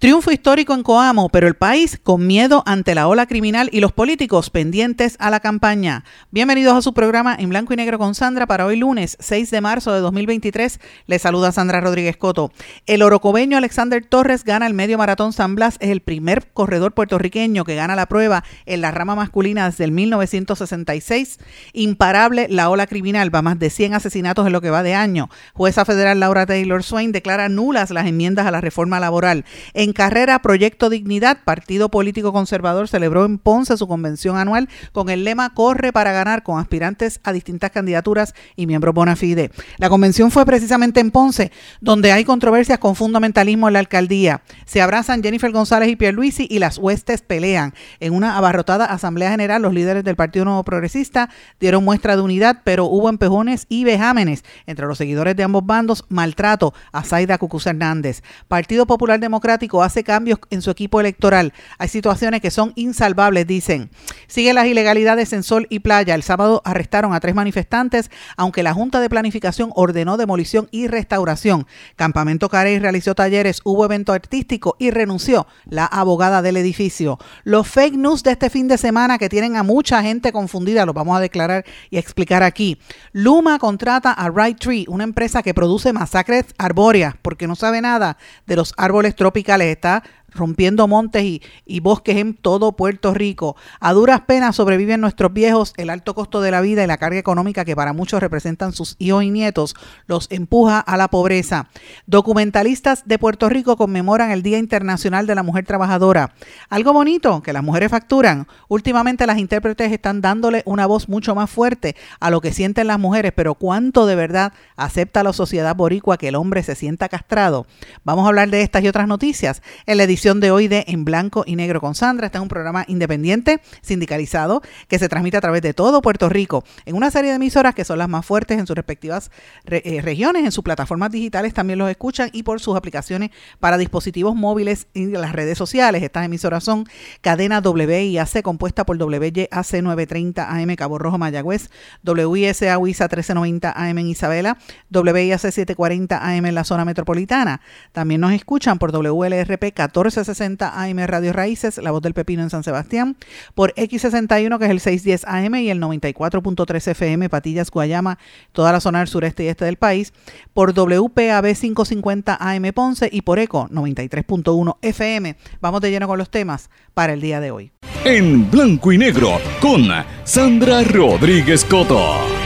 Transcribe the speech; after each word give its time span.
Triunfo 0.00 0.32
histórico 0.32 0.72
en 0.72 0.82
Coamo, 0.82 1.28
pero 1.28 1.46
el 1.46 1.56
país 1.56 2.00
con 2.02 2.26
miedo 2.26 2.62
ante 2.64 2.94
la 2.94 3.06
ola 3.06 3.26
criminal 3.26 3.68
y 3.70 3.80
los 3.80 3.92
políticos 3.92 4.48
pendientes 4.48 5.16
a 5.18 5.28
la 5.28 5.40
campaña. 5.40 6.04
Bienvenidos 6.30 6.74
a 6.74 6.80
su 6.80 6.94
programa 6.94 7.36
en 7.38 7.50
blanco 7.50 7.74
y 7.74 7.76
negro 7.76 7.98
con 7.98 8.14
Sandra 8.14 8.46
para 8.46 8.64
hoy 8.64 8.76
lunes 8.76 9.18
6 9.20 9.50
de 9.50 9.60
marzo 9.60 9.92
de 9.92 10.00
2023. 10.00 10.80
Les 11.06 11.20
saluda 11.20 11.52
Sandra 11.52 11.82
Rodríguez 11.82 12.16
Coto. 12.16 12.50
El 12.86 13.02
orocobeño 13.02 13.58
Alexander 13.58 14.02
Torres 14.02 14.42
gana 14.42 14.66
el 14.66 14.72
medio 14.72 14.96
maratón 14.96 15.34
San 15.34 15.54
Blas. 15.54 15.76
Es 15.80 15.90
el 15.90 16.00
primer 16.00 16.50
corredor 16.50 16.92
puertorriqueño 16.92 17.64
que 17.64 17.74
gana 17.74 17.94
la 17.94 18.06
prueba 18.06 18.42
en 18.64 18.80
la 18.80 18.92
rama 18.92 19.16
masculina 19.16 19.68
desde 19.68 19.84
el 19.84 19.92
1966. 19.92 21.40
Imparable 21.74 22.46
la 22.48 22.70
ola 22.70 22.86
criminal. 22.86 23.34
Va 23.34 23.42
más 23.42 23.58
de 23.58 23.68
100 23.68 23.92
asesinatos 23.92 24.46
en 24.46 24.54
lo 24.54 24.62
que 24.62 24.70
va 24.70 24.82
de 24.82 24.94
año. 24.94 25.28
Jueza 25.52 25.84
federal 25.84 26.20
Laura 26.20 26.46
Taylor 26.46 26.82
Swain 26.82 27.12
declara 27.12 27.50
nulas 27.50 27.90
las 27.90 28.06
enmiendas 28.06 28.46
a 28.46 28.50
la 28.50 28.62
reforma 28.62 28.98
laboral. 28.98 29.44
En 29.74 29.89
en 29.90 29.94
carrera, 29.94 30.38
Proyecto 30.38 30.88
Dignidad, 30.88 31.38
Partido 31.44 31.88
Político 31.88 32.32
Conservador, 32.32 32.86
celebró 32.86 33.24
en 33.24 33.38
Ponce 33.38 33.76
su 33.76 33.88
convención 33.88 34.36
anual 34.36 34.68
con 34.92 35.10
el 35.10 35.24
lema 35.24 35.52
Corre 35.52 35.92
para 35.92 36.12
ganar 36.12 36.44
con 36.44 36.60
aspirantes 36.60 37.18
a 37.24 37.32
distintas 37.32 37.72
candidaturas 37.72 38.34
y 38.54 38.68
miembros 38.68 38.94
bona 38.94 39.16
fide. 39.16 39.50
La 39.78 39.88
convención 39.88 40.30
fue 40.30 40.46
precisamente 40.46 41.00
en 41.00 41.10
Ponce, 41.10 41.50
donde 41.80 42.12
hay 42.12 42.24
controversias 42.24 42.78
con 42.78 42.94
fundamentalismo 42.94 43.66
en 43.66 43.72
la 43.72 43.80
alcaldía. 43.80 44.42
Se 44.64 44.80
abrazan 44.80 45.24
Jennifer 45.24 45.50
González 45.50 45.88
y 45.88 45.96
Pierluisi 45.96 46.46
y 46.48 46.60
las 46.60 46.78
huestes 46.78 47.22
pelean. 47.22 47.74
En 47.98 48.14
una 48.14 48.36
abarrotada 48.36 48.84
asamblea 48.84 49.32
general, 49.32 49.60
los 49.60 49.74
líderes 49.74 50.04
del 50.04 50.14
Partido 50.14 50.44
Nuevo 50.44 50.62
Progresista 50.62 51.30
dieron 51.58 51.84
muestra 51.84 52.14
de 52.14 52.22
unidad, 52.22 52.60
pero 52.62 52.84
hubo 52.84 53.08
empejones 53.08 53.66
y 53.68 53.82
vejámenes 53.82 54.44
entre 54.66 54.86
los 54.86 54.98
seguidores 54.98 55.34
de 55.34 55.42
ambos 55.42 55.66
bandos, 55.66 56.04
maltrato 56.08 56.74
a 56.92 57.02
Zaida 57.02 57.38
Cucuz 57.38 57.66
Hernández. 57.66 58.22
Partido 58.46 58.86
Popular 58.86 59.18
Democrático 59.18 59.79
hace 59.82 60.04
cambios 60.04 60.38
en 60.50 60.62
su 60.62 60.70
equipo 60.70 61.00
electoral. 61.00 61.52
Hay 61.78 61.88
situaciones 61.88 62.40
que 62.40 62.50
son 62.50 62.72
insalvables, 62.76 63.46
dicen. 63.46 63.90
Sigue 64.26 64.52
las 64.52 64.66
ilegalidades 64.66 65.32
en 65.32 65.42
Sol 65.42 65.66
y 65.70 65.80
Playa. 65.80 66.14
El 66.14 66.22
sábado 66.22 66.62
arrestaron 66.64 67.14
a 67.14 67.20
tres 67.20 67.34
manifestantes, 67.34 68.10
aunque 68.36 68.62
la 68.62 68.74
Junta 68.74 69.00
de 69.00 69.08
Planificación 69.08 69.70
ordenó 69.74 70.16
demolición 70.16 70.68
y 70.70 70.86
restauración. 70.86 71.66
Campamento 71.96 72.48
Carey 72.48 72.78
realizó 72.78 73.14
talleres, 73.14 73.60
hubo 73.64 73.84
evento 73.84 74.12
artístico 74.12 74.76
y 74.78 74.90
renunció 74.90 75.46
la 75.64 75.86
abogada 75.86 76.42
del 76.42 76.56
edificio. 76.56 77.18
Los 77.44 77.68
fake 77.68 77.96
news 77.96 78.22
de 78.22 78.32
este 78.32 78.50
fin 78.50 78.68
de 78.68 78.78
semana 78.78 79.18
que 79.18 79.28
tienen 79.28 79.56
a 79.56 79.62
mucha 79.62 80.02
gente 80.02 80.32
confundida, 80.32 80.86
los 80.86 80.94
vamos 80.94 81.16
a 81.16 81.20
declarar 81.20 81.64
y 81.90 81.98
explicar 81.98 82.42
aquí. 82.42 82.78
Luma 83.12 83.58
contrata 83.58 84.12
a 84.12 84.30
Right 84.30 84.58
Tree, 84.58 84.86
una 84.88 85.04
empresa 85.04 85.42
que 85.42 85.54
produce 85.54 85.92
masacres 85.92 86.46
arbóreas, 86.58 87.14
porque 87.22 87.46
no 87.46 87.56
sabe 87.56 87.80
nada 87.80 88.16
de 88.46 88.56
los 88.56 88.74
árboles 88.76 89.14
tropicales 89.14 89.69
eta 89.70 90.02
rompiendo 90.32 90.86
montes 90.88 91.24
y, 91.66 91.80
bosques 91.80 92.16
en 92.16 92.34
todo 92.34 92.72
Puerto 92.72 93.14
Rico. 93.14 93.56
A 93.80 93.92
duras 93.92 94.22
penas 94.22 94.56
sobreviven 94.56 95.00
nuestros 95.00 95.32
viejos, 95.32 95.72
el 95.76 95.90
alto 95.90 96.14
costo 96.14 96.40
de 96.40 96.50
la 96.50 96.60
vida 96.60 96.84
y 96.84 96.86
la 96.86 96.98
carga 96.98 97.18
económica 97.18 97.64
que 97.64 97.76
para 97.76 97.92
muchos 97.92 98.20
representan 98.20 98.72
sus 98.72 98.96
hijos 98.98 99.24
y 99.24 99.30
nietos 99.30 99.74
los 100.06 100.26
empuja 100.30 100.78
a 100.80 100.96
la 100.96 101.08
pobreza. 101.08 101.68
Documentalistas 102.06 103.06
de 103.06 103.18
Puerto 103.18 103.48
Rico 103.48 103.76
conmemoran 103.76 104.30
el 104.30 104.42
Día 104.42 104.58
Internacional 104.58 105.26
de 105.26 105.34
la 105.34 105.42
Mujer 105.42 105.64
Trabajadora. 105.64 106.34
Algo 106.68 106.92
bonito 106.92 107.42
que 107.42 107.52
las 107.52 107.62
mujeres 107.62 107.90
facturan. 107.90 108.46
Últimamente 108.68 109.26
las 109.26 109.38
intérpretes 109.38 109.92
están 109.92 110.20
dándole 110.20 110.62
una 110.66 110.86
voz 110.86 111.08
mucho 111.08 111.34
más 111.34 111.50
fuerte 111.50 111.96
a 112.20 112.30
lo 112.30 112.40
que 112.40 112.52
sienten 112.52 112.86
las 112.86 112.98
mujeres, 112.98 113.32
pero 113.34 113.54
¿cuánto 113.54 114.06
de 114.06 114.14
verdad 114.14 114.52
acepta 114.76 115.22
la 115.22 115.32
sociedad 115.32 115.74
boricua 115.74 116.18
que 116.18 116.28
el 116.28 116.34
hombre 116.34 116.62
se 116.62 116.74
sienta 116.74 117.08
castrado? 117.08 117.66
Vamos 118.04 118.24
a 118.24 118.28
hablar 118.28 118.50
de 118.50 118.62
estas 118.62 118.82
y 118.82 118.88
otras 118.88 119.08
noticias 119.08 119.62
en 119.86 119.98
la 119.98 120.04
de 120.20 120.50
hoy 120.50 120.68
de 120.68 120.84
En 120.86 121.06
Blanco 121.06 121.44
y 121.46 121.56
Negro 121.56 121.80
con 121.80 121.94
Sandra. 121.94 122.26
Este 122.26 122.36
es 122.36 122.42
un 122.42 122.48
programa 122.48 122.84
independiente, 122.88 123.62
sindicalizado, 123.80 124.60
que 124.86 124.98
se 124.98 125.08
transmite 125.08 125.38
a 125.38 125.40
través 125.40 125.62
de 125.62 125.72
todo 125.72 126.02
Puerto 126.02 126.28
Rico 126.28 126.62
en 126.84 126.94
una 126.94 127.10
serie 127.10 127.30
de 127.30 127.36
emisoras 127.36 127.74
que 127.74 127.86
son 127.86 127.96
las 127.96 128.08
más 128.08 128.26
fuertes 128.26 128.58
en 128.58 128.66
sus 128.66 128.76
respectivas 128.76 129.30
eh, 129.64 130.02
regiones, 130.02 130.44
en 130.44 130.52
sus 130.52 130.62
plataformas 130.62 131.10
digitales 131.10 131.54
también 131.54 131.78
los 131.78 131.90
escuchan 131.90 132.28
y 132.34 132.42
por 132.42 132.60
sus 132.60 132.76
aplicaciones 132.76 133.30
para 133.60 133.78
dispositivos 133.78 134.36
móviles 134.36 134.88
y 134.92 135.06
las 135.06 135.32
redes 135.32 135.56
sociales. 135.56 136.02
Estas 136.02 136.26
emisoras 136.26 136.64
son 136.64 136.84
Cadena 137.22 137.60
WIAC 137.60 138.42
compuesta 138.42 138.84
por 138.84 139.02
WYAC 139.02 139.48
930 139.50 140.50
AM 140.50 140.76
Cabo 140.76 140.98
Rojo 140.98 141.16
Mayagüez, 141.16 141.70
WISA 142.04 142.76
WISA 142.76 143.04
1390 143.04 143.72
AM 143.74 143.98
en 143.98 144.06
Isabela, 144.06 144.58
WIAC 144.92 145.40
740 145.40 146.18
AM 146.22 146.44
en 146.44 146.54
la 146.54 146.64
zona 146.64 146.84
metropolitana. 146.84 147.62
También 147.92 148.20
nos 148.20 148.32
escuchan 148.32 148.78
por 148.78 148.92
WLRP 148.92 149.72
14 149.72 150.09
1460 150.10 150.82
AM 150.82 150.98
Radio 151.06 151.32
Raíces, 151.32 151.78
La 151.78 151.90
Voz 151.90 152.02
del 152.02 152.14
Pepino 152.14 152.42
en 152.42 152.50
San 152.50 152.64
Sebastián, 152.64 153.16
por 153.54 153.72
X61 153.74 154.58
que 154.58 154.64
es 154.64 154.70
el 154.70 154.80
610 154.80 155.24
AM 155.26 155.54
y 155.56 155.70
el 155.70 155.80
94.3 155.80 156.88
FM 156.88 157.28
Patillas, 157.28 157.70
Guayama, 157.70 158.18
toda 158.52 158.72
la 158.72 158.80
zona 158.80 158.98
del 158.98 159.08
sureste 159.08 159.44
y 159.44 159.48
este 159.48 159.64
del 159.64 159.76
país, 159.76 160.12
por 160.52 160.72
WPAB 160.72 161.54
550 161.54 162.36
AM 162.40 162.72
Ponce 162.74 163.08
y 163.10 163.22
por 163.22 163.38
ECO 163.38 163.68
93.1 163.68 164.76
FM. 164.82 165.36
Vamos 165.60 165.80
de 165.80 165.90
lleno 165.90 166.08
con 166.08 166.18
los 166.18 166.30
temas 166.30 166.70
para 166.94 167.12
el 167.12 167.20
día 167.20 167.40
de 167.40 167.50
hoy. 167.50 167.72
En 168.04 168.50
blanco 168.50 168.92
y 168.92 168.98
negro 168.98 169.38
con 169.60 169.88
Sandra 170.24 170.82
Rodríguez 170.82 171.64
Coto. 171.64 172.39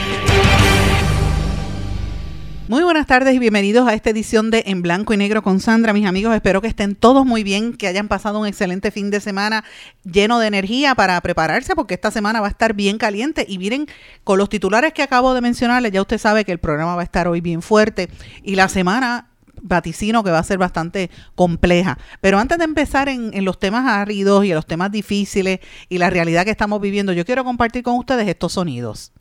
Muy 2.67 2.81
buenas 2.81 3.05
tardes 3.05 3.35
y 3.35 3.37
bienvenidos 3.37 3.87
a 3.87 3.93
esta 3.93 4.09
edición 4.09 4.49
de 4.49 4.63
En 4.65 4.81
Blanco 4.81 5.13
y 5.13 5.17
Negro 5.17 5.43
con 5.43 5.59
Sandra. 5.59 5.93
Mis 5.93 6.07
amigos, 6.07 6.33
espero 6.33 6.61
que 6.61 6.67
estén 6.67 6.95
todos 6.95 7.23
muy 7.23 7.43
bien, 7.43 7.73
que 7.73 7.85
hayan 7.85 8.07
pasado 8.07 8.39
un 8.39 8.47
excelente 8.47 8.89
fin 8.89 9.11
de 9.11 9.19
semana 9.19 9.63
lleno 10.03 10.39
de 10.39 10.47
energía 10.47 10.95
para 10.95 11.21
prepararse 11.21 11.75
porque 11.75 11.93
esta 11.93 12.09
semana 12.09 12.41
va 12.41 12.47
a 12.47 12.49
estar 12.49 12.73
bien 12.73 12.97
caliente. 12.97 13.45
Y 13.47 13.59
miren, 13.59 13.85
con 14.23 14.39
los 14.39 14.49
titulares 14.49 14.93
que 14.93 15.03
acabo 15.03 15.35
de 15.35 15.41
mencionarles, 15.41 15.91
ya 15.91 16.01
usted 16.01 16.17
sabe 16.17 16.43
que 16.43 16.51
el 16.51 16.57
programa 16.57 16.95
va 16.95 17.01
a 17.01 17.03
estar 17.03 17.27
hoy 17.27 17.39
bien 17.39 17.61
fuerte 17.61 18.09
y 18.41 18.55
la 18.55 18.67
semana 18.67 19.27
vaticino 19.61 20.23
que 20.23 20.31
va 20.31 20.39
a 20.39 20.43
ser 20.43 20.57
bastante 20.57 21.11
compleja. 21.35 21.99
Pero 22.19 22.39
antes 22.39 22.57
de 22.57 22.63
empezar 22.63 23.09
en, 23.09 23.29
en 23.35 23.45
los 23.45 23.59
temas 23.59 23.85
áridos 23.87 24.43
y 24.43 24.49
en 24.49 24.55
los 24.55 24.65
temas 24.65 24.91
difíciles 24.91 25.59
y 25.87 25.99
la 25.99 26.09
realidad 26.09 26.45
que 26.45 26.51
estamos 26.51 26.81
viviendo, 26.81 27.13
yo 27.13 27.25
quiero 27.25 27.43
compartir 27.43 27.83
con 27.83 27.95
ustedes 27.95 28.27
estos 28.27 28.53
sonidos. 28.53 29.11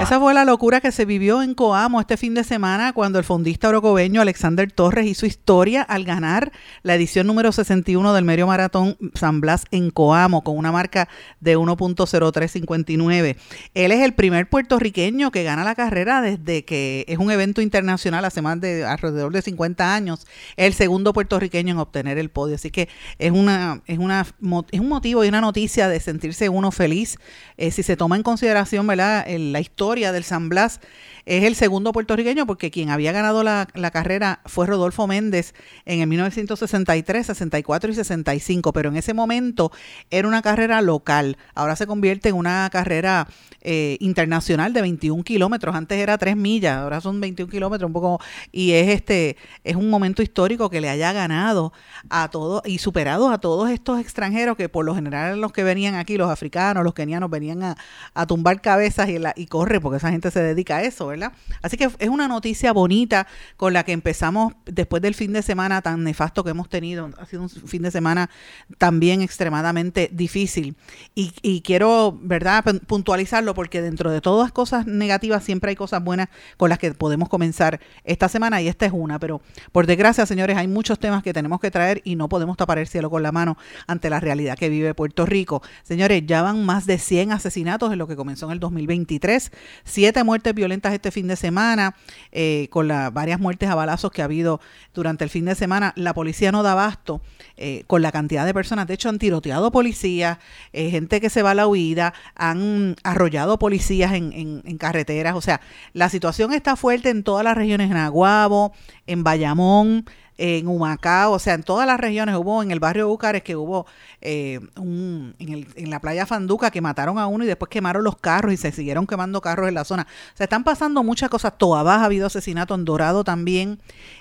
Esa 0.00 0.18
fue 0.18 0.34
la 0.34 0.44
locura 0.44 0.80
que 0.80 0.90
se 0.90 1.04
vivió 1.04 1.40
en 1.40 1.54
Coamo 1.54 2.00
este 2.00 2.16
fin 2.16 2.34
de 2.34 2.42
semana 2.42 2.92
cuando 2.92 3.18
el 3.18 3.24
fondista 3.24 3.68
orocobeño 3.68 4.20
Alexander 4.20 4.70
Torres 4.70 5.06
hizo 5.06 5.24
historia 5.24 5.82
al 5.82 6.04
ganar 6.04 6.52
la 6.82 6.96
edición 6.96 7.28
número 7.28 7.52
61 7.52 8.12
del 8.12 8.24
medio 8.24 8.48
maratón 8.48 8.98
San 9.14 9.40
Blas 9.40 9.64
en 9.70 9.90
Coamo 9.90 10.42
con 10.42 10.58
una 10.58 10.72
marca 10.72 11.08
de 11.40 11.56
1.0359. 11.56 13.36
Él 13.72 13.92
es 13.92 14.00
el 14.00 14.14
primer 14.14 14.48
puertorriqueño 14.48 15.30
que 15.30 15.44
gana 15.44 15.62
la 15.62 15.76
carrera 15.76 16.20
desde 16.20 16.64
que 16.64 17.04
es 17.08 17.18
un 17.18 17.30
evento 17.30 17.62
internacional 17.62 18.24
hace 18.24 18.42
más 18.42 18.60
de 18.60 18.84
alrededor 18.84 19.32
de 19.32 19.42
50 19.42 19.94
años. 19.94 20.26
El 20.56 20.74
segundo 20.74 21.12
puertorriqueño 21.12 21.72
en 21.72 21.78
obtener 21.78 22.18
el 22.18 22.30
podio. 22.30 22.56
Así 22.56 22.70
que 22.70 22.88
es 23.18 23.30
una 23.30 23.80
es 23.86 23.98
una 23.98 24.26
es 24.72 24.80
un 24.80 24.88
motivo 24.88 25.24
y 25.24 25.28
una 25.28 25.40
noticia 25.40 25.88
de 25.88 26.00
sentirse 26.00 26.48
uno 26.48 26.72
feliz 26.72 27.16
eh, 27.56 27.70
si 27.70 27.84
se 27.84 27.96
toma 27.96 28.16
en 28.16 28.24
consideración, 28.24 28.86
¿verdad? 28.88 29.24
la 29.28 29.60
historia 29.60 29.83
historia 29.84 30.12
del 30.12 30.24
San 30.24 30.48
Blas 30.48 30.80
es 31.26 31.44
el 31.44 31.54
segundo 31.54 31.92
puertorriqueño 31.92 32.46
porque 32.46 32.70
quien 32.70 32.90
había 32.90 33.12
ganado 33.12 33.42
la, 33.42 33.66
carrera 33.92 34.40
fue 34.44 34.66
Rodolfo 34.66 35.06
Méndez 35.06 35.54
en 35.84 36.00
el 36.00 36.06
1963, 36.06 37.26
64 37.26 37.90
y 37.90 37.94
65, 37.94 38.72
pero 38.72 38.90
en 38.90 38.96
ese 38.96 39.14
momento 39.14 39.72
era 40.10 40.28
una 40.28 40.42
carrera 40.42 40.82
local. 40.82 41.36
Ahora 41.54 41.76
se 41.76 41.86
convierte 41.86 42.30
en 42.30 42.36
una 42.36 42.68
carrera 42.70 43.28
eh, 43.60 43.96
internacional 44.00 44.72
de 44.72 44.82
21 44.82 45.22
kilómetros. 45.24 45.74
Antes 45.74 45.98
era 45.98 46.18
3 46.18 46.36
millas, 46.36 46.78
ahora 46.78 47.00
son 47.00 47.20
21 47.20 47.50
kilómetros, 47.50 47.88
un 47.88 47.92
poco. 47.92 48.20
Y 48.52 48.72
es 48.72 48.88
este 48.88 49.36
es 49.62 49.76
un 49.76 49.88
momento 49.90 50.22
histórico 50.22 50.68
que 50.68 50.80
le 50.80 50.90
haya 50.90 51.12
ganado 51.12 51.72
a 52.10 52.28
todos 52.30 52.62
y 52.66 52.78
superado 52.78 53.30
a 53.30 53.38
todos 53.38 53.70
estos 53.70 54.00
extranjeros 54.00 54.56
que 54.56 54.68
por 54.68 54.84
lo 54.84 54.94
general 54.94 55.40
los 55.40 55.52
que 55.52 55.64
venían 55.64 55.94
aquí, 55.94 56.16
los 56.16 56.30
africanos, 56.30 56.84
los 56.84 56.94
kenianos, 56.94 57.30
venían 57.30 57.62
a, 57.62 58.26
tumbar 58.26 58.60
cabezas 58.60 59.08
y, 59.08 59.18
la, 59.18 59.32
y 59.36 59.46
corre, 59.46 59.80
porque 59.80 59.98
esa 59.98 60.10
gente 60.10 60.30
se 60.30 60.42
dedica 60.42 60.78
a 60.78 60.82
eso, 60.82 61.13
Así 61.62 61.76
que 61.76 61.90
es 61.98 62.08
una 62.08 62.28
noticia 62.28 62.72
bonita 62.72 63.26
con 63.56 63.72
la 63.72 63.84
que 63.84 63.92
empezamos 63.92 64.54
después 64.66 65.02
del 65.02 65.14
fin 65.14 65.32
de 65.32 65.42
semana 65.42 65.82
tan 65.82 66.04
nefasto 66.04 66.44
que 66.44 66.50
hemos 66.50 66.68
tenido. 66.68 67.10
Ha 67.18 67.26
sido 67.26 67.42
un 67.42 67.48
fin 67.48 67.82
de 67.82 67.90
semana 67.90 68.30
también 68.78 69.22
extremadamente 69.22 70.10
difícil. 70.12 70.76
Y, 71.14 71.60
quiero, 71.62 72.18
¿verdad?, 72.22 72.64
puntualizarlo 72.86 73.54
porque 73.54 73.80
dentro 73.82 74.10
de 74.10 74.20
todas 74.20 74.52
cosas 74.52 74.86
negativas 74.86 75.44
siempre 75.44 75.70
hay 75.70 75.76
cosas 75.76 76.02
buenas 76.02 76.28
con 76.56 76.68
las 76.68 76.78
que 76.78 76.92
podemos 76.92 77.28
comenzar 77.28 77.80
esta 78.04 78.28
semana 78.28 78.60
y 78.60 78.68
esta 78.68 78.86
es 78.86 78.92
una. 78.92 79.18
Pero 79.18 79.40
por 79.72 79.86
desgracia, 79.86 80.26
señores, 80.26 80.56
hay 80.56 80.68
muchos 80.68 80.98
temas 80.98 81.22
que 81.22 81.32
tenemos 81.32 81.60
que 81.60 81.70
traer 81.70 82.00
y 82.04 82.16
no 82.16 82.28
podemos 82.28 82.56
tapar 82.56 82.78
el 82.78 82.86
cielo 82.86 83.10
con 83.10 83.22
la 83.22 83.32
mano 83.32 83.56
ante 83.86 84.10
la 84.10 84.20
realidad 84.20 84.58
que 84.58 84.68
vive 84.68 84.94
Puerto 84.94 85.26
Rico. 85.26 85.62
Señores, 85.82 86.22
ya 86.26 86.42
van 86.42 86.64
más 86.64 86.86
de 86.86 86.98
100 86.98 87.32
asesinatos 87.32 87.92
en 87.92 87.98
lo 87.98 88.06
que 88.06 88.16
comenzó 88.16 88.46
en 88.46 88.52
el 88.52 88.60
2023, 88.60 89.52
siete 89.84 90.24
muertes 90.24 90.54
violentas 90.54 90.92
este 91.04 91.10
fin 91.10 91.28
de 91.28 91.36
semana, 91.36 91.94
eh, 92.32 92.68
con 92.70 92.88
las 92.88 93.12
varias 93.12 93.38
muertes 93.38 93.68
a 93.68 93.74
balazos 93.74 94.10
que 94.10 94.22
ha 94.22 94.24
habido 94.24 94.62
durante 94.94 95.22
el 95.22 95.28
fin 95.28 95.44
de 95.44 95.54
semana, 95.54 95.92
la 95.96 96.14
policía 96.14 96.50
no 96.50 96.62
da 96.62 96.72
abasto 96.72 97.20
eh, 97.58 97.84
con 97.86 98.00
la 98.00 98.10
cantidad 98.10 98.46
de 98.46 98.54
personas. 98.54 98.86
De 98.86 98.94
hecho, 98.94 99.10
han 99.10 99.18
tiroteado 99.18 99.70
policías, 99.70 100.38
eh, 100.72 100.88
gente 100.88 101.20
que 101.20 101.28
se 101.28 101.42
va 101.42 101.50
a 101.50 101.54
la 101.54 101.66
huida, 101.66 102.14
han 102.34 102.96
arrollado 103.04 103.58
policías 103.58 104.14
en, 104.14 104.32
en, 104.64 104.78
carreteras. 104.78 105.36
O 105.36 105.42
sea, 105.42 105.60
la 105.92 106.08
situación 106.08 106.54
está 106.54 106.74
fuerte 106.74 107.10
en 107.10 107.22
todas 107.22 107.44
las 107.44 107.54
regiones, 107.54 107.90
en 107.90 107.98
Aguabo, 107.98 108.72
en 109.06 109.24
Bayamón, 109.24 110.06
en 110.36 110.66
Humacao, 110.66 111.32
o 111.32 111.38
sea, 111.38 111.54
en 111.54 111.62
todas 111.62 111.86
las 111.86 111.98
regiones 111.98 112.34
hubo, 112.34 112.62
en 112.62 112.70
el 112.70 112.80
barrio 112.80 113.08
Bucares 113.08 113.42
que 113.42 113.54
hubo 113.54 113.86
eh, 114.20 114.60
un, 114.76 115.34
en, 115.38 115.52
el, 115.52 115.68
en, 115.76 115.90
la 115.90 116.00
playa 116.00 116.26
Fanduca 116.26 116.70
que 116.70 116.80
mataron 116.80 117.18
a 117.18 117.26
uno 117.26 117.44
y 117.44 117.46
después 117.46 117.68
quemaron 117.68 118.02
los 118.02 118.16
carros 118.16 118.52
y 118.52 118.56
se 118.56 118.72
siguieron 118.72 119.06
quemando 119.06 119.40
carros 119.40 119.68
en 119.68 119.74
la 119.74 119.84
zona. 119.84 120.06
O 120.34 120.36
sea, 120.36 120.44
están 120.44 120.64
pasando 120.64 121.04
muchas 121.04 121.30
cosas. 121.30 121.56
Toabás 121.56 122.00
ha 122.00 122.06
habido 122.06 122.26
asesinato 122.26 122.74
en 122.74 122.84
Dorado 122.84 123.22
también, 123.22 123.78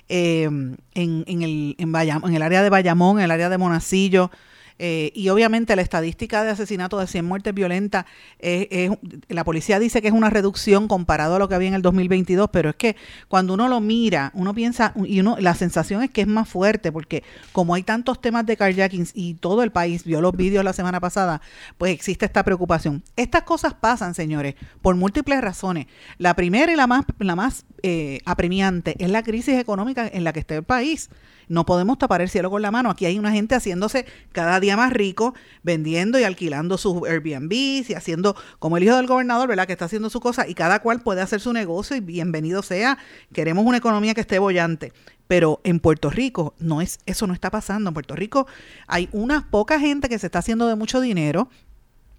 eh, 0.09 0.43
en, 0.43 0.77
en, 0.93 1.41
el, 1.41 1.75
en, 1.79 1.95
en 1.95 2.35
el 2.35 2.41
área 2.41 2.61
de 2.61 2.69
Bayamón, 2.69 3.17
en 3.17 3.25
el 3.25 3.31
área 3.31 3.49
de 3.49 3.57
Monacillo. 3.57 4.29
Eh, 4.85 5.13
y 5.15 5.29
obviamente 5.29 5.77
la 5.77 5.81
estadística 5.81 6.43
de 6.43 6.49
asesinatos 6.51 6.99
de 6.99 7.07
100 7.07 7.23
muertes 7.23 7.53
violentas, 7.53 8.05
la 9.29 9.43
policía 9.45 9.79
dice 9.79 10.01
que 10.01 10.09
es 10.09 10.13
una 10.13 10.29
reducción 10.29 10.89
comparado 10.89 11.35
a 11.35 11.39
lo 11.39 11.47
que 11.47 11.55
había 11.55 11.69
en 11.69 11.73
el 11.73 11.81
2022, 11.81 12.49
pero 12.51 12.69
es 12.69 12.75
que 12.75 12.97
cuando 13.29 13.53
uno 13.53 13.69
lo 13.69 13.79
mira, 13.79 14.31
uno 14.33 14.53
piensa, 14.53 14.93
y 15.05 15.21
uno 15.21 15.37
la 15.39 15.55
sensación 15.55 16.03
es 16.03 16.09
que 16.09 16.21
es 16.21 16.27
más 16.27 16.49
fuerte, 16.49 16.91
porque 16.91 17.23
como 17.53 17.75
hay 17.75 17.83
tantos 17.83 18.19
temas 18.19 18.45
de 18.45 18.57
carjackings 18.57 19.11
y 19.13 19.35
todo 19.35 19.63
el 19.63 19.71
país 19.71 20.03
vio 20.03 20.19
los 20.19 20.35
vídeos 20.35 20.65
la 20.65 20.73
semana 20.73 20.99
pasada, 20.99 21.41
pues 21.77 21.93
existe 21.93 22.25
esta 22.25 22.43
preocupación. 22.43 23.03
Estas 23.15 23.43
cosas 23.43 23.73
pasan, 23.73 24.13
señores, 24.13 24.55
por 24.81 24.95
múltiples 24.95 25.41
razones. 25.41 25.87
La 26.17 26.35
primera 26.35 26.71
y 26.71 26.75
la 26.75 26.87
más, 26.87 27.05
la 27.19 27.35
más 27.35 27.65
eh, 27.83 28.19
apremiante 28.25 28.95
es 28.99 29.09
la 29.09 29.23
crisis 29.23 29.59
económica 29.59 30.09
en 30.11 30.23
la 30.23 30.33
que 30.33 30.39
está 30.39 30.55
el 30.55 30.63
país. 30.63 31.09
No 31.47 31.65
podemos 31.65 31.97
tapar 31.97 32.21
el 32.21 32.29
cielo 32.29 32.49
con 32.49 32.61
la 32.61 32.71
mano. 32.71 32.89
Aquí 32.89 33.05
hay 33.05 33.19
una 33.19 33.31
gente 33.31 33.55
haciéndose 33.55 34.05
cada 34.31 34.59
día 34.59 34.77
más 34.77 34.93
rico, 34.93 35.33
vendiendo 35.63 36.19
y 36.19 36.23
alquilando 36.23 36.77
sus 36.77 37.03
Airbnbs 37.07 37.89
y 37.89 37.93
haciendo, 37.95 38.35
como 38.59 38.77
el 38.77 38.83
hijo 38.83 38.95
del 38.95 39.07
gobernador, 39.07 39.47
¿verdad? 39.47 39.67
Que 39.67 39.73
está 39.73 39.85
haciendo 39.85 40.09
su 40.09 40.19
cosa 40.19 40.47
y 40.47 40.53
cada 40.53 40.79
cual 40.79 41.01
puede 41.01 41.21
hacer 41.21 41.39
su 41.39 41.53
negocio 41.53 41.95
y 41.95 41.99
bienvenido 41.99 42.61
sea. 42.61 42.97
Queremos 43.33 43.65
una 43.65 43.77
economía 43.77 44.13
que 44.13 44.21
esté 44.21 44.39
bollante. 44.39 44.93
Pero 45.27 45.61
en 45.63 45.79
Puerto 45.79 46.09
Rico 46.09 46.53
no 46.59 46.81
es, 46.81 46.99
eso 47.05 47.27
no 47.27 47.33
está 47.33 47.49
pasando. 47.49 47.89
En 47.89 47.93
Puerto 47.93 48.15
Rico 48.15 48.45
hay 48.87 49.09
una 49.11 49.49
poca 49.49 49.79
gente 49.79 50.09
que 50.09 50.19
se 50.19 50.27
está 50.27 50.39
haciendo 50.39 50.67
de 50.67 50.75
mucho 50.75 50.99
dinero 50.99 51.49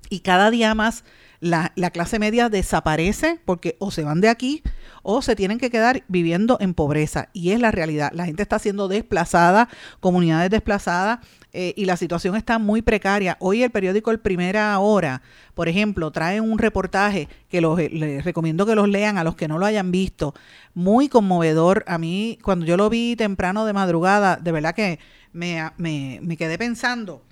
y 0.09 0.21
cada 0.21 0.51
día 0.51 0.75
más 0.75 1.05
la, 1.45 1.73
la, 1.77 1.91
clase 1.91 2.19
media 2.19 2.49
desaparece 2.49 3.39
porque 3.45 3.77
o 3.79 3.91
se 3.91 4.03
van 4.03 4.21
de 4.21 4.29
aquí 4.29 4.63
o 5.03 5.21
se 5.21 5.37
tienen 5.37 5.59
que 5.59 5.71
quedar 5.71 6.03
viviendo 6.09 6.57
en 6.61 6.73
pobreza. 6.73 7.29
Y 7.35 7.51
es 7.51 7.61
la 7.61 7.71
realidad. 7.71 8.11
La 8.15 8.25
gente 8.25 8.43
está 8.43 8.59
siendo 8.59 8.89
desplazada, 8.89 9.69
comunidades 10.01 10.51
desplazadas, 10.51 11.19
eh, 11.53 11.75
y 11.77 11.85
la 11.85 11.99
situación 11.99 12.35
está 12.35 12.59
muy 12.59 12.81
precaria. 12.81 13.37
Hoy 13.41 13.63
el 13.63 13.71
periódico 13.71 14.11
El 14.11 14.21
Primera 14.21 14.77
Hora, 14.79 15.21
por 15.55 15.69
ejemplo, 15.69 16.11
trae 16.11 16.41
un 16.41 16.59
reportaje 16.59 17.29
que 17.49 17.61
los, 17.61 17.79
eh, 17.79 17.91
les 17.93 18.25
recomiendo 18.25 18.65
que 18.65 18.75
los 18.75 18.89
lean 18.89 19.19
a 19.19 19.25
los 19.25 19.37
que 19.37 19.47
no 19.47 19.59
lo 19.59 19.67
hayan 19.67 19.93
visto. 19.93 20.35
Muy 20.73 21.09
conmovedor. 21.09 21.85
A 21.87 21.99
mí, 21.99 22.39
cuando 22.43 22.65
yo 22.65 22.79
lo 22.79 22.89
vi 22.89 23.17
temprano 23.17 23.67
de 23.67 23.75
madrugada, 23.75 24.37
de 24.37 24.51
verdad 24.51 24.75
que 24.75 24.99
me, 25.33 25.71
me, 25.77 26.21
me 26.23 26.37
quedé 26.39 26.57
pensando 26.57 27.23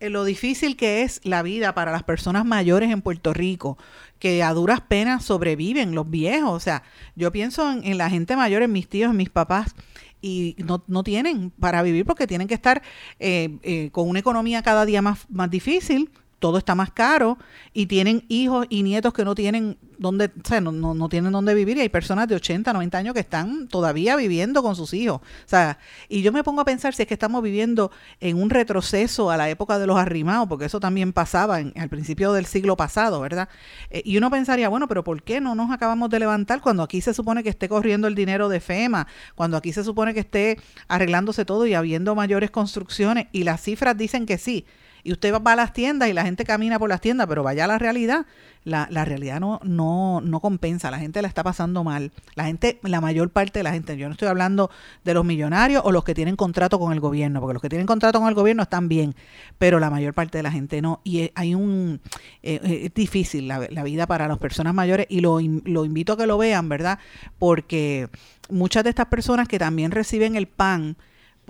lo 0.00 0.24
difícil 0.24 0.76
que 0.76 1.02
es 1.02 1.20
la 1.24 1.42
vida 1.42 1.74
para 1.74 1.92
las 1.92 2.02
personas 2.02 2.44
mayores 2.44 2.90
en 2.90 3.02
Puerto 3.02 3.34
Rico, 3.34 3.76
que 4.18 4.42
a 4.42 4.52
duras 4.52 4.80
penas 4.80 5.24
sobreviven 5.24 5.94
los 5.94 6.08
viejos. 6.08 6.52
O 6.52 6.60
sea, 6.60 6.82
yo 7.16 7.30
pienso 7.32 7.70
en, 7.70 7.98
la 7.98 8.08
gente 8.08 8.36
mayor, 8.36 8.62
en 8.62 8.72
mis 8.72 8.88
tíos, 8.88 9.10
en 9.10 9.16
mis 9.16 9.30
papás, 9.30 9.74
y 10.22 10.56
no, 10.58 10.84
no 10.86 11.02
tienen 11.02 11.50
para 11.50 11.82
vivir 11.82 12.04
porque 12.04 12.26
tienen 12.26 12.48
que 12.48 12.54
estar 12.54 12.82
eh, 13.18 13.58
eh, 13.62 13.90
con 13.92 14.08
una 14.08 14.18
economía 14.18 14.62
cada 14.62 14.84
día 14.84 15.02
más, 15.02 15.26
más 15.30 15.50
difícil, 15.50 16.10
todo 16.40 16.58
está 16.58 16.74
más 16.74 16.90
caro 16.90 17.38
y 17.72 17.86
tienen 17.86 18.24
hijos 18.28 18.66
y 18.68 18.82
nietos 18.82 19.12
que 19.12 19.24
no 19.24 19.34
tienen 19.34 19.78
donde, 19.98 20.26
o 20.42 20.48
sea, 20.48 20.62
no, 20.62 20.72
no, 20.72 21.08
tienen 21.10 21.30
dónde 21.30 21.52
vivir 21.52 21.76
y 21.76 21.80
hay 21.82 21.90
personas 21.90 22.26
de 22.26 22.34
80, 22.34 22.72
90 22.72 22.96
años 22.96 23.12
que 23.12 23.20
están 23.20 23.68
todavía 23.68 24.16
viviendo 24.16 24.62
con 24.62 24.74
sus 24.74 24.94
hijos. 24.94 25.20
O 25.20 25.48
sea, 25.48 25.78
y 26.08 26.22
yo 26.22 26.32
me 26.32 26.42
pongo 26.42 26.62
a 26.62 26.64
pensar 26.64 26.94
si 26.94 27.02
es 27.02 27.08
que 27.08 27.12
estamos 27.12 27.42
viviendo 27.42 27.90
en 28.18 28.42
un 28.42 28.48
retroceso 28.48 29.30
a 29.30 29.36
la 29.36 29.50
época 29.50 29.78
de 29.78 29.86
los 29.86 29.98
arrimados, 29.98 30.48
porque 30.48 30.64
eso 30.64 30.80
también 30.80 31.12
pasaba 31.12 31.60
en, 31.60 31.74
al 31.76 31.90
principio 31.90 32.32
del 32.32 32.46
siglo 32.46 32.78
pasado, 32.78 33.20
¿verdad? 33.20 33.50
Eh, 33.90 34.00
y 34.02 34.16
uno 34.16 34.30
pensaría, 34.30 34.70
bueno, 34.70 34.88
pero 34.88 35.04
¿por 35.04 35.22
qué 35.22 35.38
no 35.38 35.54
nos 35.54 35.70
acabamos 35.70 36.08
de 36.08 36.18
levantar 36.18 36.62
cuando 36.62 36.82
aquí 36.82 37.02
se 37.02 37.12
supone 37.12 37.42
que 37.42 37.50
esté 37.50 37.68
corriendo 37.68 38.08
el 38.08 38.14
dinero 38.14 38.48
de 38.48 38.60
FEMA, 38.60 39.06
cuando 39.34 39.58
aquí 39.58 39.74
se 39.74 39.84
supone 39.84 40.14
que 40.14 40.20
esté 40.20 40.58
arreglándose 40.88 41.44
todo 41.44 41.66
y 41.66 41.74
habiendo 41.74 42.14
mayores 42.14 42.50
construcciones? 42.50 43.26
Y 43.32 43.42
las 43.44 43.60
cifras 43.60 43.98
dicen 43.98 44.24
que 44.24 44.38
sí 44.38 44.64
y 45.02 45.12
usted 45.12 45.32
va 45.32 45.52
a 45.52 45.56
las 45.56 45.72
tiendas 45.72 46.08
y 46.08 46.12
la 46.12 46.24
gente 46.24 46.44
camina 46.44 46.78
por 46.78 46.88
las 46.88 47.00
tiendas, 47.00 47.26
pero 47.26 47.42
vaya 47.42 47.64
a 47.64 47.66
la 47.66 47.78
realidad, 47.78 48.26
la, 48.64 48.86
la 48.90 49.04
realidad 49.04 49.40
no, 49.40 49.60
no, 49.64 50.20
no 50.20 50.40
compensa, 50.40 50.90
la 50.90 50.98
gente 50.98 51.22
la 51.22 51.28
está 51.28 51.42
pasando 51.42 51.82
mal. 51.84 52.12
La 52.34 52.44
gente, 52.44 52.78
la 52.82 53.00
mayor 53.00 53.30
parte 53.30 53.60
de 53.60 53.62
la 53.62 53.72
gente, 53.72 53.96
yo 53.96 54.06
no 54.08 54.12
estoy 54.12 54.28
hablando 54.28 54.70
de 55.04 55.14
los 55.14 55.24
millonarios 55.24 55.82
o 55.84 55.92
los 55.92 56.04
que 56.04 56.14
tienen 56.14 56.36
contrato 56.36 56.78
con 56.78 56.92
el 56.92 57.00
gobierno, 57.00 57.40
porque 57.40 57.54
los 57.54 57.62
que 57.62 57.68
tienen 57.68 57.86
contrato 57.86 58.18
con 58.18 58.28
el 58.28 58.34
gobierno 58.34 58.62
están 58.62 58.88
bien, 58.88 59.14
pero 59.58 59.80
la 59.80 59.90
mayor 59.90 60.14
parte 60.14 60.38
de 60.38 60.42
la 60.42 60.52
gente 60.52 60.82
no. 60.82 61.00
Y 61.04 61.30
hay 61.34 61.54
un, 61.54 62.00
eh, 62.42 62.60
eh, 62.62 62.80
es 62.84 62.94
difícil 62.94 63.48
la, 63.48 63.66
la, 63.70 63.82
vida 63.82 64.06
para 64.06 64.28
las 64.28 64.38
personas 64.38 64.74
mayores 64.74 65.06
y 65.08 65.20
lo, 65.20 65.40
lo 65.40 65.84
invito 65.84 66.12
a 66.12 66.16
que 66.16 66.26
lo 66.26 66.36
vean, 66.36 66.68
¿verdad? 66.68 66.98
Porque 67.38 68.08
muchas 68.50 68.84
de 68.84 68.90
estas 68.90 69.06
personas 69.06 69.48
que 69.48 69.58
también 69.58 69.90
reciben 69.90 70.36
el 70.36 70.46
pan, 70.46 70.96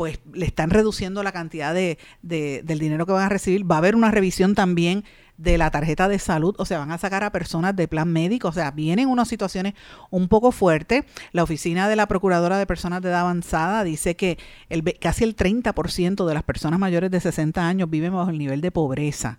pues 0.01 0.19
le 0.33 0.47
están 0.47 0.71
reduciendo 0.71 1.23
la 1.23 1.31
cantidad 1.31 1.75
de, 1.75 1.99
del 2.23 2.79
dinero 2.79 3.05
que 3.05 3.13
van 3.13 3.25
a 3.25 3.29
recibir. 3.29 3.71
Va 3.71 3.75
a 3.75 3.79
haber 3.81 3.95
una 3.95 4.11
revisión 4.11 4.55
también 4.55 5.05
de 5.37 5.59
la 5.59 5.71
tarjeta 5.71 6.09
de 6.09 6.19
salud, 6.19 6.55
o 6.57 6.65
sea, 6.65 6.79
van 6.79 6.91
a 6.91 6.97
sacar 6.97 7.23
a 7.23 7.33
personas 7.33 7.77
de 7.77 7.87
plan 7.87 8.11
médico, 8.11 8.49
o 8.49 8.53
sea, 8.53 8.71
vienen 8.71 9.09
unas 9.09 9.29
situaciones 9.29 9.75
un 10.09 10.29
poco 10.29 10.53
fuertes. 10.53 11.05
La 11.33 11.43
oficina 11.43 11.87
de 11.87 11.97
la 11.97 12.07
Procuradora 12.07 12.57
de 12.57 12.65
Personas 12.65 13.03
de 13.03 13.11
Edad 13.11 13.21
Avanzada 13.21 13.85
dice 13.85 14.17
que 14.17 14.39
el, 14.71 14.83
casi 14.99 15.25
el 15.25 15.37
30% 15.37 16.27
de 16.27 16.33
las 16.33 16.45
personas 16.45 16.81
mayores 16.81 17.11
de 17.11 17.21
60 17.21 17.69
años 17.69 17.91
viven 17.91 18.15
bajo 18.15 18.31
el 18.31 18.39
nivel 18.39 18.63
de 18.63 18.71
pobreza. 18.71 19.39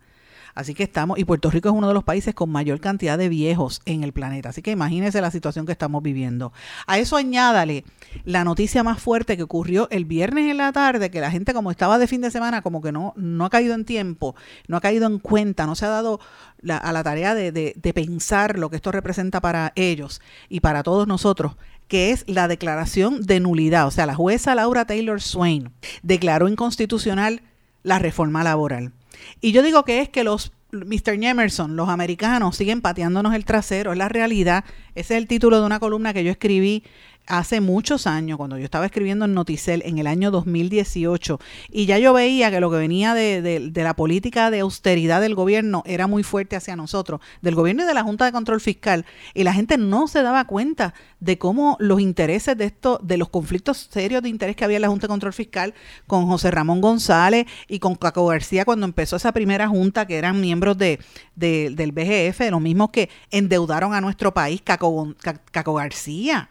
Así 0.55 0.73
que 0.73 0.83
estamos, 0.83 1.17
y 1.19 1.25
Puerto 1.25 1.49
Rico 1.49 1.69
es 1.69 1.75
uno 1.75 1.87
de 1.87 1.93
los 1.93 2.03
países 2.03 2.33
con 2.33 2.49
mayor 2.49 2.79
cantidad 2.79 3.17
de 3.17 3.29
viejos 3.29 3.81
en 3.85 4.03
el 4.03 4.13
planeta. 4.13 4.49
Así 4.49 4.61
que 4.61 4.71
imagínense 4.71 5.21
la 5.21 5.31
situación 5.31 5.65
que 5.65 5.71
estamos 5.71 6.03
viviendo. 6.03 6.53
A 6.87 6.99
eso 6.99 7.17
añádale 7.17 7.85
la 8.25 8.43
noticia 8.43 8.83
más 8.83 9.01
fuerte 9.01 9.37
que 9.37 9.43
ocurrió 9.43 9.87
el 9.91 10.05
viernes 10.05 10.49
en 10.49 10.57
la 10.57 10.71
tarde, 10.71 11.11
que 11.11 11.21
la 11.21 11.31
gente 11.31 11.53
como 11.53 11.71
estaba 11.71 11.97
de 11.97 12.07
fin 12.07 12.21
de 12.21 12.31
semana, 12.31 12.61
como 12.61 12.81
que 12.81 12.91
no, 12.91 13.13
no 13.15 13.45
ha 13.45 13.49
caído 13.49 13.73
en 13.73 13.85
tiempo, 13.85 14.35
no 14.67 14.77
ha 14.77 14.81
caído 14.81 15.07
en 15.07 15.19
cuenta, 15.19 15.65
no 15.65 15.75
se 15.75 15.85
ha 15.85 15.89
dado 15.89 16.19
a 16.67 16.91
la 16.91 17.03
tarea 17.03 17.33
de, 17.33 17.51
de 17.51 17.93
pensar 17.93 18.59
lo 18.59 18.69
que 18.69 18.75
esto 18.75 18.91
representa 18.91 19.41
para 19.41 19.73
ellos 19.75 20.21
y 20.49 20.59
para 20.59 20.83
todos 20.83 21.07
nosotros 21.07 21.55
que 21.91 22.11
es 22.11 22.23
la 22.25 22.47
declaración 22.47 23.21
de 23.21 23.41
nulidad. 23.41 23.85
O 23.85 23.91
sea, 23.91 24.05
la 24.05 24.15
jueza 24.15 24.55
Laura 24.55 24.85
Taylor 24.85 25.19
Swain 25.19 25.73
declaró 26.03 26.47
inconstitucional 26.47 27.41
la 27.83 27.99
reforma 27.99 28.45
laboral. 28.45 28.93
Y 29.39 29.51
yo 29.51 29.61
digo 29.63 29.83
que 29.83 30.01
es 30.01 30.09
que 30.09 30.23
los 30.23 30.51
Mr. 30.71 31.21
Emerson, 31.21 31.75
los 31.75 31.89
americanos 31.89 32.55
siguen 32.55 32.81
pateándonos 32.81 33.33
el 33.33 33.45
trasero, 33.45 33.91
es 33.91 33.97
la 33.97 34.07
realidad. 34.07 34.63
Ese 34.95 35.15
es 35.15 35.21
el 35.21 35.27
título 35.27 35.59
de 35.59 35.65
una 35.65 35.79
columna 35.79 36.13
que 36.13 36.23
yo 36.23 36.31
escribí 36.31 36.83
hace 37.27 37.61
muchos 37.61 38.07
años, 38.07 38.37
cuando 38.37 38.57
yo 38.57 38.65
estaba 38.65 38.85
escribiendo 38.85 39.25
en 39.25 39.33
Noticel 39.33 39.81
en 39.85 39.97
el 39.97 40.07
año 40.07 40.31
2018, 40.31 41.39
y 41.69 41.85
ya 41.85 41.97
yo 41.97 42.13
veía 42.13 42.51
que 42.51 42.59
lo 42.59 42.69
que 42.69 42.77
venía 42.77 43.13
de, 43.13 43.41
de, 43.41 43.83
la 43.83 43.95
política 43.95 44.51
de 44.51 44.59
austeridad 44.59 45.21
del 45.21 45.35
gobierno 45.35 45.83
era 45.85 46.07
muy 46.07 46.23
fuerte 46.23 46.55
hacia 46.55 46.75
nosotros, 46.75 47.21
del 47.41 47.55
gobierno 47.55 47.83
y 47.83 47.85
de 47.85 47.93
la 47.93 48.03
Junta 48.03 48.25
de 48.25 48.31
Control 48.31 48.59
Fiscal, 48.59 49.05
y 49.33 49.43
la 49.43 49.53
gente 49.53 49.77
no 49.77 50.07
se 50.07 50.23
daba 50.23 50.45
cuenta 50.45 50.93
de 51.19 51.37
cómo 51.37 51.77
los 51.79 51.99
intereses 52.01 52.57
de 52.57 52.65
esto, 52.65 52.99
de 53.01 53.17
los 53.17 53.29
conflictos 53.29 53.89
serios 53.91 54.23
de 54.23 54.29
interés 54.29 54.55
que 54.55 54.65
había 54.65 54.77
en 54.77 54.81
la 54.81 54.89
Junta 54.89 55.07
de 55.07 55.11
Control 55.11 55.33
Fiscal 55.33 55.73
con 56.07 56.25
José 56.27 56.51
Ramón 56.51 56.81
González 56.81 57.45
y 57.67 57.79
con 57.79 57.95
Caco 57.95 58.25
García 58.25 58.65
cuando 58.65 58.85
empezó 58.85 59.15
esa 59.15 59.31
primera 59.31 59.67
junta, 59.67 60.05
que 60.05 60.17
eran 60.17 60.41
miembros 60.41 60.77
de, 60.77 60.99
del 61.35 61.91
BGF, 61.91 62.39
de 62.39 62.51
los 62.51 62.61
mismos 62.61 62.89
que 62.89 63.09
endeudaron 63.29 63.93
a 63.93 64.01
nuestro 64.01 64.33
país, 64.33 64.61
Caco 64.61 65.73
García 65.75 66.49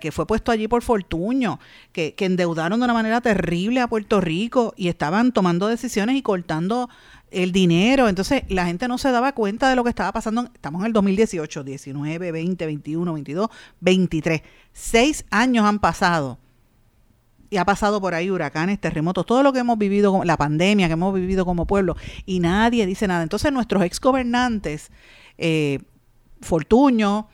que 0.00 0.12
fue 0.12 0.26
puesto 0.26 0.50
allí 0.50 0.66
por 0.66 0.82
Fortuño, 0.82 1.60
que, 1.92 2.14
endeudaron 2.18 2.80
de 2.80 2.84
una 2.84 2.94
manera 2.94 3.20
terrible 3.20 3.80
a 3.80 3.88
Puerto 3.88 4.20
Rico 4.20 4.72
y 4.76 4.88
estaban 4.88 5.32
tomando 5.32 5.68
decisiones 5.68 6.16
y 6.16 6.22
cortando 6.22 6.88
el 7.30 7.52
dinero. 7.52 8.08
Entonces 8.08 8.44
la 8.48 8.64
gente 8.64 8.88
no 8.88 8.96
se 8.96 9.10
daba 9.10 9.32
cuenta 9.32 9.68
de 9.68 9.76
lo 9.76 9.84
que 9.84 9.90
estaba 9.90 10.10
pasando. 10.12 10.48
Estamos 10.54 10.80
en 10.80 10.86
el 10.86 10.92
2018, 10.94 11.64
19, 11.64 12.32
20, 12.32 12.66
21, 12.66 13.12
22, 13.12 13.50
23. 13.80 14.42
Seis 14.72 15.26
años 15.30 15.66
han 15.66 15.78
pasado. 15.78 16.38
Y 17.50 17.58
ha 17.58 17.64
pasado 17.66 18.00
por 18.00 18.14
ahí 18.14 18.30
huracanes, 18.30 18.80
terremotos, 18.80 19.26
todo 19.26 19.42
lo 19.42 19.52
que 19.52 19.60
hemos 19.60 19.78
vivido, 19.78 20.24
la 20.24 20.38
pandemia 20.38 20.86
que 20.86 20.94
hemos 20.94 21.14
vivido 21.14 21.44
como 21.44 21.66
pueblo, 21.66 21.94
y 22.24 22.40
nadie 22.40 22.84
dice 22.86 23.06
nada. 23.06 23.22
Entonces 23.22 23.52
nuestros 23.52 23.84
ex 23.84 24.00
gobernantes, 24.00 24.90
eh, 25.36 25.78
Fortuño, 26.40 27.28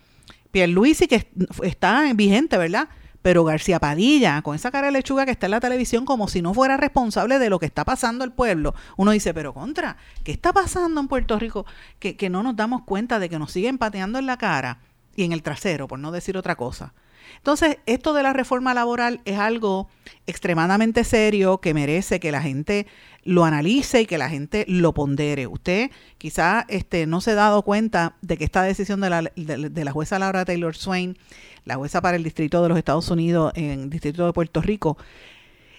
Pierluisi 0.50 1.06
que 1.06 1.30
está 1.62 2.12
vigente, 2.14 2.56
¿verdad? 2.58 2.88
Pero 3.22 3.44
García 3.44 3.78
Padilla, 3.78 4.40
con 4.42 4.56
esa 4.56 4.70
cara 4.70 4.86
de 4.86 4.92
lechuga 4.92 5.26
que 5.26 5.30
está 5.30 5.46
en 5.46 5.52
la 5.52 5.60
televisión 5.60 6.06
como 6.06 6.26
si 6.28 6.40
no 6.40 6.54
fuera 6.54 6.76
responsable 6.76 7.38
de 7.38 7.50
lo 7.50 7.58
que 7.58 7.66
está 7.66 7.84
pasando 7.84 8.24
el 8.24 8.32
pueblo, 8.32 8.74
uno 8.96 9.10
dice, 9.10 9.34
pero 9.34 9.52
contra, 9.52 9.98
¿qué 10.24 10.32
está 10.32 10.52
pasando 10.52 11.00
en 11.00 11.08
Puerto 11.08 11.38
Rico? 11.38 11.66
Que, 11.98 12.16
que 12.16 12.30
no 12.30 12.42
nos 12.42 12.56
damos 12.56 12.82
cuenta 12.84 13.18
de 13.18 13.28
que 13.28 13.38
nos 13.38 13.52
siguen 13.52 13.76
pateando 13.76 14.18
en 14.18 14.26
la 14.26 14.38
cara 14.38 14.78
y 15.16 15.24
en 15.24 15.32
el 15.32 15.42
trasero, 15.42 15.86
por 15.86 15.98
no 15.98 16.12
decir 16.12 16.38
otra 16.38 16.56
cosa. 16.56 16.94
Entonces, 17.40 17.78
esto 17.86 18.12
de 18.12 18.22
la 18.22 18.34
reforma 18.34 18.74
laboral 18.74 19.22
es 19.24 19.38
algo 19.38 19.88
extremadamente 20.26 21.04
serio 21.04 21.58
que 21.58 21.72
merece 21.72 22.20
que 22.20 22.32
la 22.32 22.42
gente 22.42 22.86
lo 23.24 23.46
analice 23.46 24.02
y 24.02 24.06
que 24.06 24.18
la 24.18 24.28
gente 24.28 24.66
lo 24.68 24.92
pondere. 24.92 25.46
Usted 25.46 25.90
quizá 26.18 26.66
este, 26.68 27.06
no 27.06 27.22
se 27.22 27.30
ha 27.30 27.36
dado 27.36 27.62
cuenta 27.62 28.16
de 28.20 28.36
que 28.36 28.44
esta 28.44 28.62
decisión 28.62 29.00
de 29.00 29.08
la, 29.08 29.92
jueza 29.92 30.18
Laura 30.18 30.44
Taylor 30.44 30.76
Swain, 30.76 31.16
la 31.64 31.76
jueza 31.76 32.02
para 32.02 32.18
el 32.18 32.24
Distrito 32.24 32.62
de 32.62 32.68
los 32.68 32.76
Estados 32.76 33.10
Unidos 33.10 33.52
en 33.56 33.70
el 33.70 33.90
Distrito 33.90 34.26
de 34.26 34.34
Puerto 34.34 34.60
Rico, 34.60 34.98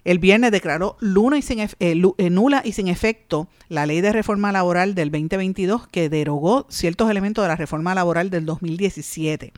el 0.04 0.18
viernes 0.18 0.52
declaró 0.52 0.98
y 1.00 1.42
sin, 1.44 1.60
eh, 1.60 1.70
eh, 1.80 2.30
nula 2.32 2.64
y 2.66 2.72
sin 2.72 2.88
efecto 2.88 3.50
la 3.70 3.86
ley 3.86 4.02
de 4.02 4.12
reforma 4.12 4.52
laboral 4.52 4.96
del 4.96 5.12
2022 5.12 5.88
que 5.88 6.10
derogó 6.10 6.66
ciertos 6.70 7.12
elementos 7.12 7.44
de 7.44 7.50
la 7.50 7.56
reforma 7.56 7.94
laboral 7.94 8.32
del 8.32 8.48
2017. 8.48 9.54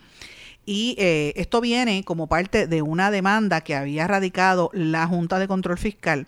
Y 0.65 0.95
eh, 0.97 1.33
esto 1.35 1.59
viene 1.59 2.03
como 2.03 2.27
parte 2.27 2.67
de 2.67 2.81
una 2.81 3.11
demanda 3.11 3.61
que 3.61 3.75
había 3.75 4.07
radicado 4.07 4.69
la 4.73 5.07
Junta 5.07 5.39
de 5.39 5.47
Control 5.47 5.77
Fiscal 5.77 6.27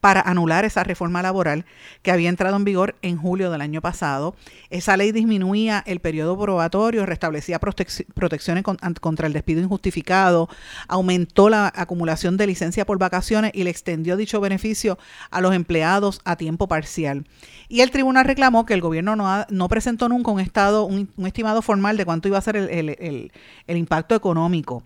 para 0.00 0.20
anular 0.20 0.64
esa 0.64 0.84
reforma 0.84 1.22
laboral 1.22 1.64
que 2.02 2.10
había 2.10 2.28
entrado 2.28 2.56
en 2.56 2.64
vigor 2.64 2.94
en 3.02 3.16
julio 3.16 3.50
del 3.50 3.60
año 3.60 3.80
pasado. 3.80 4.36
Esa 4.70 4.96
ley 4.96 5.12
disminuía 5.12 5.82
el 5.86 6.00
periodo 6.00 6.38
probatorio, 6.38 7.06
restablecía 7.06 7.58
protecciones 7.58 8.64
contra 9.00 9.26
el 9.26 9.32
despido 9.32 9.60
injustificado, 9.60 10.48
aumentó 10.86 11.48
la 11.48 11.72
acumulación 11.74 12.36
de 12.36 12.46
licencia 12.46 12.86
por 12.86 12.98
vacaciones 12.98 13.50
y 13.54 13.64
le 13.64 13.70
extendió 13.70 14.16
dicho 14.16 14.40
beneficio 14.40 14.98
a 15.30 15.40
los 15.40 15.54
empleados 15.54 16.20
a 16.24 16.36
tiempo 16.36 16.68
parcial. 16.68 17.26
Y 17.68 17.80
el 17.80 17.90
tribunal 17.90 18.24
reclamó 18.24 18.66
que 18.66 18.74
el 18.74 18.80
gobierno 18.80 19.16
no, 19.16 19.46
no 19.48 19.68
presentó 19.68 20.08
nunca 20.08 20.30
un, 20.30 20.40
estado, 20.40 20.84
un, 20.84 21.08
estimado 21.26 21.62
formal 21.62 21.96
de 21.96 22.04
cuánto 22.04 22.28
iba 22.28 22.38
a 22.38 22.42
ser 22.42 22.56
el, 22.56 23.30
impacto 23.66 24.14
económico. 24.14 24.82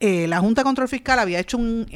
Eh, 0.00 0.26
la 0.26 0.40
Junta 0.40 0.62
de 0.62 0.64
Control 0.64 0.88
Fiscal 0.88 1.18
había 1.18 1.38
hecho 1.38 1.56
un 1.56 1.86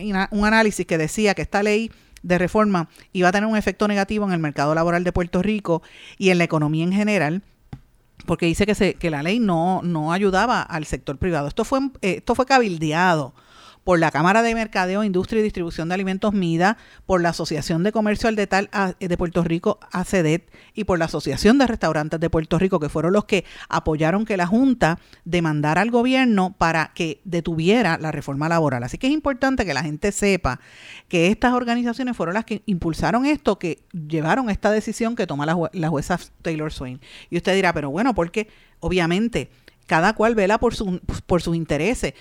análisis 0.44 0.86
que 0.86 0.96
decía 0.96 1.34
que 1.34 1.42
esta 1.42 1.62
ley 1.62 1.90
de 2.26 2.38
reforma 2.38 2.88
iba 3.12 3.28
a 3.28 3.32
tener 3.32 3.48
un 3.48 3.56
efecto 3.56 3.86
negativo 3.86 4.26
en 4.26 4.32
el 4.32 4.40
mercado 4.40 4.74
laboral 4.74 5.04
de 5.04 5.12
Puerto 5.12 5.42
Rico 5.42 5.82
y 6.18 6.30
en 6.30 6.38
la 6.38 6.44
economía 6.44 6.84
en 6.84 6.92
general 6.92 7.42
porque 8.26 8.46
dice 8.46 8.66
que, 8.66 8.74
se, 8.74 8.94
que 8.94 9.10
la 9.10 9.22
ley 9.22 9.38
no, 9.38 9.80
no 9.82 10.12
ayudaba 10.12 10.60
al 10.62 10.84
sector 10.84 11.18
privado. 11.18 11.46
Esto 11.46 11.64
fue, 11.64 11.80
eh, 12.02 12.16
esto 12.18 12.34
fue 12.34 12.44
cabildeado 12.44 13.34
por 13.86 14.00
la 14.00 14.10
Cámara 14.10 14.42
de 14.42 14.52
Mercadeo, 14.52 15.04
Industria 15.04 15.38
y 15.38 15.42
Distribución 15.44 15.88
de 15.88 15.94
Alimentos 15.94 16.32
MIDA, 16.34 16.76
por 17.06 17.20
la 17.20 17.28
Asociación 17.28 17.84
de 17.84 17.92
Comercio 17.92 18.28
al 18.28 18.34
Detal 18.34 18.68
de 18.98 19.16
Puerto 19.16 19.44
Rico, 19.44 19.78
ACEDET, 19.92 20.50
y 20.74 20.82
por 20.82 20.98
la 20.98 21.04
Asociación 21.04 21.56
de 21.56 21.68
Restaurantes 21.68 22.18
de 22.18 22.28
Puerto 22.28 22.58
Rico, 22.58 22.80
que 22.80 22.88
fueron 22.88 23.12
los 23.12 23.26
que 23.26 23.44
apoyaron 23.68 24.24
que 24.24 24.36
la 24.36 24.48
Junta 24.48 24.98
demandara 25.24 25.82
al 25.82 25.92
gobierno 25.92 26.56
para 26.58 26.90
que 26.96 27.20
detuviera 27.22 27.96
la 27.96 28.10
reforma 28.10 28.48
laboral. 28.48 28.82
Así 28.82 28.98
que 28.98 29.06
es 29.06 29.12
importante 29.12 29.64
que 29.64 29.72
la 29.72 29.84
gente 29.84 30.10
sepa 30.10 30.58
que 31.06 31.28
estas 31.28 31.52
organizaciones 31.52 32.16
fueron 32.16 32.34
las 32.34 32.44
que 32.44 32.62
impulsaron 32.66 33.24
esto, 33.24 33.60
que 33.60 33.84
llevaron 33.92 34.50
esta 34.50 34.72
decisión 34.72 35.14
que 35.14 35.28
toma 35.28 35.46
la, 35.46 35.56
la 35.72 35.88
jueza 35.90 36.18
Taylor 36.42 36.72
Swain. 36.72 37.00
Y 37.30 37.36
usted 37.36 37.54
dirá, 37.54 37.72
pero 37.72 37.90
bueno, 37.90 38.16
porque 38.16 38.48
obviamente 38.80 39.48
cada 39.86 40.14
cual 40.14 40.34
vela 40.34 40.58
por, 40.58 40.74
su, 40.74 41.00
por 41.26 41.42
sus 41.42 41.56
intereses. 41.56 42.14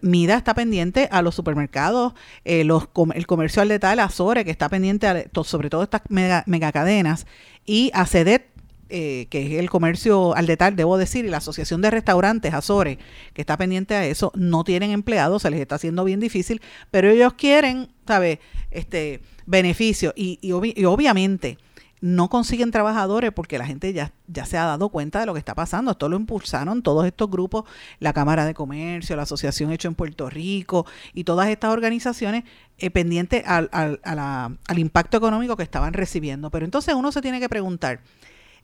Mida 0.00 0.36
está 0.36 0.54
pendiente 0.54 1.08
a 1.10 1.22
los 1.22 1.34
supermercados, 1.34 2.14
eh, 2.44 2.60
el 2.62 3.26
comercio 3.26 3.62
al 3.62 3.68
detalle, 3.68 4.00
Azore, 4.00 4.44
que 4.44 4.50
está 4.50 4.68
pendiente 4.68 5.28
sobre 5.44 5.70
todo 5.70 5.82
estas 5.82 6.02
mega, 6.08 6.44
megacadenas, 6.46 7.26
y 7.66 7.90
a 7.92 8.06
CEDET, 8.06 8.46
eh, 8.90 9.26
que 9.28 9.46
es 9.46 9.60
el 9.60 9.68
comercio 9.68 10.34
al 10.34 10.46
detalle, 10.46 10.76
debo 10.76 10.96
decir, 10.96 11.24
y 11.24 11.28
la 11.28 11.38
Asociación 11.38 11.82
de 11.82 11.90
Restaurantes, 11.90 12.54
Azore, 12.54 12.98
que 13.34 13.42
está 13.42 13.56
pendiente 13.56 13.94
a 13.94 14.06
eso, 14.06 14.32
no 14.34 14.64
tienen 14.64 14.92
empleados, 14.92 15.42
se 15.42 15.50
les 15.50 15.60
está 15.60 15.74
haciendo 15.74 16.04
bien 16.04 16.20
difícil, 16.20 16.62
pero 16.90 17.10
ellos 17.10 17.34
quieren, 17.34 17.88
¿sabes?, 18.06 18.38
este, 18.70 19.20
beneficio. 19.46 20.12
Y, 20.16 20.38
y 20.40 20.52
obviamente 20.84 21.58
no 22.00 22.28
consiguen 22.28 22.70
trabajadores 22.70 23.32
porque 23.32 23.58
la 23.58 23.66
gente 23.66 23.92
ya, 23.92 24.12
ya 24.26 24.44
se 24.44 24.56
ha 24.58 24.64
dado 24.64 24.88
cuenta 24.88 25.20
de 25.20 25.26
lo 25.26 25.32
que 25.32 25.38
está 25.38 25.54
pasando. 25.54 25.92
Esto 25.92 26.08
lo 26.08 26.16
impulsaron 26.16 26.82
todos 26.82 27.06
estos 27.06 27.30
grupos, 27.30 27.64
la 27.98 28.12
Cámara 28.12 28.44
de 28.46 28.54
Comercio, 28.54 29.16
la 29.16 29.22
Asociación 29.22 29.72
Hecho 29.72 29.88
en 29.88 29.94
Puerto 29.94 30.30
Rico 30.30 30.86
y 31.12 31.24
todas 31.24 31.48
estas 31.48 31.72
organizaciones 31.72 32.44
eh, 32.78 32.90
pendientes 32.90 33.42
al, 33.46 33.68
al, 33.72 34.00
al, 34.02 34.78
impacto 34.78 35.16
económico 35.16 35.56
que 35.56 35.62
estaban 35.62 35.92
recibiendo. 35.92 36.50
Pero 36.50 36.64
entonces 36.64 36.94
uno 36.94 37.12
se 37.12 37.20
tiene 37.22 37.40
que 37.40 37.48
preguntar, 37.48 38.00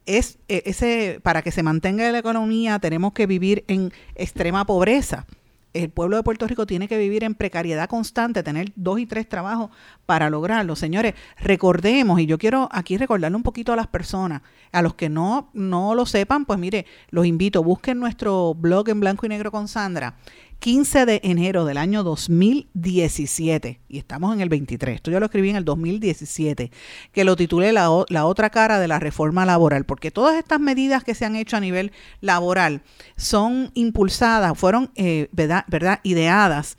es 0.06 0.38
eh, 0.48 0.62
ese 0.66 1.20
para 1.22 1.42
que 1.42 1.50
se 1.50 1.62
mantenga 1.62 2.10
la 2.10 2.18
economía 2.18 2.78
tenemos 2.78 3.12
que 3.12 3.26
vivir 3.26 3.64
en 3.68 3.92
extrema 4.14 4.66
pobreza 4.66 5.26
el 5.74 5.90
pueblo 5.90 6.16
de 6.16 6.22
Puerto 6.22 6.46
Rico 6.46 6.66
tiene 6.66 6.88
que 6.88 6.96
vivir 6.96 7.24
en 7.24 7.34
precariedad 7.34 7.88
constante, 7.88 8.42
tener 8.42 8.72
dos 8.76 9.00
y 9.00 9.06
tres 9.06 9.28
trabajos 9.28 9.70
para 10.06 10.30
lograrlo. 10.30 10.76
Señores, 10.76 11.14
recordemos, 11.38 12.20
y 12.20 12.26
yo 12.26 12.38
quiero 12.38 12.68
aquí 12.72 12.96
recordarle 12.96 13.36
un 13.36 13.42
poquito 13.42 13.72
a 13.72 13.76
las 13.76 13.88
personas, 13.88 14.42
a 14.72 14.82
los 14.82 14.94
que 14.94 15.08
no, 15.08 15.50
no 15.52 15.94
lo 15.94 16.06
sepan, 16.06 16.44
pues 16.44 16.58
mire, 16.58 16.86
los 17.10 17.26
invito, 17.26 17.62
busquen 17.62 17.98
nuestro 17.98 18.54
blog 18.54 18.88
en 18.88 19.00
blanco 19.00 19.26
y 19.26 19.28
negro 19.28 19.50
con 19.50 19.68
Sandra 19.68 20.14
15 20.58 21.06
de 21.06 21.20
enero 21.25 21.64
del 21.64 21.76
año 21.76 22.02
2017, 22.02 23.80
y 23.88 23.99
estamos 23.99 24.34
en 24.34 24.40
el 24.40 24.49
23, 24.49 24.96
esto 24.96 25.11
yo 25.11 25.20
lo 25.20 25.26
escribí 25.26 25.50
en 25.50 25.56
el 25.56 25.64
2017, 25.64 26.70
que 27.12 27.25
lo 27.25 27.37
titulé 27.37 27.73
la, 27.73 27.88
la, 28.08 28.26
otra 28.26 28.50
cara 28.50 28.78
de 28.78 28.88
la 28.88 28.99
reforma 28.99 29.44
laboral, 29.44 29.84
porque 29.84 30.11
todas 30.11 30.37
estas 30.37 30.61
medidas 30.61 31.04
que 31.04 31.14
se 31.14 31.25
han 31.25 31.37
hecho 31.37 31.56
a 31.56 31.61
nivel 31.61 31.92
laboral 32.20 32.82
son 33.16 33.70
impulsadas, 33.75 34.58
fueron, 34.58 34.90
eh, 34.96 35.28
¿verdad? 35.32 35.64
¿verdad? 35.68 36.00
ideadas 36.02 36.76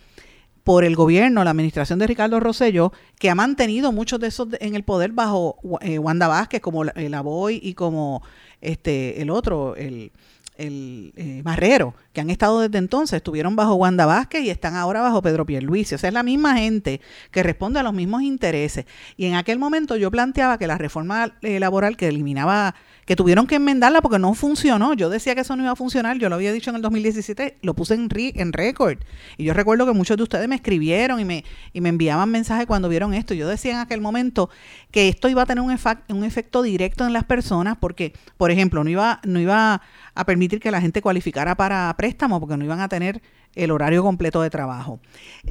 por 0.66 0.84
el 0.84 0.96
gobierno, 0.96 1.44
la 1.44 1.52
administración 1.52 2.00
de 2.00 2.08
Ricardo 2.08 2.40
Rosello, 2.40 2.92
que 3.20 3.30
ha 3.30 3.36
mantenido 3.36 3.92
muchos 3.92 4.20
de 4.20 4.28
esos 4.28 4.48
en 4.60 4.76
el 4.76 4.84
poder 4.84 5.12
bajo 5.12 5.58
eh, 5.82 6.00
Wanda 6.00 6.28
Vázquez, 6.28 6.60
como 6.60 6.84
el 6.84 7.14
Aboy 7.14 7.60
y 7.62 7.76
como 7.76 8.24
este 8.62 9.22
el 9.22 9.30
otro, 9.30 9.76
el, 9.76 10.12
el 10.58 11.14
eh, 11.16 11.42
Marrero, 11.44 11.94
que 12.16 12.22
han 12.22 12.32
estado 12.32 12.62
desde 12.62 12.80
entonces, 12.80 13.18
estuvieron 13.18 13.56
bajo 13.56 13.76
Wanda 13.76 14.08
Vázquez 14.08 14.42
y 14.42 14.50
están 14.50 14.76
ahora 14.76 15.02
bajo 15.02 15.22
Pedro 15.22 15.46
Pierluisi. 15.46 15.94
O 15.94 15.98
sea, 16.00 16.08
es 16.08 16.14
la 16.16 16.24
misma 16.24 16.58
gente 16.58 17.02
que 17.30 17.44
responde 17.44 17.80
a 17.80 17.84
los 17.84 17.94
mismos 17.94 18.24
intereses. 18.24 18.86
Y 19.18 19.26
en 19.26 19.36
aquel 19.36 19.60
momento 19.60 19.96
yo 19.98 20.10
planteaba 20.10 20.58
que 20.58 20.66
la 20.66 20.80
reforma 20.80 21.36
eh, 21.44 21.60
laboral 21.60 21.98
que 21.98 22.08
eliminaba 22.08 22.74
que 23.06 23.16
tuvieron 23.16 23.46
que 23.46 23.56
enmendarla 23.56 24.02
porque 24.02 24.18
no 24.18 24.34
funcionó. 24.34 24.94
Yo 24.94 25.10
decía 25.10 25.36
que 25.36 25.42
eso 25.42 25.56
no 25.56 25.64
iba 25.64 25.72
a 25.72 25.76
funcionar, 25.76 26.18
yo 26.18 26.28
lo 26.28 26.36
había 26.36 26.52
dicho 26.52 26.72
en 26.72 26.78
el 26.78 26.82
2017, 26.82 27.58
lo 27.62 27.76
puse 27.76 27.94
en, 27.94 28.10
en 28.12 28.54
récord. 28.54 28.98
Y 29.38 29.44
yo 29.44 29.54
recuerdo 29.54 29.86
que 29.86 29.94
muchos 29.94 30.18
de 30.18 30.24
ustedes 30.24 30.48
me 30.48 30.56
escribieron 30.56 31.20
y 31.20 31.26
me, 31.26 31.46
y 31.72 31.82
me 31.82 31.90
enviaban 31.90 32.32
mensajes 32.32 32.66
cuando 32.66 32.90
vieron 32.90 33.14
esto. 33.14 33.34
Yo 33.34 33.48
decía 33.48 33.74
en 33.74 33.78
aquel 33.78 34.02
momento 34.02 34.50
que 34.90 35.08
esto 35.08 35.30
iba 35.30 35.44
a 35.44 35.46
tener 35.46 35.64
un, 35.64 35.78
un 36.10 36.24
efecto 36.24 36.64
directo 36.64 37.06
en 37.06 37.14
las 37.14 37.26
personas 37.26 37.78
porque, 37.80 38.14
por 38.38 38.50
ejemplo, 38.50 38.84
no 38.84 38.90
iba, 38.90 39.22
no 39.24 39.40
iba 39.40 39.82
a 40.16 40.26
permitir 40.26 40.60
que 40.60 40.72
la 40.72 40.82
gente 40.82 41.02
cualificara 41.02 41.56
para 41.56 41.94
préstamo 42.06 42.40
porque 42.40 42.56
no 42.56 42.64
iban 42.64 42.82
a 42.82 42.88
tener 42.88 43.24
el 43.56 43.72
horario 43.72 44.04
completo 44.04 44.44
de 44.44 44.52
trabajo. 44.52 45.00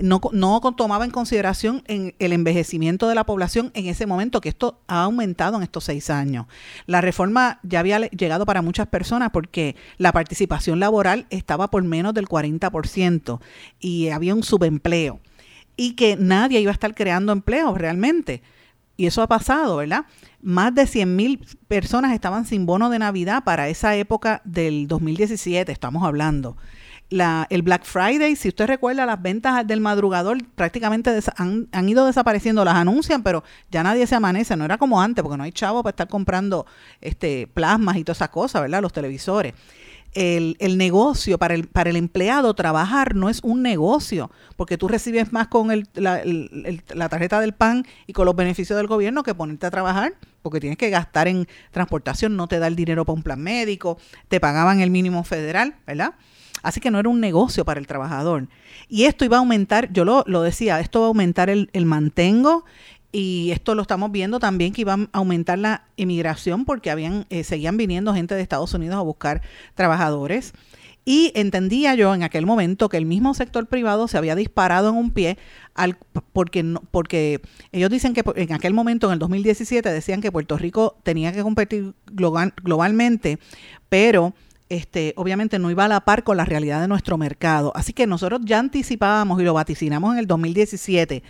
No, 0.01 0.21
no 0.31 0.61
tomaba 0.77 1.05
en 1.05 1.11
consideración 1.11 1.83
en 1.89 2.15
el 2.21 2.33
envejecimiento 2.33 3.09
de 3.09 3.17
la 3.17 3.25
población 3.25 3.73
en 3.75 3.87
ese 3.87 4.07
momento, 4.07 4.41
que 4.41 4.51
esto 4.51 4.79
ha 4.87 5.03
aumentado 5.03 5.57
en 5.57 5.65
estos 5.65 5.83
seis 5.83 6.11
años. 6.11 6.47
La 6.87 7.01
reforma 7.01 7.59
ya 7.65 7.81
había 7.81 7.99
llegado 8.11 8.47
para 8.47 8.63
muchas 8.63 8.87
personas 8.87 9.31
porque 9.33 9.75
la 9.99 10.13
participación 10.13 10.79
laboral 10.79 11.27
estaba 11.31 11.71
por 11.71 11.83
menos 11.83 12.15
del 12.15 12.29
40% 12.29 13.41
y 13.81 14.11
había 14.11 14.35
un 14.37 14.45
subempleo 14.45 15.19
y 15.77 15.95
que 15.97 16.15
nadie 16.17 16.61
iba 16.61 16.71
a 16.71 16.75
estar 16.75 16.95
creando 16.95 17.33
empleos 17.33 17.77
realmente. 17.77 18.43
Y 18.97 19.07
eso 19.07 19.23
ha 19.23 19.27
pasado, 19.27 19.79
¿verdad? 19.79 20.05
Más 20.45 20.75
de 20.75 20.87
100 20.87 21.17
mil 21.17 21.47
personas 21.69 22.13
estaban 22.13 22.45
sin 22.45 22.67
bono 22.67 22.91
de 22.91 22.99
Navidad 22.99 23.45
para 23.45 23.69
esa 23.69 23.97
época 23.97 24.43
del 24.45 24.87
2017, 24.87 25.73
estamos 25.73 26.05
hablando 26.05 26.57
el 27.49 27.63
Black 27.63 27.85
Friday, 27.85 28.35
si 28.35 28.49
usted 28.49 28.67
recuerda, 28.67 29.07
las 29.07 29.21
ventas 29.21 29.67
del 29.67 29.81
madrugador 29.81 30.39
prácticamente 30.55 31.17
han, 31.37 31.69
han, 31.71 31.89
ido 31.89 32.07
desapareciendo, 32.07 32.65
las 32.65 32.75
anuncian, 32.75 33.23
pero 33.23 33.45
ya 33.71 33.83
nadie 33.83 34.07
se 34.07 34.15
amanece, 34.15 34.57
no 34.57 34.65
era 34.65 34.79
como 34.79 35.01
antes, 35.01 35.23
porque 35.23 35.37
no 35.37 35.45
hay 35.45 35.53
chavo 35.53 35.83
para 35.83 35.91
estar 35.91 36.09
comprando 36.09 36.67
este 37.01 37.47
plasmas 37.47 37.97
y 37.97 38.05
todas 38.05 38.19
esas 38.19 38.31
cosas, 38.31 38.63
¿verdad? 38.63 38.83
Los 38.83 38.93
televisores. 38.93 39.55
El, 40.15 40.57
el, 40.61 40.79
negocio 40.79 41.39
para 41.39 41.55
el, 41.55 41.67
para 41.67 41.91
el 41.91 41.97
empleado, 41.97 42.55
trabajar 42.55 43.17
no 43.17 43.29
es 43.29 43.41
un 43.43 43.63
negocio, 43.63 44.31
porque 44.57 44.79
tú 44.79 44.87
recibes 44.87 45.33
más 45.33 45.49
con 45.49 45.73
el, 45.73 45.89
la, 45.95 46.23
la, 46.95 47.09
tarjeta 47.09 47.41
del 47.41 47.53
PAN 47.53 47.85
y 48.07 48.13
con 48.13 48.25
los 48.27 48.37
beneficios 48.37 48.77
del 48.77 48.87
gobierno 48.87 49.25
que 49.25 49.35
ponerte 49.35 49.67
a 49.67 49.73
trabajar, 49.73 50.15
porque 50.43 50.61
tienes 50.61 50.79
que 50.79 50.91
gastar 50.91 51.27
en 51.27 51.49
transportación, 51.73 52.37
no 52.37 52.47
te 52.47 52.61
da 52.61 52.69
el 52.69 52.77
dinero 52.77 53.05
para 53.05 53.17
un 53.17 53.23
plan 53.25 53.41
médico, 53.41 53.99
te 54.29 54.39
pagaban 54.39 54.81
el 54.81 54.91
mínimo 54.91 55.25
federal, 55.25 55.75
¿verdad? 55.87 56.15
Así 56.65 56.81
que 56.81 56.91
no 56.91 56.99
era 56.99 57.11
un 57.11 57.21
negocio 57.21 57.67
para 57.67 57.79
el 57.79 57.87
trabajador. 57.87 58.49
Y 58.89 59.05
esto 59.05 59.25
iba 59.27 59.37
a 59.37 59.41
aumentar, 59.41 59.93
yo 59.93 60.07
lo, 60.07 60.25
lo 60.27 60.41
decía, 60.41 60.81
esto 60.81 61.01
va 61.01 61.07
a 61.07 61.09
aumentar 61.09 61.51
el, 61.51 61.69
mantengo 61.85 62.65
y 63.17 63.53
esto 63.53 63.77
lo 63.77 63.83
estamos 63.83 64.11
viendo 64.11 64.41
también 64.41 64.73
que 64.73 64.81
iba 64.81 64.95
a 64.95 65.09
aumentar 65.13 65.57
la 65.57 65.85
emigración 65.97 66.65
porque 66.65 66.91
habían 66.91 67.27
eh, 67.31 67.45
seguían 67.45 67.77
viniendo 67.77 68.13
gente 68.13 68.35
de 68.35 68.43
Estados 68.43 68.75
Unidos 68.75 68.97
a 68.97 69.03
buscar 69.03 69.41
trabajadores. 69.77 70.53
Y 71.05 71.31
entendía 71.37 71.95
yo 71.95 72.13
en 72.13 72.25
aquel 72.25 72.45
momento 72.45 72.89
que 72.89 72.97
el 72.97 73.07
mismo 73.07 73.33
sector 73.35 73.69
privado 73.69 74.09
se 74.09 74.19
había 74.19 74.35
disparado 74.35 74.89
en 74.89 74.97
un 74.97 75.11
pie 75.13 75.39
al, 75.75 75.97
porque, 76.33 76.65
no, 76.65 76.83
porque 76.91 77.41
ellos 77.71 77.89
dicen 77.89 78.15
que 78.15 78.25
en 78.35 78.53
aquel 78.53 78.75
momento, 78.75 79.07
en 79.07 79.13
el 79.13 79.19
2017, 79.21 79.93
decían 79.93 80.21
que 80.21 80.33
Puerto 80.33 80.59
Rico 80.59 80.97
tenía 81.05 81.31
que 81.31 81.43
competir 81.43 81.95
global, 82.11 82.53
globalmente, 82.65 83.39
pero 83.89 84.35
este, 84.69 85.13
obviamente 85.17 85.59
no 85.59 85.71
iba 85.71 85.85
a 85.85 85.89
la 85.89 86.01
par 86.05 86.25
con 86.25 86.37
la 86.37 86.45
realidad 86.45 86.81
de 86.81 86.89
nuestro 86.89 87.19
mercado. 87.19 87.73
Así 87.75 87.93
que 87.93 88.07
nosotros 88.07 88.41
ya 88.45 88.59
anticipábamos 88.59 89.41
y 89.41 89.45
lo 89.45 89.55
vaticinamos 89.55 90.13
en 90.13 90.19
el 90.19 90.27
2017 90.27 91.23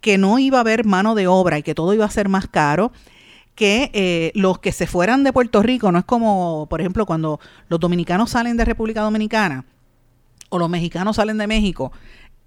que 0.00 0.18
no 0.18 0.38
iba 0.38 0.58
a 0.58 0.62
haber 0.62 0.84
mano 0.84 1.14
de 1.14 1.26
obra 1.26 1.58
y 1.58 1.62
que 1.62 1.74
todo 1.74 1.94
iba 1.94 2.04
a 2.04 2.10
ser 2.10 2.28
más 2.28 2.48
caro 2.48 2.92
que 3.54 3.90
eh, 3.92 4.32
los 4.34 4.58
que 4.58 4.72
se 4.72 4.86
fueran 4.86 5.22
de 5.22 5.32
Puerto 5.32 5.62
Rico, 5.62 5.92
no 5.92 5.98
es 5.98 6.04
como, 6.04 6.66
por 6.70 6.80
ejemplo, 6.80 7.04
cuando 7.04 7.40
los 7.68 7.78
dominicanos 7.78 8.30
salen 8.30 8.56
de 8.56 8.64
República 8.64 9.02
Dominicana 9.02 9.66
o 10.48 10.58
los 10.58 10.70
mexicanos 10.70 11.16
salen 11.16 11.36
de 11.36 11.46
México, 11.46 11.92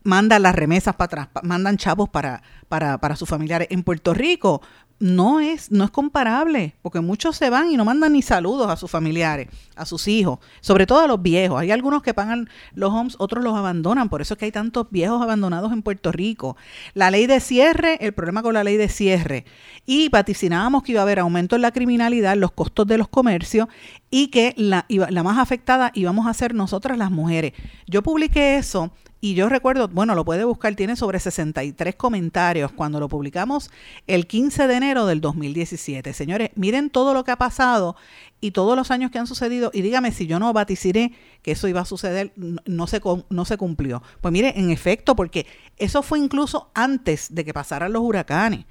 mandan 0.04 0.42
las 0.42 0.56
remesas 0.56 0.96
para 0.96 1.06
atrás, 1.24 1.44
mandan 1.44 1.78
chavos 1.78 2.10
para, 2.10 2.42
para, 2.68 2.98
para 2.98 3.16
sus 3.16 3.30
familiares. 3.30 3.68
En 3.72 3.84
Puerto 3.84 4.14
Rico, 4.14 4.62
no 5.04 5.42
es, 5.42 5.70
no 5.70 5.84
es 5.84 5.92
comparable, 5.92 6.76
porque 6.82 7.02
muchos 7.02 7.36
se 7.36 7.50
van 7.50 7.70
y 7.70 7.76
no 7.76 7.84
mandan 7.84 8.14
ni 8.14 8.22
saludos 8.22 8.70
a 8.70 8.78
sus 8.78 8.90
familiares, 8.90 9.50
a 9.76 9.86
sus 9.86 10.08
hijos, 10.08 10.40
sobre 10.62 10.88
todo 10.88 11.02
a 11.02 11.08
los 11.08 11.22
viejos. 11.22 11.60
Hay 11.60 11.72
algunos 11.72 12.02
que 12.02 12.14
pagan 12.14 12.50
los 12.74 12.94
homes, 12.94 13.18
otros 13.20 13.44
los 13.44 13.54
abandonan, 13.54 14.08
por 14.08 14.22
eso 14.22 14.34
es 14.34 14.38
que 14.38 14.46
hay 14.46 14.54
tantos 14.54 14.88
viejos 14.92 15.22
abandonados 15.22 15.74
en 15.74 15.82
Puerto 15.82 16.14
Rico. 16.14 16.56
La 16.94 17.12
ley 17.12 17.28
de 17.28 17.42
cierre, 17.42 17.98
el 18.00 18.14
problema 18.14 18.44
con 18.44 18.54
la 18.54 18.64
ley 18.64 18.78
de 18.78 18.88
cierre, 18.88 19.44
y 19.86 20.08
vaticinábamos 20.08 20.84
que 20.84 20.94
iba 20.94 21.02
a 21.02 21.04
haber 21.04 21.20
aumento 21.20 21.58
en 21.58 21.64
la 21.64 21.72
criminalidad, 21.72 22.38
los 22.38 22.54
costos 22.54 22.88
de 22.88 22.98
los 22.98 23.10
comercios, 23.10 23.68
y 24.10 24.28
que 24.28 24.54
la, 24.56 24.86
la 24.88 25.24
más 25.24 25.38
afectada 25.38 25.92
íbamos 25.96 26.28
a 26.28 26.34
ser 26.34 26.54
nosotras 26.54 26.98
las 26.98 27.12
mujeres. 27.12 27.52
Yo 27.88 28.04
publiqué 28.04 28.56
eso 28.56 28.94
y 29.24 29.36
yo 29.36 29.48
recuerdo, 29.48 29.88
bueno, 29.88 30.16
lo 30.16 30.26
puede 30.26 30.44
buscar, 30.44 30.76
tiene 30.76 30.98
sobre 30.98 31.18
63 31.18 31.96
comentarios 31.96 32.74
cuando 32.74 33.00
lo 33.00 33.08
publicamos 33.08 33.72
el 34.06 34.28
15 34.28 34.68
de 34.68 34.74
enero 34.74 35.06
del 35.06 35.22
2017. 35.22 36.12
Señores, 36.12 36.50
miren 36.56 36.90
todo 36.90 37.14
lo 37.14 37.24
que 37.24 37.32
ha 37.32 37.38
pasado 37.38 37.96
y 38.42 38.52
todos 38.52 38.76
los 38.76 38.92
años 38.92 39.12
que 39.12 39.20
han 39.20 39.28
sucedido 39.28 39.72
y 39.74 39.82
dígame 39.82 40.12
si 40.12 40.28
yo 40.28 40.40
no 40.40 40.52
vaticiré 40.52 41.14
que 41.42 41.54
eso 41.54 41.70
iba 41.70 41.80
a 41.80 41.86
suceder, 41.86 42.34
no 42.36 42.86
se, 42.86 43.00
no 43.30 43.46
se 43.46 43.56
cumplió. 43.56 44.04
Pues 44.20 44.34
mire, 44.34 44.60
en 44.60 44.72
efecto, 44.72 45.16
porque 45.16 45.48
eso 45.78 46.04
fue 46.04 46.20
incluso 46.20 46.70
antes 46.74 47.34
de 47.34 47.46
que 47.46 47.54
pasaran 47.54 47.94
los 47.94 48.04
huracanes 48.04 48.66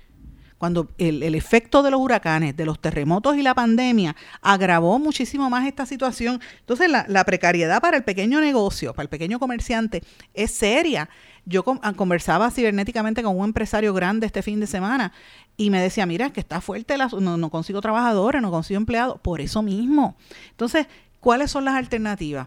cuando 0.63 0.91
el, 0.97 1.35
efecto 1.35 1.83
de 1.83 1.91
los 1.91 2.01
huracanes, 2.01 2.57
de 2.57 2.65
los 2.65 2.79
terremotos 2.79 3.37
y 3.37 3.43
la 3.43 3.53
pandemia 3.53 4.15
agravó 4.43 5.01
muchísimo 5.01 5.51
más 5.51 5.67
esta 5.67 5.87
situación. 5.87 6.41
Entonces, 6.61 6.89
la, 6.89 7.25
precariedad 7.25 7.81
para 7.81 7.97
el 7.97 8.05
pequeño 8.05 8.41
negocio, 8.41 8.95
para 8.95 9.03
el 9.03 9.09
pequeño 9.09 9.41
comerciante, 9.41 10.05
es 10.35 10.53
seria. 10.53 11.09
Yo 11.47 11.65
ah, 11.83 11.95
conversaba 11.95 12.49
cibernéticamente 12.53 13.25
con 13.25 13.37
un 13.37 13.47
empresario 13.47 13.93
grande 13.93 14.25
este 14.27 14.41
fin 14.41 14.61
de 14.61 14.69
semana 14.69 15.13
y 15.57 15.71
me 15.71 15.81
decía, 15.81 16.07
mira, 16.07 16.31
que 16.31 16.39
está 16.39 16.61
fuerte, 16.61 16.95
no, 16.97 17.37
no 17.37 17.51
consigo 17.51 17.81
trabajadores, 17.81 18.41
no 18.41 18.53
consigo 18.53 18.79
empleados, 18.79 19.19
por 19.19 19.41
eso 19.41 19.63
mismo. 19.63 20.15
Entonces, 20.51 20.87
¿cuáles 21.19 21.51
son 21.51 21.65
las 21.65 21.75
alternativas? 21.75 22.47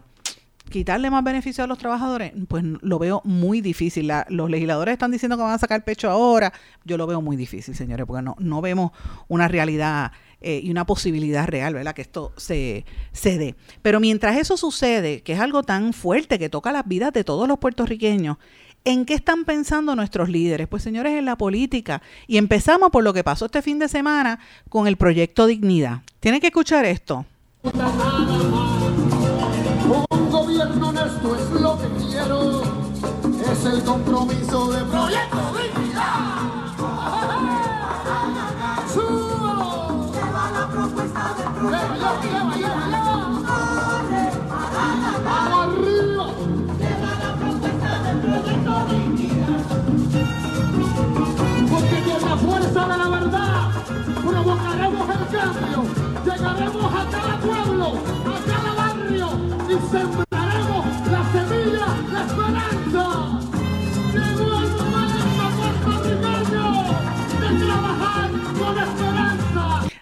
Quitarle 0.70 1.10
más 1.10 1.24
beneficio 1.24 1.64
a 1.64 1.66
los 1.66 1.78
trabajadores, 1.78 2.32
pues 2.48 2.64
lo 2.64 2.98
veo 2.98 3.22
muy 3.24 3.60
difícil. 3.60 4.10
los 4.28 4.50
legisladores 4.50 4.92
están 4.92 5.10
diciendo 5.10 5.36
que 5.36 5.42
van 5.42 5.52
a 5.52 5.58
sacar 5.58 5.84
pecho 5.84 6.10
ahora. 6.10 6.52
Yo 6.84 6.96
lo 6.96 7.06
veo 7.06 7.20
muy 7.20 7.36
difícil, 7.36 7.74
señores, 7.74 8.06
porque 8.06 8.22
no, 8.22 8.36
no 8.38 8.60
vemos 8.60 8.92
una 9.28 9.48
realidad 9.48 10.12
eh, 10.40 10.60
y 10.62 10.70
una 10.70 10.84
posibilidad 10.84 11.46
real, 11.46 11.74
¿verdad? 11.74 11.94
Que 11.94 12.02
esto 12.02 12.32
se, 12.36 12.84
se 13.12 13.38
dé. 13.38 13.54
Pero 13.82 14.00
mientras 14.00 14.36
eso 14.36 14.56
sucede, 14.56 15.22
que 15.22 15.32
es 15.32 15.40
algo 15.40 15.62
tan 15.62 15.92
fuerte 15.92 16.38
que 16.38 16.48
toca 16.48 16.72
las 16.72 16.86
vidas 16.86 17.12
de 17.12 17.24
todos 17.24 17.48
los 17.48 17.58
puertorriqueños, 17.58 18.38
¿En 18.88 19.04
qué 19.04 19.14
están 19.14 19.44
pensando 19.44 19.96
nuestros 19.96 20.28
líderes? 20.28 20.68
Pues 20.68 20.84
señores, 20.84 21.18
en 21.18 21.24
la 21.24 21.34
política. 21.34 22.02
Y 22.28 22.36
empezamos 22.36 22.90
por 22.90 23.02
lo 23.02 23.12
que 23.12 23.24
pasó 23.24 23.46
este 23.46 23.60
fin 23.60 23.80
de 23.80 23.88
semana 23.88 24.38
con 24.68 24.86
el 24.86 24.96
proyecto 24.96 25.48
Dignidad. 25.48 26.02
Tienen 26.20 26.40
que 26.40 26.46
escuchar 26.46 26.84
esto 26.84 27.26
gobierno 30.66 30.88
honesto 30.88 31.36
es 31.36 31.60
lo 31.60 31.78
que 31.78 31.88
quiero, 32.06 32.62
es 33.52 33.64
el 33.66 33.84
compromiso 33.84 34.72
de 34.72 34.84
proyecto 34.84 35.38
dignidad. 35.54 36.02
¡Subo! 38.92 40.12
Lleva 40.12 40.50
la 40.50 40.68
propuesta 40.68 41.34
de 41.36 41.44
proyecto 41.58 42.06
¡Arriba! 45.62 46.26
Lleva 46.78 47.12
la 47.22 47.30
propuesta 47.36 47.90
de 48.02 48.12
proyecto 48.20 48.72
dignidad. 48.90 49.62
Porque 51.70 51.98
con 52.02 52.20
la 52.28 52.36
fuerza 52.36 52.80
de 52.88 52.96
la 52.98 53.08
verdad 53.08 53.70
provocaremos 54.24 55.08
el 55.10 55.22
cambio, 55.36 55.78
llegaremos 56.24 56.92
a 56.92 57.10
cada 57.10 57.38
pueblo, 57.38 57.86
a 58.26 58.38
cada 58.46 58.74
barrio 58.74 59.28
y 59.68 59.72
sembraremos 59.90 60.25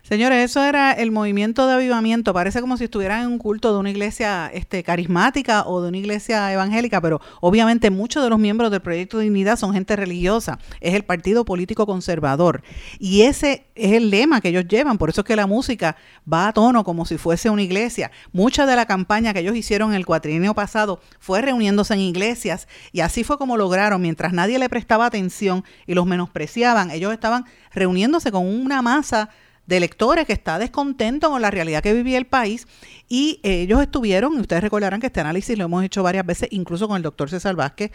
Señores, 0.06 0.50
eso 0.50 0.62
era 0.62 0.92
el 0.92 1.10
movimiento 1.10 1.66
de 1.66 1.72
avivamiento. 1.72 2.34
Parece 2.34 2.60
como 2.60 2.76
si 2.76 2.84
estuvieran 2.84 3.22
en 3.22 3.28
un 3.28 3.38
culto 3.38 3.72
de 3.72 3.78
una 3.78 3.88
iglesia 3.88 4.50
este, 4.52 4.82
carismática 4.82 5.64
o 5.66 5.80
de 5.80 5.88
una 5.88 5.96
iglesia 5.96 6.52
evangélica, 6.52 7.00
pero 7.00 7.22
obviamente 7.40 7.88
muchos 7.88 8.22
de 8.22 8.28
los 8.28 8.38
miembros 8.38 8.70
del 8.70 8.82
Proyecto 8.82 9.18
Dignidad 9.18 9.56
son 9.56 9.72
gente 9.72 9.96
religiosa. 9.96 10.58
Es 10.82 10.92
el 10.92 11.04
partido 11.04 11.46
político 11.46 11.86
conservador. 11.86 12.62
Y 12.98 13.22
ese 13.22 13.64
es 13.74 13.92
el 13.92 14.10
lema 14.10 14.42
que 14.42 14.50
ellos 14.50 14.68
llevan. 14.68 14.98
Por 14.98 15.08
eso 15.08 15.22
es 15.22 15.26
que 15.26 15.36
la 15.36 15.46
música 15.46 15.96
va 16.30 16.48
a 16.48 16.52
tono 16.52 16.84
como 16.84 17.06
si 17.06 17.16
fuese 17.16 17.48
una 17.48 17.62
iglesia. 17.62 18.10
Mucha 18.30 18.66
de 18.66 18.76
la 18.76 18.84
campaña 18.84 19.32
que 19.32 19.40
ellos 19.40 19.56
hicieron 19.56 19.94
el 19.94 20.04
cuatrienio 20.04 20.52
pasado 20.52 21.00
fue 21.18 21.40
reuniéndose 21.40 21.94
en 21.94 22.00
iglesias 22.00 22.68
y 22.92 23.00
así 23.00 23.24
fue 23.24 23.38
como 23.38 23.56
lograron, 23.56 24.02
mientras 24.02 24.34
nadie 24.34 24.58
le 24.58 24.68
prestaba 24.68 25.06
atención 25.06 25.64
y 25.86 25.94
los 25.94 26.04
menospreciaban, 26.04 26.90
ellos 26.90 27.14
estaban 27.14 27.46
reuniéndose 27.72 28.30
con 28.30 28.46
una 28.46 28.82
masa 28.82 29.30
de 29.66 29.76
electores 29.76 30.26
que 30.26 30.32
está 30.32 30.58
descontento 30.58 31.30
con 31.30 31.40
la 31.42 31.50
realidad 31.50 31.82
que 31.82 31.92
vivía 31.92 32.18
el 32.18 32.26
país. 32.26 32.66
Y 33.08 33.40
ellos 33.42 33.80
estuvieron, 33.80 34.34
y 34.34 34.40
ustedes 34.40 34.62
recordarán 34.62 35.00
que 35.00 35.06
este 35.06 35.20
análisis 35.20 35.56
lo 35.56 35.64
hemos 35.64 35.84
hecho 35.84 36.02
varias 36.02 36.26
veces, 36.26 36.48
incluso 36.50 36.88
con 36.88 36.96
el 36.96 37.02
doctor 37.02 37.30
César 37.30 37.56
Vázquez, 37.56 37.92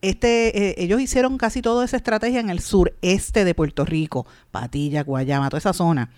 este, 0.00 0.70
eh, 0.70 0.74
ellos 0.78 1.00
hicieron 1.00 1.38
casi 1.38 1.62
toda 1.62 1.84
esa 1.84 1.96
estrategia 1.96 2.40
en 2.40 2.50
el 2.50 2.60
sureste 2.60 3.44
de 3.44 3.54
Puerto 3.54 3.84
Rico, 3.84 4.26
Patilla, 4.50 5.04
Guayama, 5.04 5.48
toda 5.48 5.58
esa 5.58 5.72
zona 5.72 6.10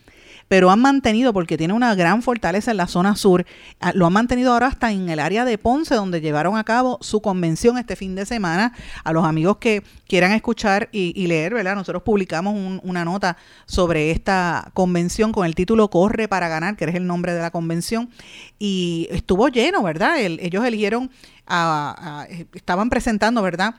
pero 0.49 0.71
han 0.71 0.81
mantenido, 0.81 1.33
porque 1.33 1.57
tiene 1.57 1.73
una 1.73 1.95
gran 1.95 2.23
fortaleza 2.23 2.71
en 2.71 2.77
la 2.77 2.87
zona 2.87 3.17
sur, 3.17 3.47
ah, 3.81 3.93
lo 3.95 4.07
han 4.07 4.13
mantenido 4.13 4.53
ahora 4.53 4.67
hasta 4.67 4.93
en 4.93 5.09
el 5.09 5.19
área 5.19 5.45
de 5.45 5.59
Ponce, 5.59 5.95
donde 5.95 6.21
llevaron 6.21 6.57
a 6.57 6.65
cabo 6.65 6.99
su 7.01 7.21
convención 7.21 7.79
este 7.79 7.97
fin 7.97 8.15
de 8.15 8.27
semana. 8.27 8.73
A 9.05 9.13
los 9.13 9.25
amigos 9.25 9.59
que 9.59 9.83
quieran 10.09 10.33
escuchar 10.33 10.89
y, 10.93 11.27
leer, 11.27 11.55
¿verdad? 11.55 11.75
Nosotros 11.75 12.03
publicamos 12.03 12.81
una 12.83 13.05
nota 13.05 13.37
sobre 13.67 14.11
esta 14.11 14.71
convención 14.75 15.33
con 15.33 15.47
el 15.47 15.55
título 15.55 15.89
Corre 15.89 16.29
para 16.29 16.49
ganar, 16.49 16.77
que 16.77 16.85
es 16.85 16.95
el 16.95 17.07
nombre 17.07 17.33
de 17.33 17.41
la 17.41 17.51
convención, 17.51 18.11
y 18.59 19.09
estuvo 19.11 19.49
lleno, 19.49 19.83
¿verdad? 19.83 20.19
ellos 20.21 20.65
eligieron, 20.65 21.11
a, 21.47 22.27
estaban 22.53 22.91
presentando, 22.91 23.43
¿verdad? 23.43 23.75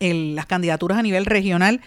las 0.00 0.46
candidaturas 0.46 0.98
a 0.98 1.02
nivel 1.02 1.26
regional 1.26 1.82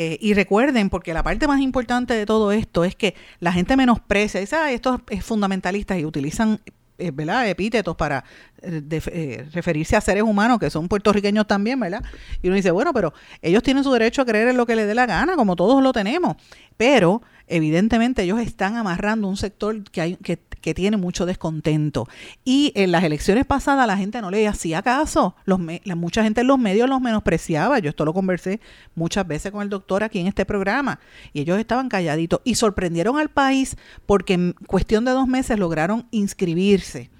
eh, 0.00 0.16
y 0.20 0.32
recuerden, 0.32 0.90
porque 0.90 1.12
la 1.12 1.24
parte 1.24 1.48
más 1.48 1.60
importante 1.60 2.14
de 2.14 2.24
todo 2.24 2.52
esto 2.52 2.84
es 2.84 2.94
que 2.94 3.16
la 3.40 3.52
gente 3.52 3.76
menosprecia, 3.76 4.38
dice, 4.38 4.54
ah, 4.54 4.70
estos 4.70 5.00
es 5.10 5.24
fundamentalistas 5.24 5.98
y 5.98 6.04
utilizan 6.04 6.60
eh, 6.98 7.10
¿verdad? 7.10 7.48
epítetos 7.48 7.96
para 7.96 8.22
eh, 8.62 9.44
referirse 9.50 9.96
a 9.96 10.00
seres 10.00 10.22
humanos 10.22 10.60
que 10.60 10.70
son 10.70 10.86
puertorriqueños 10.86 11.48
también, 11.48 11.80
¿verdad? 11.80 12.04
Y 12.40 12.46
uno 12.46 12.54
dice, 12.54 12.70
bueno, 12.70 12.92
pero 12.92 13.12
ellos 13.42 13.60
tienen 13.64 13.82
su 13.82 13.90
derecho 13.92 14.22
a 14.22 14.24
creer 14.24 14.46
en 14.46 14.56
lo 14.56 14.66
que 14.66 14.76
les 14.76 14.86
dé 14.86 14.94
la 14.94 15.04
gana, 15.04 15.34
como 15.34 15.56
todos 15.56 15.82
lo 15.82 15.92
tenemos. 15.92 16.36
Pero 16.76 17.20
evidentemente 17.48 18.22
ellos 18.22 18.40
están 18.40 18.76
amarrando 18.76 19.28
un 19.28 19.36
sector 19.36 19.82
que, 19.90 20.38
tiene 20.74 20.98
mucho 20.98 21.24
descontento. 21.24 22.06
Y 22.44 22.72
en 22.74 22.92
las 22.92 23.02
elecciones 23.02 23.46
pasadas 23.46 23.86
la 23.86 23.96
gente 23.96 24.20
no 24.20 24.30
le 24.30 24.46
hacía 24.46 24.82
caso. 24.82 25.34
La, 25.46 25.56
mucha 25.96 26.22
gente 26.22 26.42
en 26.42 26.46
los 26.46 26.58
medios 26.58 26.90
los 26.90 27.00
menospreciaba. 27.00 27.78
Yo 27.78 27.88
esto 27.88 28.04
lo 28.04 28.12
conversé 28.12 28.60
muchas 28.94 29.26
veces 29.26 29.50
con 29.50 29.62
el 29.62 29.70
doctor 29.70 30.04
aquí 30.04 30.18
en 30.18 30.26
este 30.26 30.44
programa. 30.44 31.00
Y 31.32 31.40
ellos 31.40 31.58
estaban 31.58 31.88
calladitos 31.88 32.42
y 32.44 32.56
sorprendieron 32.56 33.18
al 33.18 33.30
país 33.30 33.78
porque 34.04 34.34
en 34.34 34.52
cuestión 34.66 35.06
de 35.06 35.12
dos 35.12 35.26
meses 35.26 35.58
lograron 35.58 36.06
inscribirse 36.10 37.10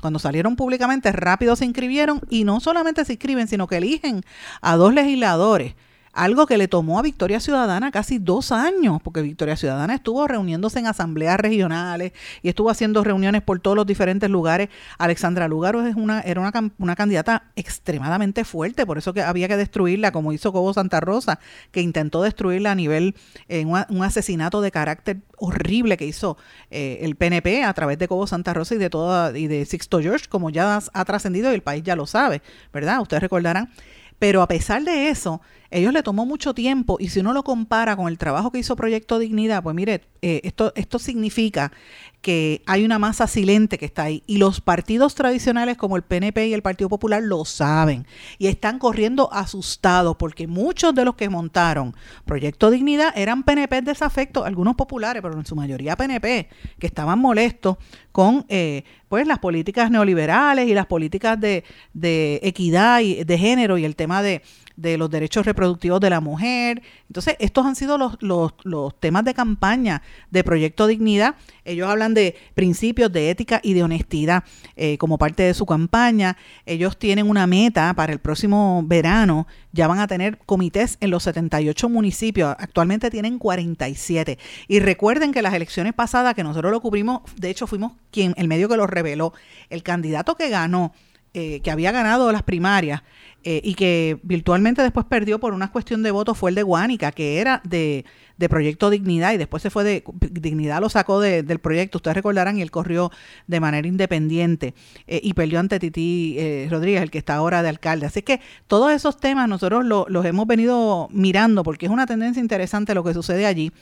cuando 0.00 0.18
salieron 0.18 0.56
públicamente, 0.56 1.12
rápido 1.12 1.54
se 1.54 1.64
inscribieron 1.64 2.22
y 2.28 2.44
no 2.44 2.58
solamente 2.60 3.04
se 3.04 3.12
inscriben, 3.12 3.46
sino 3.46 3.68
que 3.68 3.76
eligen 3.76 4.22
a 4.60 4.76
dos 4.76 4.92
legisladores 4.92 5.74
algo 6.12 6.46
que 6.46 6.58
le 6.58 6.68
tomó 6.68 6.98
a 6.98 7.02
Victoria 7.02 7.40
Ciudadana 7.40 7.90
casi 7.90 8.18
dos 8.18 8.52
años, 8.52 9.00
porque 9.02 9.22
Victoria 9.22 9.56
Ciudadana 9.56 9.94
estuvo 9.94 10.26
reuniéndose 10.26 10.78
en 10.78 10.86
asambleas 10.86 11.40
regionales 11.40 12.12
y 12.42 12.48
estuvo 12.48 12.70
haciendo 12.70 13.02
reuniones 13.02 13.42
por 13.42 13.60
todos 13.60 13.76
los 13.76 13.86
diferentes 13.86 14.28
lugares. 14.28 14.68
Alexandra 14.98 15.48
Lugaro 15.48 15.86
es 15.86 15.96
una, 15.96 16.20
era 16.20 16.40
una, 16.40 16.52
una 16.78 16.96
candidata 16.96 17.44
extremadamente 17.56 18.44
fuerte, 18.44 18.84
por 18.84 18.98
eso 18.98 19.14
que 19.14 19.22
había 19.22 19.48
que 19.48 19.56
destruirla, 19.56 20.12
como 20.12 20.32
hizo 20.32 20.52
Cobo 20.52 20.74
Santa 20.74 21.00
Rosa, 21.00 21.38
que 21.70 21.80
intentó 21.80 22.22
destruirla 22.22 22.72
a 22.72 22.74
nivel, 22.74 23.14
en 23.48 23.68
un, 23.68 24.02
asesinato 24.02 24.60
de 24.60 24.70
carácter 24.70 25.18
horrible 25.38 25.96
que 25.96 26.04
hizo 26.04 26.36
eh, 26.70 26.98
el 27.02 27.16
PNP 27.16 27.62
a 27.64 27.72
través 27.72 27.98
de 27.98 28.08
Cobo 28.08 28.26
Santa 28.26 28.52
Rosa 28.52 28.74
y 28.74 28.78
de 28.78 28.90
toda, 28.90 29.36
y 29.38 29.46
de 29.46 29.64
Sixto 29.64 30.00
George, 30.00 30.26
como 30.28 30.50
ya 30.50 30.80
ha 30.92 31.04
trascendido 31.04 31.50
y 31.52 31.54
el 31.54 31.62
país 31.62 31.82
ya 31.84 31.96
lo 31.96 32.06
sabe, 32.06 32.42
¿verdad? 32.72 33.00
Ustedes 33.00 33.22
recordarán. 33.22 33.70
Pero 34.18 34.40
a 34.40 34.46
pesar 34.46 34.84
de 34.84 35.08
eso, 35.08 35.40
ellos 35.72 35.92
le 35.92 36.02
tomó 36.02 36.26
mucho 36.26 36.54
tiempo 36.54 36.96
y 37.00 37.08
si 37.08 37.20
uno 37.20 37.32
lo 37.32 37.42
compara 37.42 37.96
con 37.96 38.08
el 38.08 38.18
trabajo 38.18 38.52
que 38.52 38.58
hizo 38.58 38.76
Proyecto 38.76 39.18
Dignidad, 39.18 39.62
pues 39.62 39.74
mire, 39.74 40.02
eh, 40.20 40.40
esto, 40.44 40.72
esto 40.76 40.98
significa 40.98 41.72
que 42.20 42.62
hay 42.66 42.84
una 42.84 43.00
masa 43.00 43.26
silente 43.26 43.78
que 43.78 43.86
está 43.86 44.04
ahí 44.04 44.22
y 44.26 44.38
los 44.38 44.60
partidos 44.60 45.16
tradicionales 45.16 45.76
como 45.76 45.96
el 45.96 46.02
PNP 46.02 46.46
y 46.46 46.54
el 46.54 46.62
Partido 46.62 46.88
Popular 46.88 47.20
lo 47.20 47.44
saben 47.44 48.06
y 48.38 48.46
están 48.46 48.78
corriendo 48.78 49.32
asustados 49.32 50.16
porque 50.16 50.46
muchos 50.46 50.94
de 50.94 51.04
los 51.04 51.16
que 51.16 51.28
montaron 51.28 51.96
Proyecto 52.24 52.70
Dignidad 52.70 53.12
eran 53.16 53.42
PNP 53.42 53.82
desafectos, 53.82 54.46
algunos 54.46 54.76
populares, 54.76 55.20
pero 55.20 55.36
en 55.36 55.46
su 55.46 55.56
mayoría 55.56 55.96
PNP, 55.96 56.48
que 56.78 56.86
estaban 56.86 57.18
molestos 57.18 57.76
con 58.12 58.44
eh, 58.48 58.84
pues 59.08 59.26
las 59.26 59.40
políticas 59.40 59.90
neoliberales 59.90 60.68
y 60.68 60.74
las 60.74 60.86
políticas 60.86 61.40
de, 61.40 61.64
de 61.92 62.38
equidad 62.44 63.00
y 63.00 63.24
de 63.24 63.38
género 63.38 63.78
y 63.78 63.84
el 63.84 63.96
tema 63.96 64.22
de 64.22 64.42
de 64.76 64.96
los 64.98 65.10
derechos 65.10 65.46
reproductivos 65.46 65.61
de 65.62 66.10
la 66.10 66.20
mujer. 66.20 66.82
Entonces, 67.08 67.36
estos 67.38 67.66
han 67.66 67.76
sido 67.76 67.98
los, 67.98 68.16
los, 68.20 68.52
los, 68.64 68.98
temas 68.98 69.24
de 69.24 69.34
campaña 69.34 70.02
de 70.30 70.44
Proyecto 70.44 70.86
Dignidad. 70.86 71.36
Ellos 71.64 71.88
hablan 71.88 72.14
de 72.14 72.36
principios 72.54 73.12
de 73.12 73.30
ética 73.30 73.60
y 73.62 73.74
de 73.74 73.82
honestidad 73.82 74.44
eh, 74.76 74.98
como 74.98 75.18
parte 75.18 75.42
de 75.42 75.54
su 75.54 75.66
campaña. 75.66 76.36
Ellos 76.66 76.98
tienen 76.98 77.28
una 77.28 77.46
meta 77.46 77.94
para 77.94 78.12
el 78.12 78.18
próximo 78.18 78.82
verano. 78.84 79.46
Ya 79.72 79.86
van 79.86 80.00
a 80.00 80.06
tener 80.06 80.38
comités 80.38 80.98
en 81.00 81.10
los 81.10 81.22
78 81.24 81.88
municipios. 81.88 82.54
Actualmente 82.58 83.10
tienen 83.10 83.38
47. 83.38 84.38
Y 84.68 84.80
recuerden 84.80 85.32
que 85.32 85.42
las 85.42 85.54
elecciones 85.54 85.94
pasadas, 85.94 86.34
que 86.34 86.44
nosotros 86.44 86.72
lo 86.72 86.80
cubrimos, 86.80 87.22
de 87.36 87.50
hecho 87.50 87.66
fuimos 87.66 87.92
quien, 88.10 88.34
el 88.36 88.48
medio 88.48 88.68
que 88.68 88.76
lo 88.76 88.86
reveló, 88.86 89.32
el 89.70 89.82
candidato 89.82 90.34
que 90.36 90.48
ganó, 90.48 90.92
eh, 91.34 91.60
que 91.60 91.70
había 91.70 91.92
ganado 91.92 92.30
las 92.30 92.42
primarias, 92.42 93.02
eh, 93.44 93.60
y 93.64 93.74
que 93.74 94.18
virtualmente 94.22 94.82
después 94.82 95.06
perdió 95.06 95.40
por 95.40 95.54
una 95.54 95.72
cuestión 95.72 96.02
de 96.02 96.10
votos 96.10 96.38
fue 96.38 96.50
el 96.50 96.54
de 96.54 96.62
Guánica, 96.62 97.12
que 97.12 97.40
era 97.40 97.60
de, 97.64 98.04
de 98.42 98.48
Proyecto 98.48 98.90
Dignidad 98.90 99.32
y 99.32 99.36
después 99.36 99.62
se 99.62 99.70
fue 99.70 99.84
de 99.84 100.04
Dignidad 100.30 100.80
lo 100.80 100.88
sacó 100.88 101.20
del 101.20 101.58
proyecto, 101.60 101.98
ustedes 101.98 102.16
recordarán, 102.16 102.58
y 102.58 102.62
él 102.62 102.70
corrió 102.70 103.10
de 103.46 103.60
manera 103.60 103.86
independiente 103.86 104.74
eh, 105.06 105.20
y 105.22 105.34
perdió 105.34 105.60
ante 105.60 105.78
Titi 105.78 106.36
eh, 106.38 106.66
Rodríguez, 106.70 107.02
el 107.02 107.10
que 107.10 107.18
está 107.18 107.36
ahora 107.36 107.62
de 107.62 107.68
alcalde. 107.68 108.06
Así 108.06 108.22
que 108.22 108.40
todos 108.66 108.90
esos 108.92 109.16
temas 109.18 109.48
nosotros 109.48 109.84
los 109.84 110.26
hemos 110.26 110.46
venido 110.46 111.08
mirando 111.12 111.62
porque 111.62 111.86
es 111.86 111.92
una 111.92 112.06
tendencia 112.06 112.40
interesante 112.40 112.94
lo 112.94 113.04
que 113.04 113.14
sucede 113.14 113.46
allí, 113.46 113.72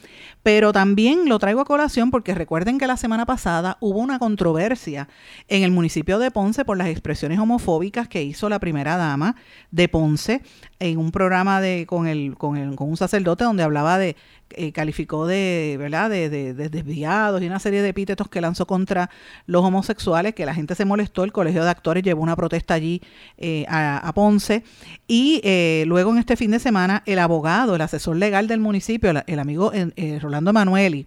pero 0.42 0.72
también 0.72 1.28
lo 1.28 1.38
traigo 1.38 1.60
a 1.60 1.64
colación 1.64 2.10
porque 2.10 2.34
recuerden 2.34 2.78
que 2.78 2.86
la 2.86 2.96
semana 2.96 3.26
pasada 3.26 3.78
hubo 3.80 3.98
una 3.98 4.18
controversia 4.18 5.08
en 5.48 5.62
el 5.62 5.70
municipio 5.70 6.18
de 6.18 6.30
Ponce 6.30 6.64
por 6.64 6.76
las 6.76 6.88
expresiones 6.88 7.38
homofóbicas 7.38 8.08
que 8.08 8.22
hizo 8.22 8.48
la 8.48 8.58
primera 8.58 8.96
dama 8.96 9.36
de 9.70 9.88
Ponce 9.88 10.42
en 10.78 10.98
un 10.98 11.12
programa 11.12 11.60
de 11.60 11.86
con 11.86 12.06
el 12.06 12.36
con, 12.36 12.56
el, 12.56 12.76
con 12.76 12.90
un 12.90 12.96
sacerdote 12.96 13.44
donde 13.44 13.62
hablaba 13.62 13.98
de 13.98 14.16
eh, 14.52 14.72
calificó 14.72 15.26
de, 15.26 15.76
¿verdad? 15.78 16.10
De, 16.10 16.28
desviados 16.54 17.40
y 17.40 17.46
una 17.46 17.60
serie 17.60 17.82
de 17.82 17.90
epítetos 17.90 18.28
que 18.28 18.40
lanzó 18.40 18.66
contra 18.66 19.08
los 19.46 19.64
homosexuales, 19.64 20.34
que 20.34 20.44
la 20.44 20.54
gente 20.54 20.74
se 20.74 20.84
molestó, 20.84 21.22
el 21.22 21.32
Colegio 21.32 21.62
de 21.62 21.70
Actores 21.70 22.02
llevó 22.02 22.22
una 22.22 22.34
protesta 22.34 22.74
allí 22.74 23.00
eh, 23.38 23.64
a, 23.68 24.10
Ponce 24.12 24.64
y 25.06 25.40
eh, 25.44 25.84
luego 25.86 26.10
en 26.10 26.18
este 26.18 26.36
fin 26.36 26.50
de 26.50 26.58
semana 26.58 27.04
el 27.06 27.20
abogado, 27.20 27.76
el 27.76 27.80
asesor 27.80 28.16
legal 28.16 28.48
del 28.48 28.58
municipio, 28.58 29.12
el, 29.24 29.38
amigo 29.38 29.72
Rolando 30.20 30.50
Emanueli, 30.50 31.06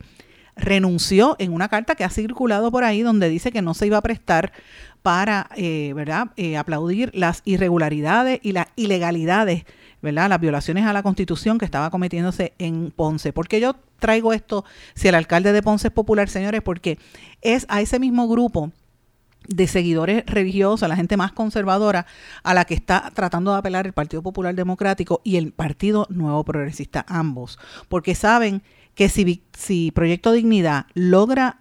renunció 0.56 1.36
en 1.40 1.54
una 1.54 1.68
carta 1.68 1.96
que 1.96 2.04
ha 2.04 2.10
circulado 2.10 2.72
por 2.72 2.84
ahí 2.84 3.02
donde 3.02 3.28
dice 3.28 3.52
que 3.52 3.62
no 3.62 3.74
se 3.74 3.88
iba 3.88 3.98
a 3.98 4.02
prestar 4.02 4.54
para 5.04 5.50
¿verdad? 5.94 6.30
aplaudir 6.58 7.12
las 7.14 7.42
irregularidades 7.46 8.40
y 8.42 8.54
las 8.54 8.68
ilegalidades 8.76 9.66
¿verdad? 10.04 10.28
Las 10.28 10.42
violaciones 10.42 10.86
a 10.86 10.92
la 10.92 11.02
Constitución 11.02 11.58
que 11.58 11.64
estaba 11.64 11.90
cometiéndose 11.90 12.54
en 12.60 12.92
Ponce. 12.92 13.32
¿Por 13.32 13.48
qué 13.48 13.62
yo 13.62 13.78
traigo 14.00 14.34
esto 14.34 14.66
si 14.96 15.08
el 15.08 15.16
alcalde 15.16 15.54
de 15.54 15.64
Ponce 15.64 15.88
es 15.88 15.94
popular, 15.94 16.28
señores? 16.28 16.62
Porque 16.62 17.00
es 17.42 17.66
a 17.70 17.80
ese 17.80 18.00
mismo 18.00 18.28
grupo 18.28 18.74
de 19.48 19.66
seguidores 19.66 20.26
religiosos, 20.26 20.88
la 20.90 20.98
gente 20.98 21.16
más 21.16 21.32
conservadora, 21.32 22.06
a 22.44 22.54
la 22.54 22.66
que 22.66 22.74
está 22.74 23.12
tratando 23.14 23.54
de 23.54 23.60
apelar 23.60 23.86
el 23.88 23.94
Partido 23.94 24.22
Popular 24.22 24.54
Democrático 24.56 25.22
y 25.24 25.38
el 25.38 25.54
Partido 25.54 26.06
Nuevo 26.10 26.44
Progresista, 26.44 27.06
ambos, 27.08 27.58
porque 27.88 28.14
saben 28.14 28.62
que 28.96 29.08
si, 29.08 29.44
si 29.58 29.92
Proyecto 29.92 30.34
Dignidad 30.34 30.86
logra 30.94 31.60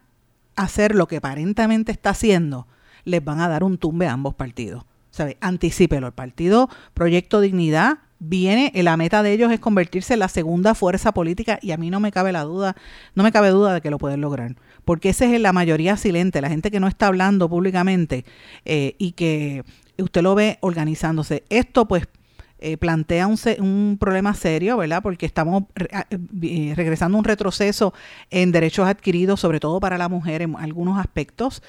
hacer 0.56 0.96
lo 0.96 1.06
que 1.06 1.18
aparentemente 1.18 1.92
está 1.92 2.10
haciendo, 2.10 2.66
les 3.04 3.24
van 3.24 3.40
a 3.40 3.48
dar 3.48 3.64
un 3.64 3.78
tumbe 3.78 4.06
a 4.06 4.12
ambos 4.12 4.34
partidos. 4.34 4.84
¿Sabe? 5.10 5.36
Anticípelo. 5.40 6.06
El 6.06 6.12
partido 6.14 6.70
Proyecto 6.94 7.40
Dignidad 7.40 7.98
viene, 8.18 8.70
la 8.74 8.96
meta 8.96 9.22
de 9.22 9.32
ellos 9.32 9.50
es 9.50 9.58
convertirse 9.58 10.14
en 10.14 10.20
la 10.20 10.28
segunda 10.28 10.74
fuerza 10.74 11.12
política 11.12 11.58
y 11.60 11.72
a 11.72 11.76
mí 11.76 11.90
no 11.90 11.98
me 11.98 12.12
cabe 12.12 12.30
la 12.30 12.44
duda, 12.44 12.76
no 13.14 13.24
me 13.24 13.32
cabe 13.32 13.50
duda 13.50 13.74
de 13.74 13.80
que 13.80 13.90
lo 13.90 13.98
pueden 13.98 14.20
lograr, 14.20 14.54
porque 14.84 15.08
esa 15.08 15.24
es 15.24 15.40
la 15.40 15.52
mayoría 15.52 15.96
silente, 15.96 16.40
la 16.40 16.48
gente 16.48 16.70
que 16.70 16.78
no 16.78 16.86
está 16.86 17.08
hablando 17.08 17.48
públicamente 17.48 18.24
eh, 18.64 18.94
y 18.98 19.12
que 19.12 19.64
usted 19.98 20.22
lo 20.22 20.36
ve 20.36 20.58
organizándose. 20.60 21.42
Esto 21.48 21.88
pues 21.88 22.06
eh, 22.62 22.76
plantea 22.76 23.26
un, 23.26 23.36
un, 23.58 23.96
problema 23.98 24.34
serio, 24.34 24.76
¿verdad? 24.76 25.02
Porque 25.02 25.26
estamos 25.26 25.64
eh, 25.74 26.72
regresando 26.76 27.16
a 27.16 27.18
un 27.18 27.24
retroceso 27.24 27.92
en 28.30 28.52
derechos 28.52 28.86
adquiridos, 28.86 29.40
sobre 29.40 29.60
todo 29.60 29.80
para 29.80 29.98
la 29.98 30.08
mujer 30.08 30.42
en 30.42 30.56
algunos 30.56 30.98
aspectos, 30.98 31.62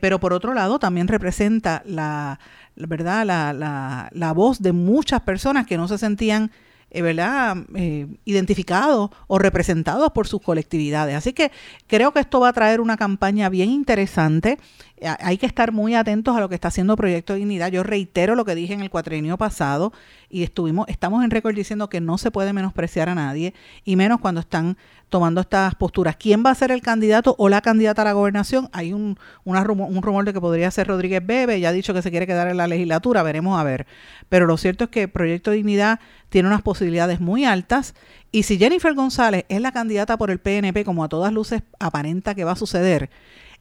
pero 0.00 0.20
por 0.20 0.32
otro 0.32 0.54
lado 0.54 0.78
también 0.78 1.08
representa 1.08 1.82
la 1.86 2.38
¿verdad? 2.76 3.24
La, 3.24 3.52
la, 3.52 4.08
la 4.12 4.32
voz 4.32 4.60
de 4.60 4.72
muchas 4.72 5.20
personas 5.20 5.66
que 5.66 5.76
no 5.76 5.88
se 5.88 5.98
sentían 5.98 6.50
eh, 6.94 7.02
¿verdad? 7.02 7.56
Eh, 7.74 8.06
identificados 8.24 9.10
o 9.26 9.38
representados 9.40 10.12
por 10.12 10.28
sus 10.28 10.40
colectividades. 10.40 11.16
Así 11.16 11.32
que 11.32 11.50
creo 11.88 12.12
que 12.12 12.20
esto 12.20 12.38
va 12.38 12.50
a 12.50 12.52
traer 12.52 12.80
una 12.80 12.96
campaña 12.96 13.48
bien 13.48 13.68
interesante. 13.68 14.60
Eh, 14.98 15.08
hay 15.18 15.36
que 15.36 15.46
estar 15.46 15.72
muy 15.72 15.96
atentos 15.96 16.36
a 16.36 16.40
lo 16.40 16.48
que 16.48 16.54
está 16.54 16.68
haciendo 16.68 16.94
Proyecto 16.94 17.34
Dignidad. 17.34 17.72
Yo 17.72 17.82
reitero 17.82 18.36
lo 18.36 18.44
que 18.44 18.54
dije 18.54 18.74
en 18.74 18.80
el 18.80 18.90
cuatrenio 18.90 19.36
pasado 19.36 19.92
y 20.30 20.44
estuvimos, 20.44 20.86
estamos 20.88 21.24
en 21.24 21.32
récord 21.32 21.56
diciendo 21.56 21.88
que 21.88 22.00
no 22.00 22.16
se 22.16 22.30
puede 22.30 22.52
menospreciar 22.52 23.08
a 23.08 23.16
nadie 23.16 23.54
y 23.84 23.96
menos 23.96 24.20
cuando 24.20 24.40
están 24.40 24.76
tomando 25.14 25.42
estas 25.42 25.76
posturas. 25.76 26.16
¿Quién 26.16 26.42
va 26.44 26.50
a 26.50 26.56
ser 26.56 26.72
el 26.72 26.82
candidato 26.82 27.36
o 27.38 27.48
la 27.48 27.60
candidata 27.60 28.02
a 28.02 28.04
la 28.04 28.14
gobernación? 28.14 28.68
Hay 28.72 28.92
un, 28.92 29.16
rumor, 29.44 29.88
un 29.88 30.02
rumor 30.02 30.24
de 30.24 30.32
que 30.32 30.40
podría 30.40 30.68
ser 30.72 30.88
Rodríguez 30.88 31.24
Bebe, 31.24 31.60
ya 31.60 31.68
ha 31.68 31.72
dicho 31.72 31.94
que 31.94 32.02
se 32.02 32.10
quiere 32.10 32.26
quedar 32.26 32.48
en 32.48 32.56
la 32.56 32.66
legislatura, 32.66 33.22
veremos 33.22 33.56
a 33.56 33.62
ver. 33.62 33.86
Pero 34.28 34.46
lo 34.46 34.56
cierto 34.56 34.82
es 34.82 34.90
que 34.90 35.06
Proyecto 35.06 35.52
Dignidad 35.52 36.00
tiene 36.30 36.48
unas 36.48 36.62
posibilidades 36.62 37.20
muy 37.20 37.44
altas 37.44 37.94
y 38.32 38.42
si 38.42 38.58
Jennifer 38.58 38.92
González 38.92 39.44
es 39.48 39.60
la 39.60 39.70
candidata 39.70 40.16
por 40.16 40.32
el 40.32 40.40
PNP, 40.40 40.84
como 40.84 41.04
a 41.04 41.08
todas 41.08 41.32
luces 41.32 41.62
aparenta 41.78 42.34
que 42.34 42.42
va 42.42 42.50
a 42.50 42.56
suceder, 42.56 43.08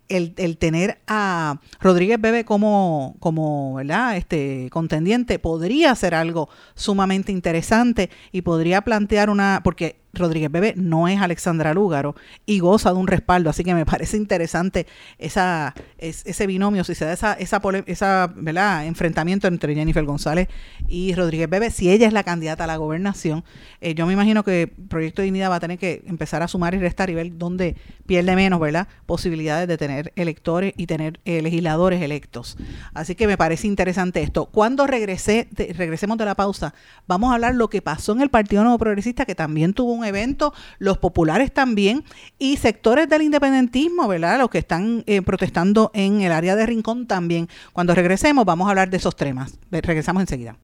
el, 0.09 0.33
el, 0.37 0.57
tener 0.57 1.01
a 1.05 1.59
Rodríguez 1.79 2.19
Bebe 2.19 2.45
como, 2.45 3.15
como 3.19 3.75
¿verdad? 3.75 4.17
Este, 4.17 4.69
contendiente 4.71 5.37
podría 5.37 5.93
ser 5.93 6.15
algo 6.15 6.49
sumamente 6.73 7.31
interesante 7.31 8.09
y 8.31 8.41
podría 8.41 8.81
plantear 8.81 9.29
una, 9.29 9.61
porque 9.63 10.02
Rodríguez 10.13 10.51
Bebe 10.51 10.73
no 10.77 11.07
es 11.07 11.19
Alexandra 11.19 11.73
Lúgaro 11.73 12.15
y 12.45 12.59
goza 12.59 12.91
de 12.91 12.99
un 12.99 13.07
respaldo, 13.07 13.49
así 13.49 13.63
que 13.63 13.73
me 13.73 13.85
parece 13.85 14.15
interesante 14.15 14.85
esa, 15.17 15.73
ese 15.97 16.47
binomio, 16.47 16.83
si 16.83 16.93
se 16.93 17.05
da 17.05 17.13
esa, 17.13 17.33
esa, 17.33 17.61
esa 17.87 18.31
¿verdad? 18.35 18.85
enfrentamiento 18.85 19.47
entre 19.47 19.73
Jennifer 19.73 20.03
González 20.05 20.47
y 20.87 21.15
Rodríguez 21.15 21.49
Bebe, 21.49 21.71
si 21.71 21.89
ella 21.89 22.05
es 22.05 22.13
la 22.13 22.23
candidata 22.23 22.65
a 22.65 22.67
la 22.67 22.77
gobernación, 22.77 23.43
eh, 23.81 23.95
yo 23.95 24.05
me 24.05 24.13
imagino 24.13 24.43
que 24.43 24.67
Proyecto 24.67 25.21
de 25.21 25.25
Dignidad 25.25 25.49
va 25.49 25.55
a 25.55 25.59
tener 25.59 25.79
que 25.79 26.03
empezar 26.05 26.43
a 26.43 26.47
sumar 26.47 26.75
y 26.75 26.79
restar 26.79 27.09
y 27.09 27.15
ver 27.15 27.37
dónde 27.37 27.75
pierde 28.05 28.35
menos, 28.35 28.59
¿verdad? 28.59 28.87
Posibilidades 29.07 29.67
de 29.67 29.77
tener 29.77 30.13
electores 30.15 30.73
y 30.77 30.85
tener 30.85 31.19
eh, 31.25 31.41
legisladores 31.41 32.01
electos. 32.01 32.57
Así 32.93 33.15
que 33.15 33.25
me 33.25 33.37
parece 33.37 33.65
interesante 33.65 34.21
esto. 34.21 34.45
Cuando 34.45 34.85
regrese, 34.85 35.47
regresemos 35.75 36.17
de 36.17 36.25
la 36.25 36.35
pausa, 36.35 36.75
vamos 37.07 37.31
a 37.31 37.35
hablar 37.35 37.55
lo 37.55 37.69
que 37.69 37.81
pasó 37.81 38.11
en 38.11 38.21
el 38.21 38.29
Partido 38.29 38.63
Nuevo 38.63 38.77
Progresista, 38.77 39.25
que 39.25 39.35
también 39.35 39.73
tuvo 39.73 39.93
un 39.93 40.02
evento, 40.05 40.53
los 40.79 40.97
populares 40.97 41.53
también 41.53 42.03
y 42.39 42.57
sectores 42.57 43.09
del 43.09 43.23
independentismo, 43.23 44.07
¿verdad? 44.07 44.39
Los 44.39 44.49
que 44.49 44.59
están 44.59 45.03
eh, 45.07 45.21
protestando 45.21 45.91
en 45.93 46.21
el 46.21 46.31
área 46.31 46.55
de 46.55 46.65
Rincón 46.65 47.07
también. 47.07 47.49
Cuando 47.73 47.95
regresemos 47.95 48.45
vamos 48.45 48.67
a 48.67 48.71
hablar 48.71 48.89
de 48.89 48.97
esos 48.97 49.15
temas. 49.15 49.57
Regresamos 49.71 50.21
enseguida. 50.21 50.55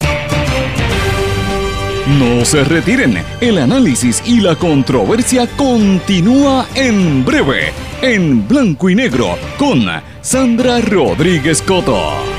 No 2.17 2.43
se 2.43 2.63
retiren, 2.63 3.21
el 3.39 3.60
análisis 3.60 4.23
y 4.25 4.39
la 4.39 4.56
controversia 4.56 5.45
continúa 5.56 6.67
en 6.73 7.23
breve, 7.23 7.71
en 8.02 8.47
blanco 8.47 8.89
y 8.89 8.95
negro, 8.95 9.38
con 9.60 9.86
Sandra 10.21 10.82
Rodríguez 10.82 11.62
Coto. 11.62 12.38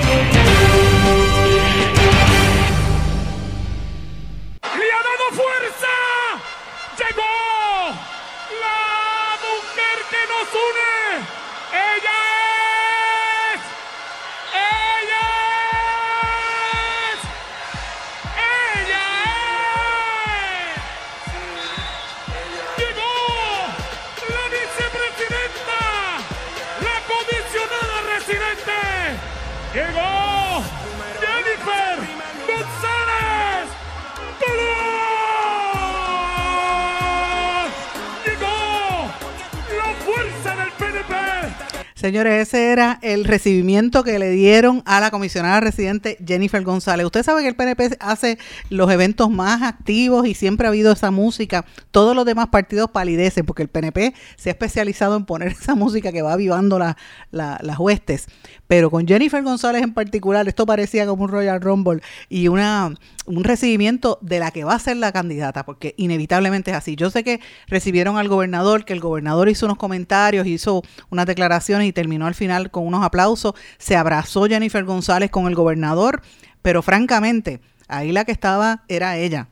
Señores, 42.01 42.47
ese 42.47 42.71
era 42.71 42.97
el 43.03 43.25
recibimiento 43.25 44.03
que 44.03 44.17
le 44.17 44.31
dieron 44.31 44.81
a 44.87 44.99
la 44.99 45.11
comisionada 45.11 45.59
residente 45.59 46.17
Jennifer 46.25 46.63
González. 46.63 47.05
Usted 47.05 47.21
sabe 47.21 47.43
que 47.43 47.47
el 47.49 47.55
PNP 47.55 47.95
hace 47.99 48.39
los 48.71 48.89
eventos 48.89 49.29
más 49.29 49.61
activos 49.61 50.25
y 50.25 50.33
siempre 50.33 50.65
ha 50.65 50.69
habido 50.71 50.91
esa 50.91 51.11
música. 51.11 51.63
Todos 51.91 52.15
los 52.15 52.25
demás 52.25 52.47
partidos 52.47 52.89
palidecen 52.89 53.45
porque 53.45 53.61
el 53.61 53.69
PNP 53.69 54.15
se 54.35 54.49
ha 54.49 54.53
especializado 54.53 55.15
en 55.15 55.25
poner 55.25 55.49
esa 55.61 55.75
música 55.75 56.11
que 56.11 56.23
va 56.23 56.33
avivando 56.33 56.79
las 56.79 57.79
huestes. 57.79 58.25
Pero 58.65 58.89
con 58.89 59.07
Jennifer 59.07 59.43
González 59.43 59.83
en 59.83 59.93
particular, 59.93 60.47
esto 60.47 60.65
parecía 60.65 61.05
como 61.05 61.25
un 61.25 61.29
Royal 61.29 61.61
Rumble 61.61 62.01
y 62.29 62.47
una 62.47 62.95
un 63.37 63.43
recibimiento 63.43 64.19
de 64.21 64.39
la 64.39 64.51
que 64.51 64.63
va 64.63 64.75
a 64.75 64.79
ser 64.79 64.97
la 64.97 65.11
candidata, 65.11 65.65
porque 65.65 65.93
inevitablemente 65.97 66.71
es 66.71 66.77
así. 66.77 66.95
Yo 66.95 67.09
sé 67.09 67.23
que 67.23 67.39
recibieron 67.67 68.17
al 68.17 68.27
gobernador, 68.27 68.85
que 68.85 68.93
el 68.93 68.99
gobernador 68.99 69.49
hizo 69.49 69.65
unos 69.65 69.77
comentarios, 69.77 70.47
hizo 70.47 70.83
unas 71.09 71.25
declaraciones 71.25 71.87
y 71.87 71.93
terminó 71.93 72.27
al 72.27 72.35
final 72.35 72.71
con 72.71 72.85
unos 72.85 73.03
aplausos. 73.03 73.53
Se 73.77 73.95
abrazó 73.95 74.45
Jennifer 74.45 74.83
González 74.83 75.31
con 75.31 75.47
el 75.47 75.55
gobernador, 75.55 76.21
pero 76.61 76.81
francamente, 76.81 77.61
ahí 77.87 78.11
la 78.11 78.25
que 78.25 78.31
estaba 78.31 78.83
era 78.87 79.17
ella, 79.17 79.47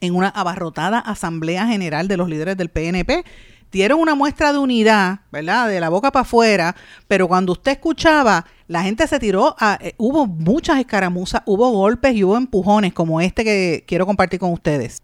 en 0.00 0.14
una 0.14 0.28
abarrotada 0.28 0.98
asamblea 0.98 1.66
general 1.66 2.08
de 2.08 2.16
los 2.16 2.28
líderes 2.28 2.56
del 2.56 2.70
PNP 2.70 3.24
dieron 3.72 3.98
una 3.98 4.14
muestra 4.14 4.52
de 4.52 4.58
unidad, 4.58 5.20
¿verdad? 5.32 5.68
De 5.68 5.80
la 5.80 5.88
boca 5.88 6.12
para 6.12 6.22
afuera, 6.22 6.76
pero 7.08 7.26
cuando 7.26 7.52
usted 7.52 7.72
escuchaba, 7.72 8.46
la 8.68 8.82
gente 8.82 9.06
se 9.06 9.18
tiró, 9.18 9.56
a, 9.58 9.78
eh, 9.80 9.94
hubo 9.96 10.26
muchas 10.26 10.78
escaramuzas, 10.78 11.42
hubo 11.46 11.70
golpes 11.70 12.14
y 12.14 12.22
hubo 12.22 12.36
empujones 12.36 12.92
como 12.92 13.20
este 13.20 13.44
que 13.44 13.84
quiero 13.86 14.06
compartir 14.06 14.38
con 14.38 14.52
ustedes. 14.52 15.02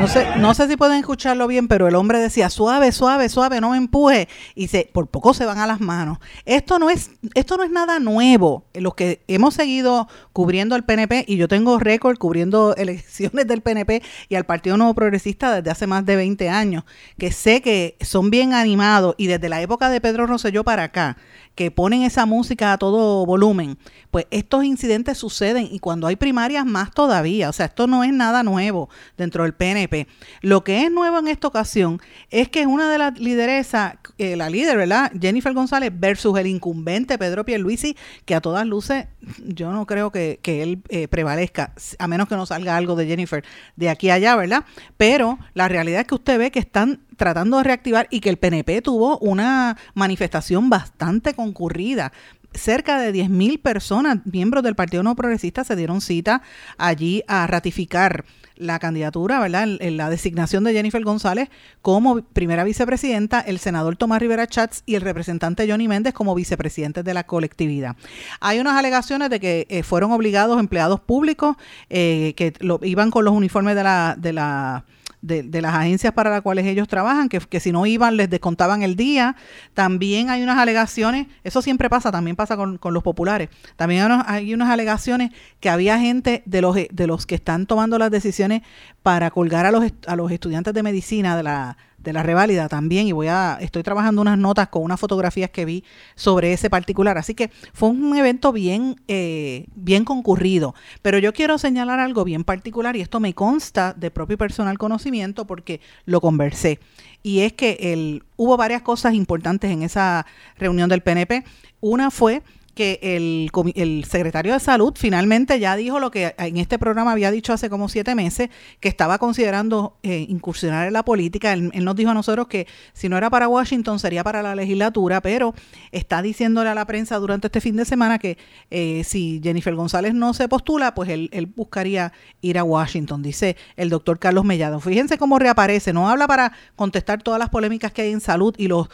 No 0.00 0.08
sé, 0.08 0.26
no 0.38 0.54
sé 0.54 0.66
si 0.66 0.78
pueden 0.78 0.98
escucharlo 0.98 1.46
bien, 1.46 1.68
pero 1.68 1.86
el 1.86 1.94
hombre 1.94 2.20
decía, 2.20 2.48
suave, 2.48 2.90
suave, 2.90 3.28
suave, 3.28 3.60
no 3.60 3.72
me 3.72 3.76
empuje. 3.76 4.28
Y 4.54 4.68
se, 4.68 4.88
por 4.90 5.08
poco 5.08 5.34
se 5.34 5.44
van 5.44 5.58
a 5.58 5.66
las 5.66 5.78
manos. 5.78 6.16
Esto 6.46 6.78
no 6.78 6.88
es, 6.88 7.10
esto 7.34 7.58
no 7.58 7.64
es 7.64 7.70
nada 7.70 7.98
nuevo. 7.98 8.64
Los 8.72 8.94
que 8.94 9.20
hemos 9.28 9.52
seguido 9.52 10.08
cubriendo 10.32 10.74
al 10.74 10.86
PNP, 10.86 11.26
y 11.28 11.36
yo 11.36 11.48
tengo 11.48 11.78
récord 11.78 12.16
cubriendo 12.16 12.74
elecciones 12.78 13.46
del 13.46 13.60
PNP 13.60 14.02
y 14.30 14.36
al 14.36 14.46
Partido 14.46 14.78
Nuevo 14.78 14.94
Progresista 14.94 15.54
desde 15.54 15.70
hace 15.70 15.86
más 15.86 16.06
de 16.06 16.16
20 16.16 16.48
años, 16.48 16.84
que 17.18 17.30
sé 17.30 17.60
que 17.60 17.98
son 18.00 18.30
bien 18.30 18.54
animados 18.54 19.14
y 19.18 19.26
desde 19.26 19.50
la 19.50 19.60
época 19.60 19.90
de 19.90 20.00
Pedro 20.00 20.26
Rosselló 20.26 20.64
para 20.64 20.84
acá, 20.84 21.18
que 21.60 21.70
ponen 21.70 22.04
esa 22.04 22.24
música 22.24 22.72
a 22.72 22.78
todo 22.78 23.26
volumen, 23.26 23.76
pues 24.10 24.24
estos 24.30 24.64
incidentes 24.64 25.18
suceden 25.18 25.68
y 25.70 25.78
cuando 25.78 26.06
hay 26.06 26.16
primarias 26.16 26.64
más 26.64 26.90
todavía. 26.90 27.50
O 27.50 27.52
sea, 27.52 27.66
esto 27.66 27.86
no 27.86 28.02
es 28.02 28.14
nada 28.14 28.42
nuevo 28.42 28.88
dentro 29.18 29.42
del 29.42 29.52
PNP. 29.52 30.06
Lo 30.40 30.64
que 30.64 30.84
es 30.84 30.90
nuevo 30.90 31.18
en 31.18 31.28
esta 31.28 31.48
ocasión 31.48 32.00
es 32.30 32.48
que 32.48 32.66
una 32.66 32.90
de 32.90 32.96
las 32.96 33.18
lideresas, 33.18 33.96
eh, 34.16 34.36
la 34.36 34.48
líder, 34.48 34.78
¿verdad? 34.78 35.12
Jennifer 35.20 35.52
González 35.52 35.92
versus 35.94 36.38
el 36.38 36.46
incumbente 36.46 37.18
Pedro 37.18 37.44
Pierluisi, 37.44 37.94
que 38.24 38.34
a 38.34 38.40
todas 38.40 38.66
luces 38.66 39.08
yo 39.44 39.70
no 39.70 39.86
creo 39.86 40.10
que, 40.10 40.40
él 40.42 40.80
eh, 40.88 41.08
prevalezca, 41.08 41.74
a 41.98 42.08
menos 42.08 42.26
que 42.26 42.36
no 42.36 42.46
salga 42.46 42.78
algo 42.78 42.96
de 42.96 43.06
Jennifer 43.06 43.44
de 43.76 43.90
aquí 43.90 44.08
a 44.08 44.14
allá, 44.14 44.34
¿verdad? 44.34 44.64
Pero 44.96 45.38
la 45.52 45.68
realidad 45.68 46.00
es 46.00 46.06
que 46.06 46.14
usted 46.14 46.38
ve 46.38 46.50
que 46.50 46.58
están 46.58 47.00
tratando 47.20 47.58
de 47.58 47.64
reactivar 47.64 48.08
y 48.10 48.20
que 48.20 48.30
el 48.30 48.38
PNP 48.38 48.80
tuvo 48.80 49.18
una 49.18 49.76
manifestación 49.92 50.70
bastante 50.70 51.34
concurrida 51.34 52.12
cerca 52.54 52.98
de 52.98 53.12
10.000 53.12 53.60
personas, 53.60 54.20
miembros 54.24 54.64
del 54.64 54.74
Partido 54.74 55.02
No 55.02 55.14
Progresista, 55.14 55.62
se 55.62 55.76
dieron 55.76 56.00
cita 56.00 56.40
allí 56.78 57.22
a 57.28 57.46
ratificar 57.46 58.24
la 58.56 58.78
candidatura, 58.78 59.38
¿verdad? 59.38 59.66
La 59.66 60.08
designación 60.08 60.64
de 60.64 60.72
Jennifer 60.72 61.04
González 61.04 61.50
como 61.82 62.22
primera 62.22 62.64
vicepresidenta, 62.64 63.40
el 63.40 63.58
senador 63.58 63.96
Tomás 63.96 64.20
Rivera 64.20 64.46
Chats 64.46 64.82
y 64.86 64.94
el 64.94 65.02
representante 65.02 65.70
Johnny 65.70 65.88
Méndez 65.88 66.14
como 66.14 66.34
vicepresidentes 66.34 67.04
de 67.04 67.12
la 67.12 67.24
colectividad. 67.24 67.96
Hay 68.40 68.60
unas 68.60 68.78
alegaciones 68.78 69.28
de 69.28 69.40
que 69.40 69.66
eh, 69.68 69.82
fueron 69.82 70.12
obligados 70.12 70.58
empleados 70.58 71.00
públicos 71.00 71.56
eh, 71.90 72.32
que 72.34 72.54
lo, 72.60 72.80
iban 72.82 73.10
con 73.10 73.26
los 73.26 73.34
uniformes 73.34 73.76
de 73.76 74.32
la 74.32 74.84
de, 75.22 75.60
las 75.60 75.74
agencias 75.74 76.12
para 76.12 76.30
las 76.30 76.42
cuales 76.42 76.66
ellos 76.66 76.88
trabajan, 76.88 77.28
que, 77.28 77.38
que, 77.40 77.60
si 77.60 77.72
no 77.72 77.86
iban 77.86 78.16
les 78.16 78.30
descontaban 78.30 78.82
el 78.82 78.96
día. 78.96 79.36
También 79.74 80.30
hay 80.30 80.42
unas 80.42 80.58
alegaciones, 80.58 81.26
eso 81.44 81.62
siempre 81.62 81.90
pasa, 81.90 82.10
también 82.10 82.36
pasa 82.36 82.56
con, 82.56 82.78
con 82.78 82.94
los 82.94 83.02
populares. 83.02 83.48
También 83.76 84.08
hay 84.26 84.54
unas 84.54 84.70
alegaciones 84.70 85.30
que 85.60 85.70
había 85.70 85.98
gente 85.98 86.42
de 86.46 86.62
los, 86.62 86.74
de 86.74 87.06
los 87.06 87.26
que 87.26 87.34
están 87.34 87.66
tomando 87.66 87.98
las 87.98 88.10
decisiones 88.10 88.62
para 89.02 89.30
colgar 89.30 89.66
a 89.66 89.70
los, 89.70 89.84
a 90.06 90.16
los 90.16 90.30
estudiantes 90.30 90.74
de 90.74 90.82
medicina 90.82 91.36
de 91.36 91.42
la 91.42 91.76
de 92.02 92.12
la 92.12 92.22
reválida 92.22 92.68
también 92.68 93.06
y 93.06 93.12
voy 93.12 93.28
a 93.28 93.58
estoy 93.60 93.82
trabajando 93.82 94.22
unas 94.22 94.38
notas 94.38 94.68
con 94.68 94.82
unas 94.82 94.98
fotografías 94.98 95.50
que 95.50 95.64
vi 95.64 95.84
sobre 96.14 96.52
ese 96.52 96.70
particular. 96.70 97.18
Así 97.18 97.34
que 97.34 97.50
fue 97.72 97.90
un 97.90 98.16
evento 98.16 98.52
bien 98.52 98.96
eh, 99.08 99.66
bien 99.74 100.04
concurrido. 100.04 100.74
Pero 101.02 101.18
yo 101.18 101.32
quiero 101.32 101.58
señalar 101.58 102.00
algo 102.00 102.24
bien 102.24 102.44
particular 102.44 102.96
y 102.96 103.00
esto 103.00 103.20
me 103.20 103.34
consta 103.34 103.92
de 103.92 104.10
propio 104.10 104.38
personal 104.38 104.78
conocimiento 104.78 105.46
porque 105.46 105.80
lo 106.04 106.20
conversé. 106.20 106.80
Y 107.22 107.40
es 107.40 107.52
que 107.52 107.76
el, 107.92 108.22
hubo 108.36 108.56
varias 108.56 108.82
cosas 108.82 109.14
importantes 109.14 109.70
en 109.70 109.82
esa 109.82 110.26
reunión 110.56 110.88
del 110.88 111.02
PNP 111.02 111.44
una 111.80 112.10
fue 112.10 112.42
que 112.80 112.98
el, 113.02 113.50
el, 113.74 114.06
secretario 114.06 114.54
de 114.54 114.58
salud 114.58 114.94
finalmente 114.96 115.60
ya 115.60 115.76
dijo 115.76 116.00
lo 116.00 116.10
que 116.10 116.34
en 116.38 116.56
este 116.56 116.78
programa 116.78 117.12
había 117.12 117.30
dicho 117.30 117.52
hace 117.52 117.68
como 117.68 117.90
siete 117.90 118.14
meses, 118.14 118.48
que 118.80 118.88
estaba 118.88 119.18
considerando 119.18 119.98
eh, 120.02 120.24
incursionar 120.30 120.86
en 120.86 120.94
la 120.94 121.04
política. 121.04 121.52
Él, 121.52 121.70
nos 121.74 121.94
dijo 121.94 122.10
a 122.10 122.14
nosotros 122.14 122.46
que 122.46 122.66
si 122.94 123.10
no 123.10 123.18
era 123.18 123.28
para 123.28 123.48
Washington 123.48 123.98
sería 123.98 124.24
para 124.24 124.42
la 124.42 124.54
legislatura, 124.54 125.20
pero 125.20 125.54
está 125.92 126.22
diciéndole 126.22 126.70
a 126.70 126.74
la 126.74 126.86
prensa 126.86 127.18
durante 127.18 127.48
este 127.48 127.60
fin 127.60 127.76
de 127.76 127.84
semana 127.84 128.18
que 128.18 128.38
eh, 128.70 129.02
si 129.04 129.42
Jennifer 129.44 129.74
González 129.74 130.14
no 130.14 130.32
se 130.32 130.48
postula, 130.48 130.94
pues 130.94 131.10
él, 131.10 131.28
él 131.34 131.44
buscaría 131.44 132.14
ir 132.40 132.56
a 132.56 132.64
Washington, 132.64 133.22
dice 133.22 133.58
el 133.76 133.90
doctor 133.90 134.18
Carlos 134.18 134.46
Mellado. 134.46 134.80
Fíjense 134.80 135.18
cómo 135.18 135.38
reaparece, 135.38 135.92
no 135.92 136.08
habla 136.08 136.26
para 136.26 136.52
contestar 136.76 137.22
todas 137.22 137.38
las 137.38 137.50
polémicas 137.50 137.92
que 137.92 138.00
hay 138.00 138.12
en 138.12 138.22
salud 138.22 138.54
y 138.56 138.68
los 138.68 138.88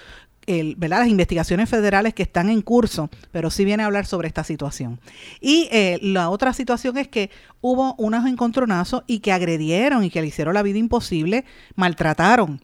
el, 0.46 0.76
las 0.78 1.08
investigaciones 1.08 1.68
federales 1.68 2.14
que 2.14 2.22
están 2.22 2.48
en 2.48 2.62
curso, 2.62 3.10
pero 3.32 3.50
sí 3.50 3.64
viene 3.64 3.82
a 3.82 3.86
hablar 3.86 4.06
sobre 4.06 4.28
esta 4.28 4.44
situación. 4.44 5.00
Y 5.40 5.68
eh, 5.72 5.98
la 6.02 6.30
otra 6.30 6.52
situación 6.52 6.96
es 6.98 7.08
que 7.08 7.30
hubo 7.60 7.94
unos 7.98 8.26
encontronazos 8.26 9.02
y 9.06 9.20
que 9.20 9.32
agredieron 9.32 10.04
y 10.04 10.10
que 10.10 10.20
le 10.20 10.28
hicieron 10.28 10.54
la 10.54 10.62
vida 10.62 10.78
imposible, 10.78 11.44
maltrataron 11.74 12.60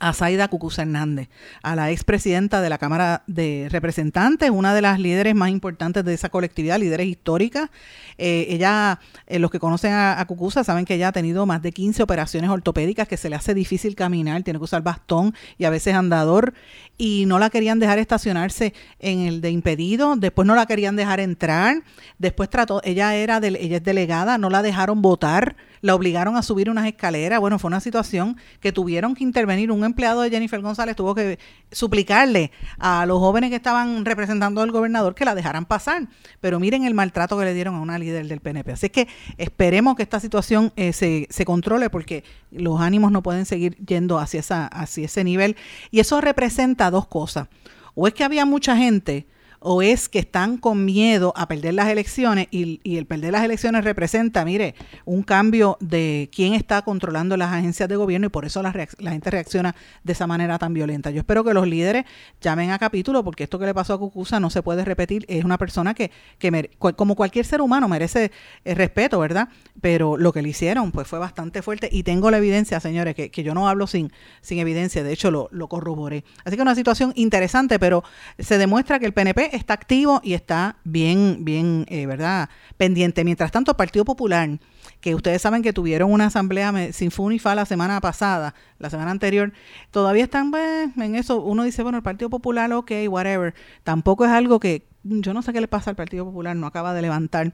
a 0.00 0.14
Zaida 0.14 0.48
Cucuza 0.48 0.82
Hernández, 0.82 1.28
a 1.62 1.76
la 1.76 1.90
expresidenta 1.90 2.62
de 2.62 2.70
la 2.70 2.78
Cámara 2.78 3.22
de 3.26 3.68
Representantes, 3.70 4.50
una 4.50 4.74
de 4.74 4.80
las 4.80 4.98
líderes 4.98 5.34
más 5.34 5.50
importantes 5.50 6.04
de 6.04 6.14
esa 6.14 6.30
colectividad, 6.30 6.80
líderes 6.80 7.06
históricas. 7.06 7.68
Eh, 8.16 8.46
ella, 8.48 8.98
eh, 9.26 9.38
los 9.38 9.50
que 9.50 9.60
conocen 9.60 9.92
a, 9.92 10.18
a, 10.18 10.26
Cucuza 10.26 10.64
saben 10.64 10.86
que 10.86 10.94
ella 10.94 11.08
ha 11.08 11.12
tenido 11.12 11.44
más 11.44 11.60
de 11.60 11.72
15 11.72 12.02
operaciones 12.02 12.50
ortopédicas, 12.50 13.06
que 13.06 13.18
se 13.18 13.28
le 13.28 13.36
hace 13.36 13.52
difícil 13.52 13.94
caminar, 13.94 14.42
tiene 14.42 14.58
que 14.58 14.64
usar 14.64 14.82
bastón 14.82 15.34
y 15.58 15.64
a 15.66 15.70
veces 15.70 15.94
andador, 15.94 16.54
y 16.96 17.26
no 17.26 17.38
la 17.38 17.50
querían 17.50 17.78
dejar 17.78 17.98
estacionarse 17.98 18.72
en 18.98 19.20
el 19.20 19.42
de 19.42 19.50
impedido, 19.50 20.16
después 20.16 20.46
no 20.46 20.54
la 20.54 20.64
querían 20.64 20.96
dejar 20.96 21.20
entrar, 21.20 21.82
después 22.18 22.48
trató, 22.48 22.80
ella 22.84 23.14
era, 23.14 23.38
de, 23.40 23.48
ella 23.48 23.76
es 23.76 23.84
delegada, 23.84 24.38
no 24.38 24.48
la 24.48 24.62
dejaron 24.62 25.02
votar 25.02 25.56
la 25.80 25.94
obligaron 25.94 26.36
a 26.36 26.42
subir 26.42 26.70
unas 26.70 26.86
escaleras. 26.86 27.40
Bueno, 27.40 27.58
fue 27.58 27.68
una 27.68 27.80
situación 27.80 28.36
que 28.60 28.72
tuvieron 28.72 29.14
que 29.14 29.24
intervenir. 29.24 29.70
Un 29.70 29.84
empleado 29.84 30.22
de 30.22 30.30
Jennifer 30.30 30.60
González 30.60 30.96
tuvo 30.96 31.14
que 31.14 31.38
suplicarle 31.72 32.50
a 32.78 33.06
los 33.06 33.18
jóvenes 33.18 33.50
que 33.50 33.56
estaban 33.56 34.04
representando 34.04 34.60
al 34.60 34.70
gobernador 34.70 35.14
que 35.14 35.24
la 35.24 35.34
dejaran 35.34 35.64
pasar. 35.64 36.08
Pero 36.40 36.60
miren 36.60 36.84
el 36.84 36.94
maltrato 36.94 37.38
que 37.38 37.44
le 37.44 37.54
dieron 37.54 37.74
a 37.74 37.80
una 37.80 37.98
líder 37.98 38.26
del 38.26 38.40
PNP. 38.40 38.72
Así 38.72 38.90
que 38.90 39.08
esperemos 39.38 39.96
que 39.96 40.02
esta 40.02 40.20
situación 40.20 40.72
eh, 40.76 40.92
se, 40.92 41.26
se 41.30 41.44
controle 41.44 41.90
porque 41.90 42.24
los 42.50 42.80
ánimos 42.80 43.12
no 43.12 43.22
pueden 43.22 43.46
seguir 43.46 43.76
yendo 43.76 44.18
hacia, 44.18 44.40
esa, 44.40 44.66
hacia 44.66 45.06
ese 45.06 45.24
nivel. 45.24 45.56
Y 45.90 46.00
eso 46.00 46.20
representa 46.20 46.90
dos 46.90 47.06
cosas. 47.06 47.48
O 47.94 48.06
es 48.06 48.14
que 48.14 48.24
había 48.24 48.44
mucha 48.44 48.76
gente 48.76 49.26
o 49.60 49.82
es 49.82 50.08
que 50.08 50.18
están 50.18 50.56
con 50.56 50.84
miedo 50.84 51.34
a 51.36 51.46
perder 51.46 51.74
las 51.74 51.88
elecciones 51.88 52.48
y, 52.50 52.80
el 52.96 53.06
perder 53.06 53.32
las 53.32 53.44
elecciones 53.44 53.84
representa, 53.84 54.44
mire, 54.44 54.74
un 55.04 55.22
cambio 55.22 55.76
de 55.80 56.30
quién 56.34 56.54
está 56.54 56.82
controlando 56.82 57.36
las 57.36 57.52
agencias 57.52 57.88
de 57.88 57.96
gobierno 57.96 58.26
y 58.26 58.30
por 58.30 58.46
eso 58.46 58.62
la, 58.62 58.72
la 58.98 59.10
gente 59.12 59.30
reacciona 59.30 59.76
de 60.02 60.12
esa 60.12 60.26
manera 60.26 60.58
tan 60.58 60.72
violenta. 60.72 61.10
Yo 61.10 61.20
espero 61.20 61.44
que 61.44 61.52
los 61.52 61.66
líderes 61.66 62.06
llamen 62.40 62.70
a 62.70 62.78
capítulo 62.78 63.22
porque 63.22 63.44
esto 63.44 63.58
que 63.58 63.66
le 63.66 63.74
pasó 63.74 63.94
a 63.94 63.98
Cucusa 63.98 64.40
no 64.40 64.48
se 64.48 64.62
puede 64.62 64.84
repetir. 64.84 65.26
Es 65.28 65.44
una 65.44 65.58
persona 65.58 65.92
que, 65.92 66.10
que 66.38 66.70
como 66.96 67.14
cualquier 67.14 67.44
ser 67.44 67.60
humano 67.60 67.86
merece 67.86 68.32
el 68.64 68.76
respeto, 68.76 69.20
¿verdad? 69.20 69.48
Pero 69.82 70.16
lo 70.16 70.32
que 70.32 70.40
le 70.40 70.48
hicieron 70.48 70.90
pues 70.90 71.06
fue 71.06 71.18
bastante 71.18 71.60
fuerte 71.60 71.88
y 71.92 72.02
tengo 72.02 72.30
la 72.30 72.38
evidencia, 72.38 72.80
señores, 72.80 73.14
que, 73.14 73.30
que 73.30 73.42
yo 73.42 73.52
no 73.52 73.68
hablo 73.68 73.86
sin, 73.86 74.10
sin 74.40 74.58
evidencia, 74.58 75.02
de 75.02 75.12
hecho 75.12 75.30
lo, 75.30 75.48
lo 75.52 75.68
corroboré. 75.68 76.24
Así 76.44 76.56
que 76.56 76.62
una 76.62 76.74
situación 76.74 77.12
interesante, 77.14 77.78
pero 77.78 78.02
se 78.38 78.56
demuestra 78.56 78.98
que 78.98 79.06
el 79.06 79.12
PNP 79.12 79.49
está 79.52 79.74
activo 79.74 80.20
y 80.22 80.34
está 80.34 80.76
bien, 80.84 81.44
bien, 81.44 81.86
eh, 81.88 82.06
¿verdad? 82.06 82.48
Pendiente. 82.76 83.24
Mientras 83.24 83.52
tanto, 83.52 83.76
Partido 83.76 84.04
Popular, 84.04 84.58
que 85.00 85.14
ustedes 85.14 85.42
saben 85.42 85.62
que 85.62 85.72
tuvieron 85.72 86.12
una 86.12 86.26
asamblea 86.26 86.92
sin 86.92 87.10
fu 87.10 87.28
ni 87.28 87.38
fa 87.38 87.54
la 87.54 87.66
semana 87.66 88.00
pasada, 88.00 88.54
la 88.78 88.90
semana 88.90 89.10
anterior, 89.10 89.52
todavía 89.90 90.24
están 90.24 90.50
pues, 90.50 90.90
en 90.96 91.14
eso. 91.14 91.42
Uno 91.42 91.64
dice, 91.64 91.82
bueno, 91.82 91.98
el 91.98 92.02
Partido 92.02 92.30
Popular, 92.30 92.72
ok, 92.72 92.92
whatever. 93.08 93.54
Tampoco 93.84 94.24
es 94.24 94.30
algo 94.30 94.60
que, 94.60 94.86
yo 95.02 95.34
no 95.34 95.42
sé 95.42 95.52
qué 95.52 95.60
le 95.60 95.68
pasa 95.68 95.90
al 95.90 95.96
Partido 95.96 96.24
Popular, 96.24 96.56
no 96.56 96.66
acaba 96.66 96.94
de 96.94 97.02
levantar. 97.02 97.52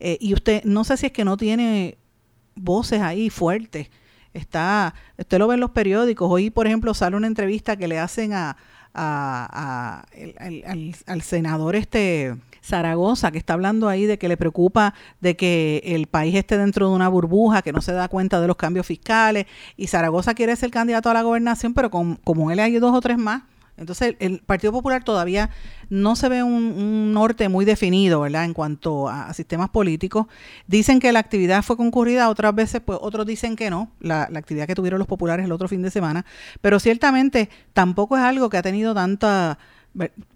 Eh, 0.00 0.18
y 0.20 0.34
usted, 0.34 0.64
no 0.64 0.84
sé 0.84 0.96
si 0.96 1.06
es 1.06 1.12
que 1.12 1.24
no 1.24 1.36
tiene 1.36 1.98
voces 2.54 3.00
ahí 3.00 3.30
fuertes. 3.30 3.90
Está, 4.34 4.94
usted 5.16 5.38
lo 5.38 5.48
ve 5.48 5.54
en 5.54 5.60
los 5.60 5.70
periódicos. 5.70 6.28
Hoy, 6.30 6.50
por 6.50 6.66
ejemplo, 6.66 6.94
sale 6.94 7.16
una 7.16 7.26
entrevista 7.26 7.76
que 7.76 7.88
le 7.88 7.98
hacen 7.98 8.34
a, 8.34 8.56
a, 8.98 10.04
al, 11.06 11.22
senador 11.22 11.76
este 11.76 12.34
Zaragoza, 12.62 13.30
que 13.30 13.38
está 13.38 13.54
hablando 13.54 13.88
ahí 13.88 14.06
de 14.06 14.18
que 14.18 14.28
le 14.28 14.36
preocupa 14.36 14.94
de 15.20 15.36
que 15.36 15.82
el 15.84 16.06
país 16.06 16.34
esté 16.34 16.58
dentro 16.58 16.88
de 16.88 16.94
una 16.94 17.08
burbuja, 17.08 17.62
que 17.62 17.72
no 17.72 17.80
se 17.80 17.92
da 17.92 18.08
cuenta 18.08 18.40
de 18.40 18.46
los 18.46 18.56
cambios 18.56 18.86
fiscales, 18.86 19.46
y 19.76 19.86
Zaragoza 19.86 20.34
quiere 20.34 20.54
ser 20.56 20.70
candidato 20.70 21.08
a 21.10 21.14
la 21.14 21.22
gobernación, 21.22 21.74
pero 21.74 21.90
como 21.90 22.50
él 22.50 22.58
hay 22.58 22.78
dos 22.78 22.94
o 22.94 23.00
tres 23.00 23.18
más, 23.18 23.42
entonces, 23.78 24.16
el 24.18 24.40
Partido 24.40 24.72
Popular 24.72 25.04
todavía 25.04 25.50
no 25.88 26.16
se 26.16 26.28
ve 26.28 26.42
un, 26.42 27.12
norte 27.12 27.48
muy 27.48 27.64
definido, 27.64 28.20
¿verdad? 28.20 28.44
En 28.44 28.52
cuanto 28.52 29.08
a, 29.08 29.32
sistemas 29.34 29.70
políticos. 29.70 30.26
Dicen 30.66 31.00
que 31.00 31.12
la 31.12 31.20
actividad 31.20 31.62
fue 31.62 31.76
concurrida, 31.76 32.28
otras 32.28 32.54
veces, 32.54 32.80
pues 32.84 32.98
otros 33.00 33.26
dicen 33.26 33.56
que 33.56 33.70
no, 33.70 33.90
la, 34.00 34.22
actividad 34.22 34.66
que 34.66 34.74
tuvieron 34.74 34.98
los 34.98 35.08
populares 35.08 35.46
el 35.46 35.52
otro 35.52 35.68
fin 35.68 35.82
de 35.82 35.90
semana. 35.90 36.24
Pero 36.60 36.80
ciertamente 36.80 37.48
tampoco 37.72 38.16
es 38.16 38.22
algo 38.22 38.50
que 38.50 38.56
ha 38.56 38.62
tenido 38.62 38.94
tanta, 38.94 39.58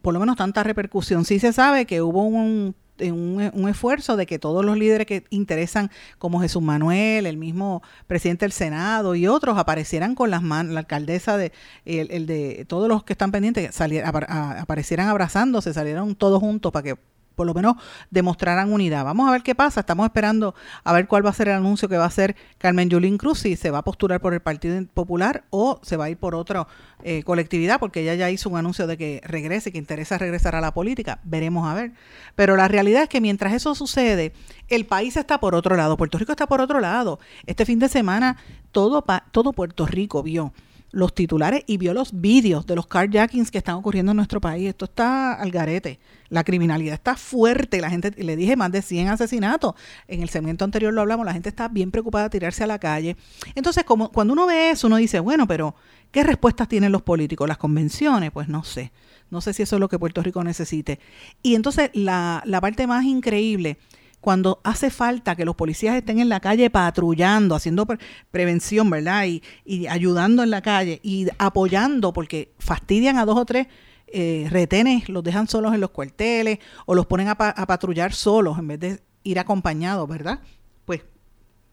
por 0.00 0.14
lo 0.14 0.20
menos 0.20 0.36
tanta 0.36 0.62
repercusión. 0.62 1.24
Sí 1.24 1.38
se 1.38 1.52
sabe 1.52 1.84
que 1.86 2.00
hubo 2.00 2.24
un 2.24 2.74
un, 3.10 3.50
un, 3.52 3.68
esfuerzo 3.68 4.16
de 4.16 4.26
que 4.26 4.38
todos 4.38 4.64
los 4.64 4.76
líderes 4.76 5.06
que 5.06 5.24
interesan, 5.30 5.90
como 6.18 6.40
Jesús 6.40 6.62
Manuel, 6.62 7.26
el 7.26 7.36
mismo 7.36 7.82
presidente 8.06 8.44
del 8.44 8.52
Senado 8.52 9.14
y 9.14 9.26
otros, 9.26 9.58
aparecieran 9.58 10.14
con 10.14 10.30
las 10.30 10.42
manos, 10.42 10.74
la 10.74 10.80
alcaldesa 10.80 11.36
de, 11.36 11.52
el, 11.84 12.26
de 12.26 12.64
todos 12.68 12.88
los 12.88 13.02
que 13.02 13.14
están 13.14 13.32
pendientes, 13.32 13.80
aparecieran 13.80 15.08
abrazándose, 15.08 15.74
salieron 15.74 16.14
todos 16.14 16.40
juntos 16.40 16.70
para 16.70 16.82
que 16.82 16.98
por 17.34 17.46
lo 17.46 17.54
menos 17.54 17.76
demostrarán 18.10 18.72
unidad. 18.72 19.04
Vamos 19.04 19.28
a 19.28 19.32
ver 19.32 19.42
qué 19.42 19.54
pasa. 19.54 19.80
Estamos 19.80 20.06
esperando 20.06 20.54
a 20.84 20.92
ver 20.92 21.06
cuál 21.06 21.24
va 21.24 21.30
a 21.30 21.34
ser 21.34 21.48
el 21.48 21.54
anuncio 21.54 21.88
que 21.88 21.96
va 21.96 22.04
a 22.04 22.08
hacer 22.08 22.36
Carmen 22.58 22.88
Yulín 22.88 23.18
Cruz, 23.18 23.40
si 23.40 23.56
se 23.56 23.70
va 23.70 23.78
a 23.78 23.82
postular 23.82 24.20
por 24.20 24.34
el 24.34 24.40
Partido 24.40 24.82
Popular 24.94 25.44
o 25.50 25.80
se 25.82 25.96
va 25.96 26.04
a 26.04 26.10
ir 26.10 26.16
por 26.16 26.34
otra 26.34 26.66
eh, 27.02 27.22
colectividad, 27.24 27.80
porque 27.80 28.02
ella 28.02 28.14
ya 28.14 28.30
hizo 28.30 28.48
un 28.48 28.56
anuncio 28.56 28.86
de 28.86 28.96
que 28.96 29.20
regrese, 29.24 29.72
que 29.72 29.78
interesa 29.78 30.18
regresar 30.18 30.54
a 30.54 30.60
la 30.60 30.72
política. 30.72 31.20
Veremos 31.24 31.68
a 31.68 31.74
ver. 31.74 31.92
Pero 32.34 32.56
la 32.56 32.68
realidad 32.68 33.04
es 33.04 33.08
que 33.08 33.20
mientras 33.20 33.52
eso 33.52 33.74
sucede, 33.74 34.32
el 34.68 34.86
país 34.86 35.16
está 35.16 35.40
por 35.40 35.54
otro 35.54 35.76
lado, 35.76 35.96
Puerto 35.96 36.18
Rico 36.18 36.32
está 36.32 36.46
por 36.46 36.60
otro 36.60 36.80
lado. 36.80 37.18
Este 37.46 37.66
fin 37.66 37.78
de 37.78 37.88
semana 37.88 38.36
todo, 38.70 39.04
todo 39.30 39.52
Puerto 39.52 39.86
Rico 39.86 40.22
vio 40.22 40.52
los 40.92 41.14
titulares 41.14 41.64
y 41.66 41.78
vio 41.78 41.94
los 41.94 42.20
vídeos 42.20 42.66
de 42.66 42.76
los 42.76 42.86
carjackings 42.86 43.50
que 43.50 43.58
están 43.58 43.76
ocurriendo 43.76 44.12
en 44.12 44.16
nuestro 44.16 44.40
país. 44.40 44.68
Esto 44.68 44.84
está 44.84 45.32
al 45.34 45.50
garete. 45.50 45.98
La 46.28 46.44
criminalidad 46.44 46.94
está 46.94 47.16
fuerte. 47.16 47.80
La 47.80 47.90
gente, 47.90 48.12
le 48.22 48.36
dije, 48.36 48.56
más 48.56 48.70
de 48.70 48.82
100 48.82 49.08
asesinatos. 49.08 49.74
En 50.06 50.22
el 50.22 50.28
segmento 50.28 50.64
anterior 50.64 50.92
lo 50.92 51.00
hablamos, 51.00 51.26
la 51.26 51.32
gente 51.32 51.48
está 51.48 51.68
bien 51.68 51.90
preocupada 51.90 52.24
de 52.24 52.30
tirarse 52.30 52.62
a 52.62 52.66
la 52.66 52.78
calle. 52.78 53.16
Entonces, 53.54 53.84
como, 53.84 54.12
cuando 54.12 54.34
uno 54.34 54.46
ve 54.46 54.70
eso, 54.70 54.86
uno 54.86 54.96
dice, 54.96 55.18
bueno, 55.18 55.46
pero 55.48 55.74
¿qué 56.10 56.22
respuestas 56.22 56.68
tienen 56.68 56.92
los 56.92 57.02
políticos? 57.02 57.48
¿Las 57.48 57.58
convenciones? 57.58 58.30
Pues 58.30 58.48
no 58.48 58.62
sé. 58.62 58.92
No 59.30 59.40
sé 59.40 59.54
si 59.54 59.62
eso 59.62 59.76
es 59.76 59.80
lo 59.80 59.88
que 59.88 59.98
Puerto 59.98 60.22
Rico 60.22 60.44
necesite. 60.44 61.00
Y 61.42 61.54
entonces, 61.54 61.90
la, 61.94 62.42
la 62.44 62.60
parte 62.60 62.86
más 62.86 63.04
increíble 63.04 63.78
cuando 64.22 64.60
hace 64.62 64.88
falta 64.88 65.34
que 65.34 65.44
los 65.44 65.56
policías 65.56 65.96
estén 65.96 66.20
en 66.20 66.28
la 66.28 66.38
calle 66.38 66.70
patrullando, 66.70 67.56
haciendo 67.56 67.86
prevención, 68.30 68.88
¿verdad? 68.88 69.26
Y, 69.26 69.42
y, 69.64 69.88
ayudando 69.88 70.44
en 70.44 70.50
la 70.50 70.62
calle 70.62 71.00
y 71.02 71.26
apoyando, 71.38 72.12
porque 72.12 72.54
fastidian 72.60 73.18
a 73.18 73.24
dos 73.24 73.36
o 73.36 73.44
tres 73.44 73.66
eh, 74.06 74.46
retenes, 74.48 75.08
los 75.08 75.24
dejan 75.24 75.48
solos 75.48 75.74
en 75.74 75.80
los 75.80 75.90
cuarteles 75.90 76.60
o 76.86 76.94
los 76.94 77.06
ponen 77.06 77.28
a, 77.28 77.32
a 77.32 77.66
patrullar 77.66 78.12
solos 78.12 78.60
en 78.60 78.68
vez 78.68 78.78
de 78.78 79.02
ir 79.24 79.40
acompañados, 79.40 80.08
¿verdad? 80.08 80.38
Pues 80.84 81.02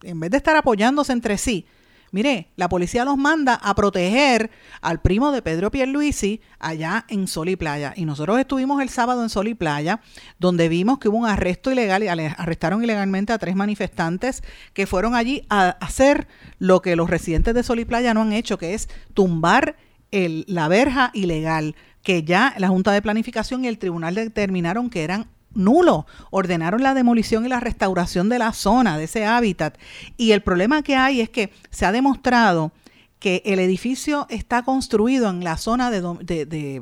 en 0.02 0.18
vez 0.18 0.32
de 0.32 0.38
estar 0.38 0.56
apoyándose 0.56 1.12
entre 1.12 1.38
sí, 1.38 1.66
Mire, 2.12 2.48
la 2.56 2.68
policía 2.68 3.04
los 3.04 3.16
manda 3.16 3.54
a 3.54 3.74
proteger 3.74 4.50
al 4.80 5.00
primo 5.00 5.30
de 5.30 5.42
Pedro 5.42 5.70
Pierluisi 5.70 6.40
allá 6.58 7.04
en 7.08 7.28
Sol 7.28 7.48
y 7.48 7.56
Playa. 7.56 7.92
Y 7.96 8.04
nosotros 8.04 8.38
estuvimos 8.38 8.82
el 8.82 8.88
sábado 8.88 9.22
en 9.22 9.28
Sol 9.28 9.46
y 9.46 9.54
Playa, 9.54 10.00
donde 10.38 10.68
vimos 10.68 10.98
que 10.98 11.08
hubo 11.08 11.18
un 11.18 11.26
arresto 11.26 11.70
ilegal, 11.70 12.02
y 12.02 12.08
arrestaron 12.08 12.82
ilegalmente 12.82 13.32
a 13.32 13.38
tres 13.38 13.54
manifestantes 13.54 14.42
que 14.72 14.86
fueron 14.86 15.14
allí 15.14 15.46
a 15.50 15.68
hacer 15.80 16.26
lo 16.58 16.82
que 16.82 16.96
los 16.96 17.08
residentes 17.08 17.54
de 17.54 17.62
Sol 17.62 17.78
y 17.78 17.84
Playa 17.84 18.12
no 18.12 18.22
han 18.22 18.32
hecho, 18.32 18.58
que 18.58 18.74
es 18.74 18.88
tumbar 19.14 19.76
el, 20.10 20.44
la 20.48 20.66
verja 20.66 21.10
ilegal, 21.14 21.76
que 22.02 22.24
ya 22.24 22.54
la 22.58 22.68
Junta 22.68 22.92
de 22.92 23.02
Planificación 23.02 23.64
y 23.64 23.68
el 23.68 23.78
Tribunal 23.78 24.14
determinaron 24.16 24.90
que 24.90 25.04
eran 25.04 25.28
nulo. 25.54 26.06
Ordenaron 26.30 26.82
la 26.82 26.94
demolición 26.94 27.46
y 27.46 27.48
la 27.48 27.60
restauración 27.60 28.28
de 28.28 28.38
la 28.38 28.52
zona, 28.52 28.98
de 28.98 29.04
ese 29.04 29.24
hábitat. 29.24 29.78
Y 30.16 30.32
el 30.32 30.42
problema 30.42 30.82
que 30.82 30.96
hay 30.96 31.20
es 31.20 31.30
que 31.30 31.52
se 31.70 31.86
ha 31.86 31.92
demostrado 31.92 32.72
que 33.20 33.42
el 33.44 33.58
edificio 33.60 34.26
está 34.30 34.62
construido 34.62 35.28
en 35.28 35.44
la 35.44 35.58
zona 35.58 35.90
de, 35.90 36.00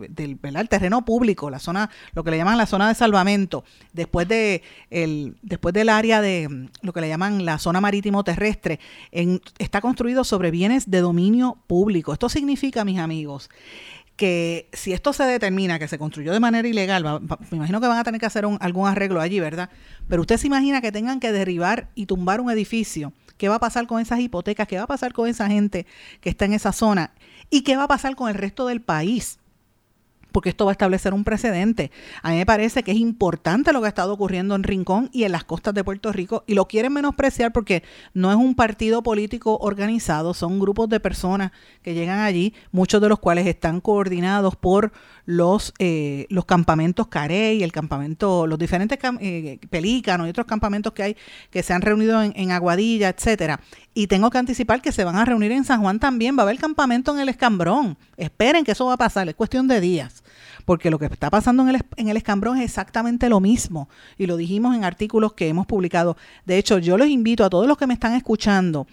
del 0.09 0.69
terreno 0.69 1.05
público, 1.05 1.51
la 1.51 1.59
zona, 1.59 1.91
lo 2.13 2.23
que 2.23 2.31
le 2.31 2.37
llaman 2.37 2.57
la 2.57 2.67
zona 2.67 2.87
de 2.87 2.95
salvamento, 2.95 3.65
después 3.93 4.29
de 4.29 4.63
el, 4.89 5.37
después 5.43 5.75
del 5.75 5.89
área 5.89 6.21
de 6.21 6.69
lo 6.81 6.93
que 6.93 7.01
le 7.01 7.09
llaman 7.09 7.45
la 7.45 7.59
zona 7.59 7.81
marítimo 7.81 8.23
terrestre, 8.23 8.79
en, 9.11 9.43
está 9.59 9.81
construido 9.81 10.23
sobre 10.23 10.53
bienes 10.53 10.89
de 10.89 11.01
dominio 11.01 11.59
público. 11.67 12.13
Esto 12.13 12.29
significa, 12.29 12.85
mis 12.85 13.01
amigos, 13.01 13.51
que 14.19 14.69
si 14.73 14.93
esto 14.93 15.13
se 15.13 15.23
determina 15.23 15.79
que 15.79 15.87
se 15.87 15.97
construyó 15.97 16.33
de 16.33 16.41
manera 16.41 16.67
ilegal, 16.67 17.05
me 17.51 17.57
imagino 17.57 17.81
que 17.81 17.87
van 17.87 17.99
a 17.99 18.05
tener 18.05 18.21
que 18.21 18.27
hacer 18.27 18.45
algún 18.59 18.89
arreglo 18.89 19.21
allí, 19.21 19.39
¿verdad? 19.39 19.71
Pero 20.09 20.23
usted 20.23 20.37
se 20.39 20.49
imagina 20.49 20.81
que 20.81 20.91
tengan 20.91 21.21
que 21.21 21.31
derribar 21.31 21.89
y 21.95 22.07
tumbar 22.07 22.41
un 22.41 22.51
edificio. 22.51 23.13
¿Qué 23.37 23.49
va 23.49 23.55
a 23.55 23.61
pasar 23.61 23.87
con 23.87 24.01
esas 24.01 24.19
hipotecas? 24.19 24.67
¿Qué 24.67 24.77
va 24.77 24.83
a 24.83 24.89
pasar 24.89 25.13
con 25.13 25.29
esa 25.29 25.47
gente 25.47 25.87
que 26.21 26.31
está 26.31 26.47
en 26.47 26.53
esa 26.53 26.73
zona? 26.73 27.13
¿Y 27.49 27.63
qué 27.63 27.77
va 27.77 27.85
a 27.85 27.89
pasar 27.89 28.17
con 28.17 28.29
el 28.29 28.35
resto 28.35 28.67
del 28.67 28.83
país? 28.83 29.38
Porque 30.33 30.51
esto 30.51 30.65
va 30.65 30.71
a 30.71 30.73
establecer 30.73 31.15
un 31.15 31.25
precedente. 31.25 31.91
A 32.23 32.31
mí 32.31 32.37
me 32.37 32.47
parece 32.47 32.83
que 32.83 32.93
es 32.93 32.99
importante 32.99 33.73
lo 33.73 33.81
que 33.81 33.87
ha 33.87 33.89
estado 33.89 34.13
ocurriendo 34.13 34.55
en 34.55 34.63
Rincón 34.63 35.11
y 35.13 35.25
en 35.25 35.33
las 35.33 35.45
costas 35.45 35.75
de 35.75 35.85
Puerto 35.85 36.13
Rico 36.13 36.45
y 36.47 36.55
lo 36.55 36.67
quieren 36.67 36.93
menospreciar 36.93 37.53
porque 37.53 37.83
no 38.15 38.31
es 38.31 38.37
un 38.37 38.55
partido 38.55 39.03
político 39.03 39.59
organizado, 39.61 40.35
son 40.35 40.59
grupos 40.59 40.89
de 40.89 41.01
personas 41.01 41.53
que 41.83 41.95
llegan 41.95 42.21
allí, 42.21 42.55
muchos 42.73 43.01
de 43.01 43.09
los 43.09 43.19
cuales 43.19 43.47
están 43.47 43.81
coordinados 43.81 44.57
por 44.57 44.93
los, 45.29 45.75
eh, 45.79 46.25
los 46.31 46.47
campamentos 46.47 47.09
Carey, 47.09 47.63
el 47.63 47.71
campamento, 47.71 48.47
los 48.47 48.59
diferentes 48.59 48.99
eh, 49.21 49.59
pelícanos 49.69 50.27
y 50.27 50.31
otros 50.31 50.47
campamentos 50.47 50.95
que 50.95 51.03
hay 51.03 51.17
que 51.51 51.63
se 51.63 51.75
han 51.75 51.83
reunido 51.83 52.23
en, 52.23 52.33
en 52.35 52.51
Aguadilla, 52.51 53.11
etcétera. 53.11 53.61
Y 53.93 54.07
tengo 54.07 54.31
que 54.31 54.39
anticipar 54.39 54.81
que 54.81 54.91
se 54.91 55.05
van 55.05 55.17
a 55.17 55.27
reunir 55.27 55.53
en 55.53 55.65
San 55.65 55.83
Juan 55.83 56.01
también. 56.01 56.35
Va 56.35 56.45
a 56.45 56.45
haber 56.45 56.57
campamento 56.57 57.13
en 57.13 57.21
el 57.21 57.29
Escambrón. 57.29 57.99
Esperen 58.17 58.65
que 58.65 58.73
eso 58.73 58.87
va 58.87 58.95
a 58.95 58.97
pasar. 58.97 59.29
Es 59.29 59.35
cuestión 59.35 59.69
de 59.69 59.83
días. 59.83 60.25
Porque 60.65 60.91
lo 60.91 60.99
que 60.99 61.05
está 61.05 61.29
pasando 61.29 61.63
en 61.63 61.75
el, 61.75 61.85
en 61.97 62.09
el 62.09 62.17
Escambrón 62.17 62.57
es 62.57 62.65
exactamente 62.65 63.29
lo 63.29 63.41
mismo. 63.41 63.91
Y 64.17 64.25
lo 64.25 64.39
dijimos 64.39 64.75
en 64.75 64.85
artículos 64.85 65.35
que 65.35 65.49
hemos 65.49 65.67
publicado. 65.67 66.17
De 66.47 66.57
hecho, 66.57 66.79
yo 66.79 66.97
los 66.97 67.09
invito 67.09 67.45
a 67.45 67.51
todos 67.51 67.67
los 67.69 67.77
que 67.77 67.87
me 67.87 67.93
están 67.93 68.15
escuchando 68.15 68.87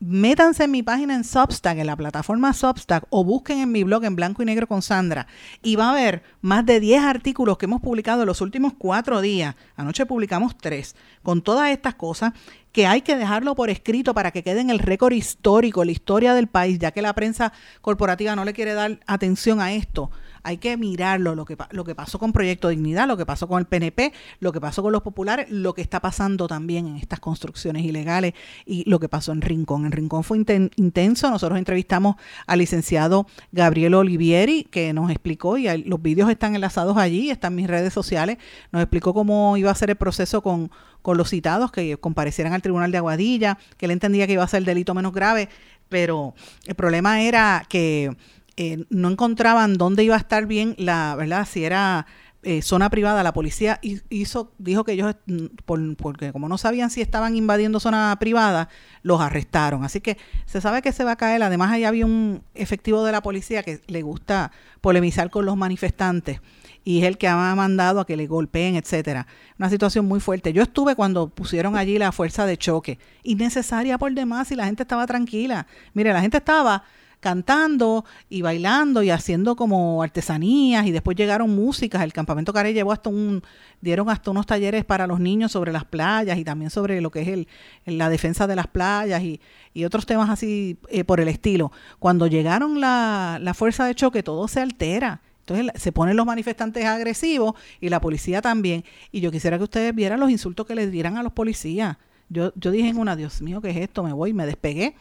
métanse 0.00 0.64
en 0.64 0.70
mi 0.70 0.82
página 0.82 1.14
en 1.14 1.24
Substack, 1.24 1.78
en 1.78 1.86
la 1.86 1.96
plataforma 1.96 2.52
Substack, 2.52 3.06
o 3.10 3.24
busquen 3.24 3.58
en 3.58 3.72
mi 3.72 3.84
blog 3.84 4.04
en 4.04 4.16
blanco 4.16 4.42
y 4.42 4.46
negro 4.46 4.66
con 4.66 4.82
Sandra. 4.82 5.26
Y 5.62 5.76
va 5.76 5.88
a 5.88 5.92
haber 5.92 6.22
más 6.40 6.66
de 6.66 6.80
10 6.80 7.02
artículos 7.02 7.58
que 7.58 7.66
hemos 7.66 7.80
publicado 7.80 8.22
en 8.22 8.26
los 8.26 8.40
últimos 8.40 8.74
cuatro 8.76 9.20
días. 9.20 9.54
Anoche 9.76 10.06
publicamos 10.06 10.56
tres, 10.56 10.96
con 11.22 11.42
todas 11.42 11.70
estas 11.70 11.94
cosas 11.94 12.32
que 12.72 12.86
hay 12.86 13.02
que 13.02 13.16
dejarlo 13.16 13.54
por 13.54 13.70
escrito 13.70 14.14
para 14.14 14.32
que 14.32 14.42
quede 14.42 14.60
en 14.60 14.70
el 14.70 14.80
récord 14.80 15.12
histórico, 15.12 15.84
la 15.84 15.92
historia 15.92 16.34
del 16.34 16.48
país, 16.48 16.78
ya 16.78 16.90
que 16.90 17.02
la 17.02 17.14
prensa 17.14 17.52
corporativa 17.80 18.34
no 18.34 18.44
le 18.44 18.52
quiere 18.52 18.74
dar 18.74 18.98
atención 19.06 19.60
a 19.60 19.72
esto 19.72 20.10
hay 20.44 20.58
que 20.58 20.76
mirarlo, 20.76 21.34
lo 21.34 21.44
que, 21.44 21.56
lo 21.70 21.84
que 21.84 21.94
pasó 21.94 22.18
con 22.18 22.32
Proyecto 22.32 22.68
Dignidad, 22.68 23.08
lo 23.08 23.16
que 23.16 23.26
pasó 23.26 23.48
con 23.48 23.58
el 23.58 23.64
PNP, 23.64 24.12
lo 24.40 24.52
que 24.52 24.60
pasó 24.60 24.82
con 24.82 24.92
los 24.92 25.02
populares, 25.02 25.50
lo 25.50 25.74
que 25.74 25.82
está 25.82 26.00
pasando 26.00 26.46
también 26.46 26.86
en 26.86 26.96
estas 26.96 27.18
construcciones 27.18 27.82
ilegales 27.84 28.34
y 28.66 28.88
lo 28.88 29.00
que 29.00 29.08
pasó 29.08 29.32
en 29.32 29.40
Rincón. 29.40 29.86
En 29.86 29.92
Rincón 29.92 30.22
fue 30.22 30.36
intenso, 30.36 31.30
nosotros 31.30 31.58
entrevistamos 31.58 32.16
al 32.46 32.58
licenciado 32.58 33.26
Gabriel 33.52 33.94
Olivieri, 33.94 34.64
que 34.64 34.92
nos 34.92 35.10
explicó, 35.10 35.56
y 35.56 35.66
los 35.84 36.02
vídeos 36.02 36.30
están 36.30 36.54
enlazados 36.54 36.98
allí, 36.98 37.30
están 37.30 37.54
mis 37.54 37.66
redes 37.66 37.94
sociales, 37.94 38.36
nos 38.70 38.82
explicó 38.82 39.14
cómo 39.14 39.56
iba 39.56 39.70
a 39.70 39.74
ser 39.74 39.90
el 39.90 39.96
proceso 39.96 40.42
con, 40.42 40.70
con 41.00 41.16
los 41.16 41.30
citados 41.30 41.72
que 41.72 41.96
comparecieran 41.96 42.52
al 42.52 42.60
Tribunal 42.60 42.92
de 42.92 42.98
Aguadilla, 42.98 43.58
que 43.78 43.86
él 43.86 43.92
entendía 43.92 44.26
que 44.26 44.34
iba 44.34 44.44
a 44.44 44.48
ser 44.48 44.58
el 44.58 44.64
delito 44.66 44.92
menos 44.92 45.14
grave, 45.14 45.48
pero 45.88 46.34
el 46.66 46.74
problema 46.74 47.22
era 47.22 47.64
que 47.68 48.14
eh, 48.56 48.84
no 48.90 49.10
encontraban 49.10 49.74
dónde 49.74 50.04
iba 50.04 50.14
a 50.14 50.18
estar 50.18 50.46
bien 50.46 50.74
la, 50.78 51.14
¿verdad? 51.16 51.46
Si 51.50 51.64
era 51.64 52.06
eh, 52.42 52.60
zona 52.62 52.90
privada, 52.90 53.22
la 53.22 53.32
policía 53.32 53.80
hizo, 54.10 54.52
dijo 54.58 54.84
que 54.84 54.92
ellos, 54.92 55.16
mm, 55.26 55.94
porque 55.96 56.30
como 56.30 56.48
no 56.48 56.58
sabían 56.58 56.90
si 56.90 57.00
estaban 57.00 57.36
invadiendo 57.36 57.80
zona 57.80 58.14
privada, 58.20 58.68
los 59.02 59.20
arrestaron. 59.20 59.82
Así 59.82 60.00
que 60.00 60.18
se 60.44 60.60
sabe 60.60 60.82
que 60.82 60.92
se 60.92 61.04
va 61.04 61.12
a 61.12 61.16
caer. 61.16 61.42
Además, 61.42 61.72
ahí 61.72 61.84
había 61.84 62.04
un 62.04 62.42
efectivo 62.54 63.04
de 63.04 63.12
la 63.12 63.22
policía 63.22 63.62
que 63.62 63.80
le 63.86 64.02
gusta 64.02 64.52
polemizar 64.80 65.30
con 65.30 65.46
los 65.46 65.56
manifestantes 65.56 66.40
y 66.84 67.00
es 67.00 67.04
el 67.04 67.16
que 67.16 67.28
ha 67.28 67.54
mandado 67.54 68.00
a 68.00 68.06
que 68.06 68.16
le 68.16 68.26
golpeen, 68.26 68.76
etcétera. 68.76 69.26
Una 69.58 69.70
situación 69.70 70.06
muy 70.06 70.20
fuerte. 70.20 70.52
Yo 70.52 70.62
estuve 70.62 70.94
cuando 70.94 71.30
pusieron 71.30 71.76
allí 71.76 71.98
la 71.98 72.12
fuerza 72.12 72.44
de 72.44 72.58
choque, 72.58 72.98
innecesaria 73.22 73.96
por 73.96 74.12
demás, 74.12 74.52
y 74.52 74.54
la 74.54 74.66
gente 74.66 74.82
estaba 74.82 75.06
tranquila. 75.06 75.66
Mire, 75.94 76.12
la 76.12 76.20
gente 76.20 76.36
estaba 76.36 76.84
cantando 77.24 78.04
y 78.28 78.42
bailando 78.42 79.02
y 79.02 79.08
haciendo 79.08 79.56
como 79.56 80.02
artesanías 80.02 80.86
y 80.86 80.90
después 80.90 81.16
llegaron 81.16 81.56
músicas. 81.56 82.02
El 82.02 82.12
campamento 82.12 82.52
Care 82.52 82.74
llevó 82.74 82.92
hasta 82.92 83.08
un, 83.08 83.42
dieron 83.80 84.10
hasta 84.10 84.30
unos 84.30 84.44
talleres 84.44 84.84
para 84.84 85.06
los 85.06 85.20
niños 85.20 85.50
sobre 85.50 85.72
las 85.72 85.86
playas 85.86 86.36
y 86.36 86.44
también 86.44 86.70
sobre 86.70 87.00
lo 87.00 87.10
que 87.10 87.22
es 87.22 87.28
el, 87.28 87.48
la 87.86 88.10
defensa 88.10 88.46
de 88.46 88.56
las 88.56 88.66
playas 88.66 89.22
y, 89.22 89.40
y 89.72 89.86
otros 89.86 90.04
temas 90.04 90.28
así 90.28 90.76
eh, 90.90 91.02
por 91.02 91.18
el 91.18 91.28
estilo. 91.28 91.72
Cuando 91.98 92.26
llegaron 92.26 92.78
la, 92.78 93.38
la 93.40 93.54
fuerza 93.54 93.86
de 93.86 93.94
choque, 93.94 94.22
todo 94.22 94.46
se 94.46 94.60
altera. 94.60 95.22
Entonces 95.46 95.80
se 95.80 95.92
ponen 95.92 96.18
los 96.18 96.26
manifestantes 96.26 96.84
agresivos 96.84 97.54
y 97.80 97.88
la 97.88 98.02
policía 98.02 98.42
también. 98.42 98.84
Y 99.12 99.22
yo 99.22 99.32
quisiera 99.32 99.56
que 99.56 99.64
ustedes 99.64 99.94
vieran 99.94 100.20
los 100.20 100.30
insultos 100.30 100.66
que 100.66 100.74
les 100.74 100.90
dieran 100.90 101.16
a 101.16 101.22
los 101.22 101.32
policías. 101.32 101.96
Yo, 102.28 102.52
yo 102.54 102.70
dije 102.70 102.90
en 102.90 102.98
una, 102.98 103.16
Dios 103.16 103.40
mío, 103.40 103.62
¿qué 103.62 103.70
es 103.70 103.76
esto? 103.78 104.02
Me 104.02 104.12
voy, 104.12 104.34
me 104.34 104.44
despegué 104.44 104.94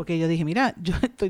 porque 0.00 0.18
yo 0.18 0.28
dije, 0.28 0.46
mira, 0.46 0.74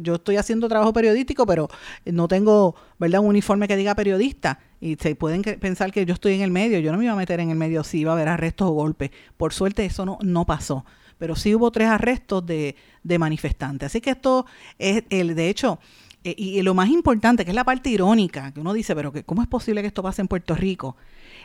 yo 0.00 0.14
estoy, 0.14 0.36
haciendo 0.36 0.68
trabajo 0.68 0.92
periodístico, 0.92 1.44
pero 1.44 1.68
no 2.04 2.28
tengo, 2.28 2.76
¿verdad?, 3.00 3.18
un 3.18 3.26
uniforme 3.26 3.66
que 3.66 3.74
diga 3.76 3.96
periodista. 3.96 4.60
Y 4.80 4.94
se 4.94 5.16
pueden 5.16 5.42
pensar 5.42 5.90
que 5.90 6.06
yo 6.06 6.14
estoy 6.14 6.34
en 6.34 6.42
el 6.42 6.52
medio. 6.52 6.78
Yo 6.78 6.92
no 6.92 6.98
me 6.98 7.02
iba 7.02 7.12
a 7.12 7.16
meter 7.16 7.40
en 7.40 7.50
el 7.50 7.56
medio 7.56 7.82
si 7.82 7.98
iba 7.98 8.12
a 8.12 8.14
haber 8.14 8.28
arrestos 8.28 8.68
o 8.68 8.70
golpes. 8.70 9.10
Por 9.36 9.52
suerte 9.52 9.84
eso 9.84 10.18
no, 10.22 10.46
pasó. 10.46 10.84
Pero 11.18 11.34
sí 11.34 11.52
hubo 11.52 11.72
tres 11.72 11.88
arrestos 11.88 12.46
de, 12.46 12.76
de 13.02 13.18
manifestantes. 13.18 13.86
Así 13.86 14.00
que 14.00 14.10
esto 14.10 14.46
es, 14.78 15.02
el 15.10 15.34
de 15.34 15.48
hecho, 15.48 15.80
eh, 16.22 16.36
y, 16.38 16.62
lo 16.62 16.72
más 16.72 16.90
importante, 16.90 17.44
que 17.44 17.50
es 17.50 17.56
la 17.56 17.64
parte 17.64 17.90
irónica, 17.90 18.52
que 18.52 18.60
uno 18.60 18.72
dice, 18.72 18.94
pero 18.94 19.12
¿cómo 19.26 19.42
es 19.42 19.48
posible 19.48 19.80
que 19.80 19.88
esto 19.88 20.04
pase 20.04 20.22
en 20.22 20.28
Puerto 20.28 20.54
Rico? 20.54 20.94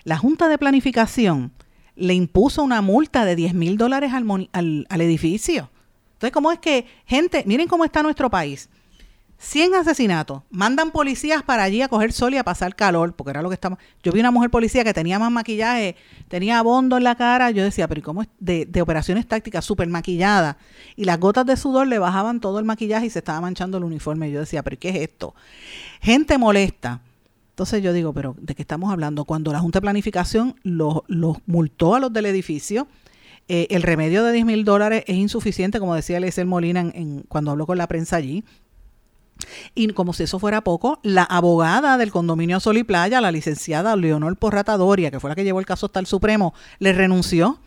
La 0.03 0.19
Junta 0.19 0.47
de 0.47 0.59
Planificación 0.59 1.53
le 1.95 2.13
impuso 2.13 2.61
una 2.61 2.83
multa 2.83 3.25
de 3.25 3.35
10 3.35 3.55
mil 3.55 3.77
dólares 3.77 4.11
al 4.13 5.01
edificio. 5.01 5.71
Entonces, 6.15 6.31
¿cómo 6.31 6.51
es 6.51 6.59
que 6.59 6.87
gente, 7.05 7.43
miren 7.45 7.67
cómo 7.67 7.85
está 7.85 8.03
nuestro 8.03 8.29
país? 8.29 8.69
100 9.37 9.75
asesinatos. 9.75 10.43
Mandan 10.49 10.91
policías 10.91 11.43
para 11.43 11.63
allí 11.63 11.81
a 11.81 11.87
coger 11.87 12.13
sol 12.13 12.33
y 12.33 12.37
a 12.37 12.43
pasar 12.43 12.75
calor, 12.75 13.13
porque 13.13 13.31
era 13.31 13.41
lo 13.41 13.49
que 13.49 13.55
estamos. 13.55 13.79
Yo 14.01 14.11
vi 14.11 14.21
una 14.21 14.31
mujer 14.31 14.49
policía 14.49 14.83
que 14.83 14.93
tenía 14.93 15.19
más 15.19 15.31
maquillaje, 15.31 15.95
tenía 16.29 16.61
bondo 16.61 16.97
en 16.97 17.03
la 17.03 17.15
cara. 17.15 17.51
Yo 17.51 17.63
decía, 17.63 17.87
pero 17.87 17.99
¿y 17.99 18.01
cómo 18.01 18.21
es? 18.21 18.29
De, 18.39 18.65
de 18.65 18.81
operaciones 18.81 19.27
tácticas, 19.27 19.65
súper 19.65 19.87
maquillada. 19.89 20.57
Y 20.95 21.03
las 21.03 21.19
gotas 21.19 21.45
de 21.45 21.57
sudor 21.57 21.87
le 21.87 21.99
bajaban 21.99 22.39
todo 22.39 22.59
el 22.59 22.65
maquillaje 22.65 23.07
y 23.07 23.09
se 23.09 23.19
estaba 23.19 23.41
manchando 23.41 23.77
el 23.77 23.83
uniforme. 23.83 24.31
Yo 24.31 24.39
decía, 24.39 24.63
pero 24.63 24.79
¿qué 24.79 24.89
es 24.89 24.95
esto? 24.95 25.35
Gente 26.01 26.37
molesta. 26.37 27.01
Entonces 27.55 27.81
yo 27.81 27.93
digo, 27.93 28.11
pero 28.11 28.35
¿de 28.37 28.53
qué 28.53 28.63
estamos 28.63 28.91
hablando? 28.91 29.23
Cuando 29.23 29.53
la 29.53 29.61
Junta 29.61 29.77
de 29.77 29.83
Planificación 29.83 30.59
los, 30.63 31.03
multó 31.45 31.95
a 31.95 32.01
los 32.01 32.11
del 32.11 32.25
edificio, 32.25 32.85
eh, 33.47 33.67
el 33.69 33.83
remedio 33.83 34.23
de 34.23 34.31
10 34.31 34.45
mil 34.45 34.65
dólares 34.65 35.03
es 35.07 35.15
insuficiente, 35.15 35.79
como 35.79 35.95
decía 35.95 36.17
Eliezer 36.17 36.45
Molina 36.45 36.81
en, 36.81 37.23
cuando 37.27 37.51
habló 37.51 37.67
con 37.67 37.77
la 37.77 37.87
prensa 37.87 38.15
allí. 38.15 38.43
Y 39.75 39.87
como 39.89 40.13
si 40.13 40.23
eso 40.23 40.39
fuera 40.39 40.61
poco, 40.61 40.99
la 41.03 41.23
abogada 41.23 41.97
del 41.97 42.11
condominio 42.11 42.59
Sol 42.59 42.77
y 42.77 42.83
Playa, 42.83 43.21
la 43.21 43.31
licenciada 43.31 43.95
Leonor 43.95 44.37
Porratadoria, 44.37 45.11
que 45.11 45.19
fue 45.19 45.29
la 45.29 45.35
que 45.35 45.43
llevó 45.43 45.59
el 45.59 45.65
caso 45.65 45.87
hasta 45.87 45.99
el 45.99 46.05
Supremo, 46.05 46.53
le 46.79 46.93
renunció. 46.93 47.59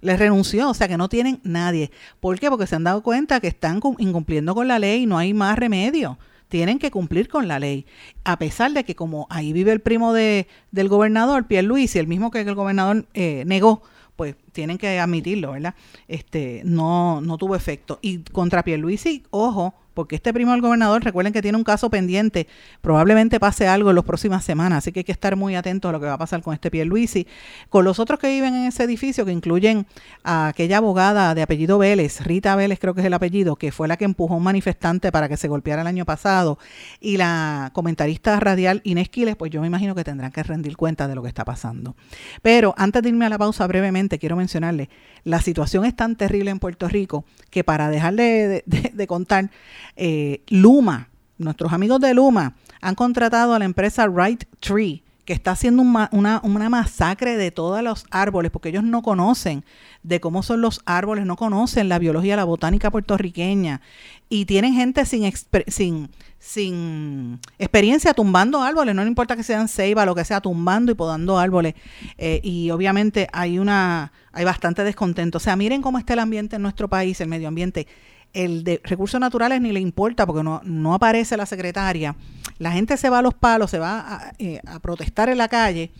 Le 0.00 0.16
renunció, 0.16 0.70
o 0.70 0.74
sea 0.74 0.88
que 0.88 0.96
no 0.96 1.08
tienen 1.08 1.40
nadie. 1.44 1.92
¿Por 2.18 2.38
qué? 2.40 2.48
Porque 2.50 2.66
se 2.66 2.74
han 2.74 2.82
dado 2.82 3.02
cuenta 3.04 3.38
que 3.38 3.46
están 3.46 3.80
incumpliendo 3.98 4.54
con 4.54 4.66
la 4.66 4.80
ley 4.80 5.02
y 5.02 5.06
no 5.06 5.16
hay 5.16 5.32
más 5.32 5.56
remedio. 5.56 6.18
Tienen 6.48 6.80
que 6.80 6.90
cumplir 6.90 7.28
con 7.28 7.46
la 7.46 7.60
ley. 7.60 7.86
A 8.24 8.36
pesar 8.36 8.72
de 8.72 8.84
que 8.84 8.96
como 8.96 9.28
ahí 9.30 9.52
vive 9.52 9.70
el 9.70 9.80
primo 9.80 10.12
de, 10.12 10.48
del 10.72 10.88
gobernador, 10.88 11.46
Pierre 11.46 11.66
Luis, 11.66 11.94
y 11.94 12.00
el 12.00 12.08
mismo 12.08 12.32
que 12.32 12.40
el 12.40 12.54
gobernador 12.54 13.06
eh, 13.14 13.44
negó, 13.46 13.82
pues 14.16 14.36
tienen 14.52 14.78
que 14.78 15.00
admitirlo, 15.00 15.52
¿verdad? 15.52 15.74
Este, 16.08 16.62
no, 16.64 17.20
no 17.20 17.38
tuvo 17.38 17.56
efecto. 17.56 17.98
Y 18.02 18.18
contra 18.18 18.62
Pierluisi, 18.62 19.24
ojo, 19.30 19.74
porque 19.94 20.16
este 20.16 20.32
primo 20.32 20.52
del 20.52 20.60
gobernador, 20.60 21.04
recuerden 21.04 21.32
que 21.32 21.42
tiene 21.42 21.58
un 21.58 21.64
caso 21.64 21.90
pendiente, 21.90 22.46
probablemente 22.80 23.38
pase 23.38 23.68
algo 23.68 23.90
en 23.90 23.96
las 23.96 24.04
próximas 24.04 24.44
semanas, 24.44 24.78
así 24.78 24.92
que 24.92 25.00
hay 25.00 25.04
que 25.04 25.12
estar 25.12 25.36
muy 25.36 25.54
atentos 25.54 25.88
a 25.88 25.92
lo 25.92 26.00
que 26.00 26.06
va 26.06 26.14
a 26.14 26.18
pasar 26.18 26.42
con 26.42 26.54
este 26.54 26.70
Pierluisi. 26.70 27.26
Con 27.68 27.84
los 27.84 27.98
otros 27.98 28.18
que 28.18 28.28
viven 28.28 28.54
en 28.54 28.64
ese 28.64 28.84
edificio, 28.84 29.24
que 29.24 29.32
incluyen 29.32 29.86
a 30.24 30.48
aquella 30.48 30.78
abogada 30.78 31.34
de 31.34 31.42
apellido 31.42 31.78
Vélez, 31.78 32.20
Rita 32.22 32.56
Vélez 32.56 32.78
creo 32.78 32.94
que 32.94 33.00
es 33.00 33.06
el 33.06 33.14
apellido, 33.14 33.56
que 33.56 33.72
fue 33.72 33.88
la 33.88 33.96
que 33.96 34.04
empujó 34.04 34.34
a 34.34 34.36
un 34.38 34.42
manifestante 34.42 35.12
para 35.12 35.28
que 35.28 35.36
se 35.36 35.48
golpeara 35.48 35.82
el 35.82 35.88
año 35.88 36.04
pasado, 36.04 36.58
y 37.00 37.16
la 37.16 37.70
comentarista 37.72 38.38
radial 38.40 38.80
Inés 38.84 39.08
Quiles, 39.08 39.36
pues 39.36 39.50
yo 39.50 39.60
me 39.60 39.66
imagino 39.66 39.94
que 39.94 40.04
tendrán 40.04 40.32
que 40.32 40.42
rendir 40.42 40.76
cuenta 40.76 41.06
de 41.06 41.14
lo 41.14 41.22
que 41.22 41.28
está 41.28 41.44
pasando. 41.44 41.96
Pero 42.40 42.74
antes 42.78 43.02
de 43.02 43.10
irme 43.10 43.26
a 43.26 43.28
la 43.28 43.38
pausa 43.38 43.66
brevemente, 43.66 44.18
quiero 44.18 44.36
mencionarle, 44.42 44.88
la 45.24 45.40
situación 45.40 45.84
es 45.84 45.94
tan 45.94 46.16
terrible 46.16 46.50
en 46.50 46.58
Puerto 46.58 46.88
Rico 46.88 47.24
que 47.50 47.64
para 47.64 47.88
dejar 47.88 48.14
de, 48.14 49.06
contar, 49.08 49.50
eh, 49.96 50.42
Luma, 50.48 51.08
nuestros 51.38 51.72
amigos 51.72 52.00
de 52.00 52.14
Luma, 52.14 52.54
han 52.80 52.94
contratado 52.94 53.54
a 53.54 53.58
la 53.58 53.64
empresa 53.64 54.06
Right 54.06 54.44
Tree, 54.60 55.02
que 55.24 55.32
está 55.32 55.52
haciendo 55.52 55.82
una, 55.82 56.40
una, 56.42 56.68
masacre 56.68 57.36
de 57.36 57.50
todos 57.52 57.82
los 57.82 58.06
árboles, 58.10 58.50
porque 58.50 58.70
ellos 58.70 58.82
no 58.82 59.02
conocen 59.02 59.64
de 60.02 60.20
cómo 60.20 60.42
son 60.42 60.60
los 60.60 60.80
árboles, 60.84 61.26
no 61.26 61.36
conocen 61.36 61.88
la 61.88 62.00
biología, 62.00 62.34
la 62.34 62.44
botánica 62.44 62.90
puertorriqueña, 62.90 63.80
y 64.28 64.46
tienen 64.46 64.74
gente 64.74 65.04
sin, 65.06 65.32
sin, 65.68 66.10
sin 66.40 67.38
experiencia 67.58 68.14
tumbando 68.14 68.62
árboles, 68.62 68.96
no 68.96 69.02
le 69.02 69.08
importa 69.08 69.36
que 69.36 69.44
sean 69.44 69.68
ceiba, 69.68 70.04
lo 70.04 70.14
que 70.14 70.24
sea, 70.24 70.40
tumbando 70.40 70.90
y 70.90 70.96
podando 70.96 71.38
árboles. 71.38 71.74
Eh, 72.18 72.40
y 72.42 72.70
obviamente 72.70 73.28
hay 73.32 73.58
una, 73.60 74.10
hay 74.32 74.44
bastante 74.44 74.82
descontento. 74.82 75.38
O 75.38 75.40
sea, 75.40 75.54
miren 75.54 75.82
cómo 75.82 75.98
está 75.98 76.14
el 76.14 76.18
ambiente 76.18 76.56
en 76.56 76.62
nuestro 76.62 76.88
país, 76.88 77.20
el 77.20 77.28
medio 77.28 77.46
ambiente. 77.46 77.86
El 78.32 78.64
de 78.64 78.80
recursos 78.84 79.20
naturales 79.20 79.60
ni 79.60 79.72
le 79.72 79.80
importa 79.80 80.26
porque 80.26 80.42
no, 80.42 80.60
no 80.64 80.94
aparece 80.94 81.36
la 81.36 81.46
secretaria. 81.46 82.16
La 82.58 82.72
gente 82.72 82.96
se 82.96 83.10
va 83.10 83.18
a 83.18 83.22
los 83.22 83.34
palos, 83.34 83.70
se 83.70 83.78
va 83.78 84.00
a, 84.00 84.32
eh, 84.38 84.60
a 84.66 84.78
protestar 84.80 85.28
en 85.28 85.38
la 85.38 85.48
calle. 85.48 85.90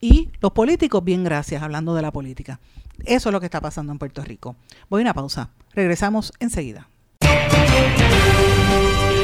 Y 0.00 0.30
los 0.40 0.52
políticos, 0.52 1.02
bien 1.02 1.24
gracias, 1.24 1.62
hablando 1.62 1.94
de 1.94 2.02
la 2.02 2.12
política. 2.12 2.60
Eso 3.04 3.28
es 3.28 3.32
lo 3.32 3.40
que 3.40 3.46
está 3.46 3.60
pasando 3.60 3.92
en 3.92 3.98
Puerto 3.98 4.22
Rico. 4.22 4.56
Voy 4.88 5.00
a 5.00 5.02
una 5.02 5.14
pausa. 5.14 5.50
Regresamos 5.74 6.32
enseguida. 6.40 6.88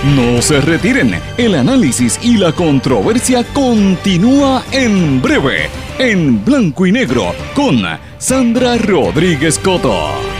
No 0.04 0.40
se 0.40 0.62
retiren, 0.62 1.14
el 1.36 1.54
análisis 1.54 2.18
y 2.22 2.38
la 2.38 2.52
controversia 2.52 3.44
continúa 3.52 4.64
en 4.72 5.20
breve, 5.20 5.68
en 5.98 6.42
blanco 6.42 6.86
y 6.86 6.92
negro, 6.92 7.34
con 7.54 7.82
Sandra 8.16 8.78
Rodríguez 8.78 9.58
Coto. 9.58 10.39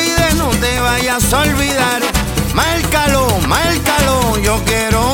te 0.61 0.79
vayas 0.79 1.33
a 1.33 1.41
olvidar. 1.41 2.01
Márcalo, 2.53 3.27
márcalo, 3.47 4.37
yo 4.37 4.61
quiero 4.65 5.13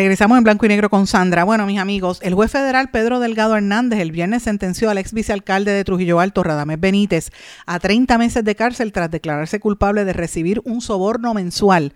Regresamos 0.00 0.38
en 0.38 0.44
blanco 0.44 0.64
y 0.64 0.70
negro 0.70 0.88
con 0.88 1.06
Sandra. 1.06 1.44
Bueno, 1.44 1.66
mis 1.66 1.78
amigos, 1.78 2.20
el 2.22 2.32
juez 2.32 2.50
federal 2.50 2.90
Pedro 2.90 3.20
Delgado 3.20 3.54
Hernández 3.54 4.00
el 4.00 4.12
viernes 4.12 4.42
sentenció 4.42 4.88
al 4.88 4.96
ex 4.96 5.12
vicealcalde 5.12 5.72
de 5.72 5.84
Trujillo 5.84 6.20
Alto, 6.20 6.42
Radamés 6.42 6.80
Benítez, 6.80 7.30
a 7.66 7.78
30 7.78 8.16
meses 8.16 8.42
de 8.42 8.54
cárcel 8.54 8.92
tras 8.92 9.10
declararse 9.10 9.60
culpable 9.60 10.06
de 10.06 10.14
recibir 10.14 10.62
un 10.64 10.80
soborno 10.80 11.34
mensual 11.34 11.92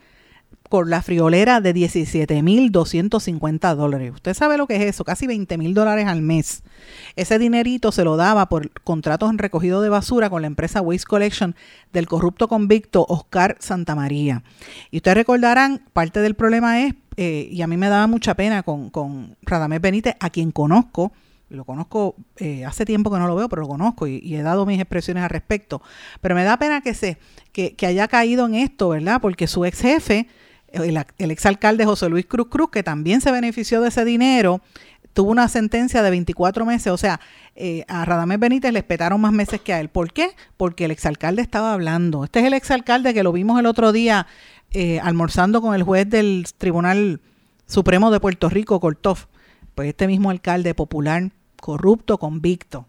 por 0.68 0.88
la 0.88 1.02
friolera 1.02 1.60
de 1.60 1.74
17.250 1.74 3.74
dólares. 3.74 4.12
Usted 4.14 4.34
sabe 4.34 4.58
lo 4.58 4.66
que 4.66 4.76
es 4.76 4.82
eso, 4.82 5.04
casi 5.04 5.26
20 5.26 5.56
mil 5.56 5.72
dólares 5.72 6.06
al 6.06 6.20
mes. 6.20 6.62
Ese 7.16 7.38
dinerito 7.38 7.92
se 7.92 8.04
lo 8.04 8.16
daba 8.16 8.48
por 8.48 8.70
contratos 8.82 9.30
en 9.30 9.38
recogido 9.38 9.80
de 9.82 9.88
basura 9.88 10.28
con 10.30 10.42
la 10.42 10.48
empresa 10.48 10.82
Waste 10.82 11.06
Collection 11.06 11.54
del 11.92 12.06
corrupto 12.06 12.48
convicto 12.48 13.06
Oscar 13.08 13.56
Santamaría. 13.60 14.42
Y 14.90 14.96
ustedes 14.98 15.16
recordarán, 15.16 15.84
parte 15.92 16.20
del 16.20 16.34
problema 16.34 16.82
es, 16.82 16.94
eh, 17.16 17.48
y 17.50 17.62
a 17.62 17.66
mí 17.66 17.76
me 17.76 17.88
daba 17.88 18.06
mucha 18.06 18.34
pena 18.34 18.62
con, 18.62 18.90
con 18.90 19.36
Radamés 19.42 19.80
Benítez, 19.80 20.16
a 20.20 20.30
quien 20.30 20.50
conozco, 20.50 21.12
lo 21.48 21.64
conozco 21.64 22.16
eh, 22.36 22.64
hace 22.64 22.84
tiempo 22.84 23.10
que 23.10 23.18
no 23.18 23.26
lo 23.26 23.36
veo, 23.36 23.48
pero 23.48 23.62
lo 23.62 23.68
conozco 23.68 24.06
y, 24.06 24.34
he 24.34 24.42
dado 24.42 24.66
mis 24.66 24.80
expresiones 24.80 25.22
al 25.22 25.30
respecto. 25.30 25.82
Pero 26.20 26.34
me 26.34 26.44
da 26.44 26.58
pena 26.58 26.80
que 26.80 26.94
se, 26.94 27.18
que, 27.52 27.74
que 27.74 27.86
haya 27.86 28.08
caído 28.08 28.46
en 28.46 28.54
esto, 28.54 28.88
¿verdad? 28.88 29.20
Porque 29.20 29.46
su 29.46 29.64
ex 29.64 29.80
jefe 29.80 30.26
el, 30.72 31.04
el 31.18 31.30
exalcalde 31.30 31.84
José 31.84 32.08
Luis 32.08 32.26
Cruz 32.26 32.48
Cruz, 32.48 32.70
que 32.70 32.82
también 32.82 33.20
se 33.20 33.30
benefició 33.30 33.80
de 33.80 33.88
ese 33.88 34.04
dinero, 34.04 34.60
tuvo 35.12 35.30
una 35.30 35.48
sentencia 35.48 36.02
de 36.02 36.10
24 36.10 36.66
meses, 36.66 36.88
o 36.88 36.96
sea, 36.96 37.20
eh, 37.54 37.84
a 37.86 38.04
Radamés 38.04 38.40
Benítez 38.40 38.72
le 38.72 38.80
espetaron 38.80 39.20
más 39.20 39.32
meses 39.32 39.60
que 39.60 39.72
a 39.72 39.80
él. 39.80 39.88
¿Por 39.88 40.12
qué? 40.12 40.30
Porque 40.56 40.86
el 40.86 40.90
exalcalde 40.90 41.40
estaba 41.40 41.72
hablando. 41.72 42.24
Este 42.24 42.40
es 42.40 42.46
el 42.46 42.52
exalcalde 42.52 43.14
que 43.14 43.22
lo 43.22 43.32
vimos 43.32 43.58
el 43.60 43.66
otro 43.66 43.92
día 43.92 44.26
eh, 44.74 45.00
almorzando 45.00 45.62
con 45.62 45.74
el 45.74 45.82
juez 45.82 46.08
del 46.08 46.44
Tribunal 46.58 47.20
Supremo 47.66 48.10
de 48.10 48.20
Puerto 48.20 48.50
Rico, 48.50 48.78
Cortov. 48.80 49.28
Pues 49.74 49.88
este 49.88 50.06
mismo 50.06 50.30
alcalde 50.30 50.74
popular, 50.74 51.32
corrupto, 51.56 52.18
convicto 52.18 52.86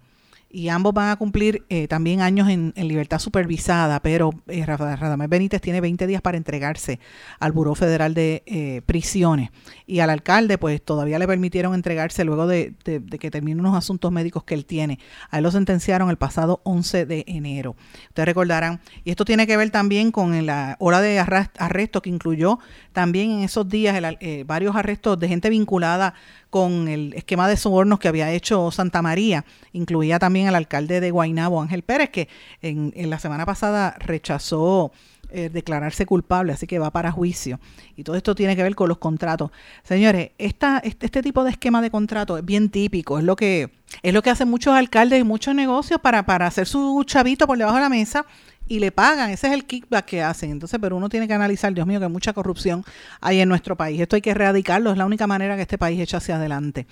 y 0.55 0.69
ambos 0.69 0.93
van 0.93 1.09
a 1.09 1.17
cumplir 1.17 1.65
eh, 1.67 1.89
también 1.89 2.21
años 2.21 2.47
en, 2.47 2.73
libertad 2.77 3.19
supervisada, 3.19 3.99
pero 4.01 4.29
eh, 4.47 4.65
Radamés 4.65 5.27
Benítez 5.27 5.59
tiene 5.59 5.81
20 5.81 6.07
días 6.07 6.21
para 6.21 6.37
entregarse 6.37 7.01
al 7.41 7.51
Buró 7.51 7.75
Federal 7.75 8.13
de 8.13 8.41
eh, 8.45 8.81
Prisiones 8.85 9.49
y 9.85 9.99
al 9.99 10.09
alcalde 10.09 10.57
pues 10.57 10.81
todavía 10.81 11.19
le 11.19 11.27
permitieron 11.27 11.73
entregarse 11.73 12.23
luego 12.23 12.47
de, 12.47 12.73
que 13.19 13.31
termine 13.31 13.59
unos 13.59 13.75
asuntos 13.75 14.13
médicos 14.13 14.45
que 14.45 14.53
él 14.53 14.65
tiene. 14.65 14.99
A 15.29 15.39
él 15.39 15.43
lo 15.43 15.51
sentenciaron 15.51 16.09
el 16.09 16.17
pasado 16.17 16.61
11 16.63 17.05
de 17.05 17.25
enero. 17.27 17.75
Ustedes 18.07 18.25
recordarán, 18.25 18.79
y 19.03 19.09
esto 19.09 19.25
tiene 19.25 19.47
que 19.47 19.57
ver 19.57 19.71
también 19.71 20.13
con 20.13 20.45
la 20.45 20.77
hora 20.79 21.01
de 21.01 21.19
arresto 21.19 22.01
que 22.01 22.09
incluyó 22.09 22.59
también 22.93 23.29
en 23.29 23.39
esos 23.41 23.67
días 23.67 24.01
eh, 24.21 24.45
varios 24.47 24.73
arrestos 24.77 25.19
de 25.19 25.27
gente 25.27 25.49
vinculada 25.49 26.13
con 26.49 26.87
el 26.87 27.13
esquema 27.13 27.47
de 27.47 27.57
sobornos 27.57 27.99
que 27.99 28.07
había 28.07 28.31
hecho 28.31 28.71
Santa 28.71 29.01
María. 29.01 29.45
Incluía 29.73 30.19
también 30.19 30.47
al 30.47 30.55
alcalde 30.55 30.99
de 30.99 31.11
Guaynabo, 31.11 31.61
Ángel 31.61 31.83
Pérez, 31.83 32.09
que 32.09 32.29
en, 32.61 32.91
la 33.09 33.19
semana 33.19 33.45
pasada 33.45 33.95
rechazó 33.99 34.91
eh, 35.31 35.49
declararse 35.49 36.05
culpable, 36.05 36.53
así 36.53 36.67
que 36.67 36.79
va 36.79 36.91
para 36.91 37.11
juicio. 37.11 37.59
Y 37.95 38.03
todo 38.03 38.15
esto 38.15 38.35
tiene 38.35 38.55
que 38.55 38.63
ver 38.63 38.75
con 38.75 38.89
los 38.89 38.97
contratos. 38.97 39.51
Señores, 39.83 40.31
este, 40.37 40.67
este 40.83 41.21
tipo 41.21 41.43
de 41.43 41.51
esquema 41.51 41.81
de 41.81 41.91
contrato 41.91 42.37
es 42.37 42.45
bien 42.45 42.69
típico, 42.69 43.17
es 43.17 43.25
lo 43.25 43.35
que, 43.35 43.71
es 44.01 44.13
lo 44.13 44.21
que 44.21 44.29
hacen 44.29 44.49
muchos 44.49 44.73
alcaldes 44.73 45.19
y 45.19 45.23
muchos 45.23 45.55
negocios 45.55 45.99
para, 45.99 46.25
para 46.25 46.47
hacer 46.47 46.67
su 46.67 47.03
chavito 47.05 47.47
por 47.47 47.57
debajo 47.57 47.75
de 47.75 47.83
la 47.83 47.89
mesa 47.89 48.25
y 48.67 48.79
le 48.79 48.91
pagan, 48.91 49.29
ese 49.29 49.47
es 49.47 49.53
el 49.53 49.65
kickback 49.65 50.05
que 50.05 50.21
hacen. 50.21 50.51
Entonces, 50.51 50.79
pero 50.81 50.95
uno 50.97 51.09
tiene 51.09 51.27
que 51.27 51.33
analizar, 51.33 51.73
Dios 51.73 51.85
mío, 51.85 51.99
que 51.99 52.07
mucha 52.07 52.33
corrupción 52.33 52.83
hay 53.21 53.39
en 53.39 53.49
nuestro 53.49 53.75
país. 53.75 53.99
Esto 53.99 54.15
hay 54.15 54.21
que 54.21 54.31
erradicarlo, 54.31 54.91
es 54.91 54.97
la 54.97 55.05
única 55.05 55.27
manera 55.27 55.55
que 55.55 55.61
este 55.61 55.77
país 55.77 55.99
echa 55.99 56.17
hacia 56.17 56.37
adelante. 56.37 56.87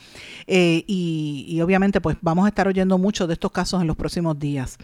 Eh, 0.48 0.84
y, 0.88 1.46
y 1.48 1.62
obviamente, 1.62 2.02
pues 2.02 2.18
vamos 2.22 2.46
a 2.46 2.50
estar 2.50 2.68
oyendo 2.68 2.98
mucho 2.98 3.28
de 3.28 3.34
estos 3.34 3.52
casos 3.52 3.82
en 3.82 3.88
los 3.88 3.96
próximos 3.96 4.38
días. 4.38 4.78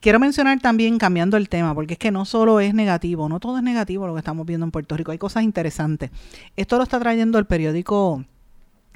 Quiero 0.00 0.18
mencionar 0.18 0.58
también, 0.60 0.96
cambiando 0.96 1.36
el 1.36 1.50
tema, 1.50 1.74
porque 1.74 1.92
es 1.92 1.98
que 1.98 2.10
no 2.10 2.24
solo 2.24 2.58
es 2.60 2.72
negativo, 2.72 3.28
no 3.28 3.38
todo 3.38 3.58
es 3.58 3.62
negativo 3.62 4.06
lo 4.06 4.14
que 4.14 4.20
estamos 4.20 4.46
viendo 4.46 4.64
en 4.64 4.70
Puerto 4.70 4.96
Rico, 4.96 5.12
hay 5.12 5.18
cosas 5.18 5.42
interesantes. 5.42 6.10
Esto 6.56 6.78
lo 6.78 6.84
está 6.84 6.98
trayendo 6.98 7.38
el 7.38 7.44
periódico, 7.44 8.24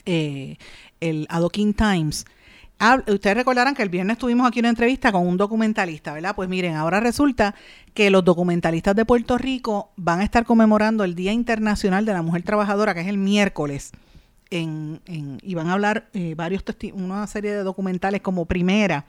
eh, 0.07 0.57
el 1.01 1.27
Adoquin 1.29 1.75
Times, 1.75 2.25
ustedes 3.07 3.37
recordarán 3.37 3.75
que 3.75 3.83
el 3.83 3.89
viernes 3.89 4.19
tuvimos 4.19 4.47
aquí 4.47 4.61
una 4.61 4.69
entrevista 4.69 5.13
con 5.13 5.27
un 5.27 5.37
documentalista, 5.37 6.13
¿verdad? 6.13 6.35
Pues 6.35 6.49
miren, 6.49 6.75
ahora 6.75 7.01
resulta 7.01 7.55
que 7.95 8.11
los 8.11 8.25
documentalistas 8.25 8.95
de 8.97 9.05
Puerto 9.05 9.39
Rico 9.39 9.93
van 9.97 10.21
a 10.21 10.25
estar 10.25 10.45
conmemorando 10.45 11.05
el 11.05 11.15
Día 11.15 11.33
Internacional 11.33 12.05
de 12.05 12.13
la 12.13 12.23
Mujer 12.23 12.43
Trabajadora, 12.43 12.95
que 12.95 13.01
es 13.01 13.09
el 13.09 13.19
miércoles. 13.19 13.93
Y 14.51 15.55
van 15.55 15.67
a 15.67 15.73
hablar 15.73 16.09
eh, 16.13 16.35
varios 16.37 16.63
una 16.93 17.27
serie 17.27 17.53
de 17.53 17.65
documentales 17.65 18.21
como 18.21 18.45
primera 18.45 19.05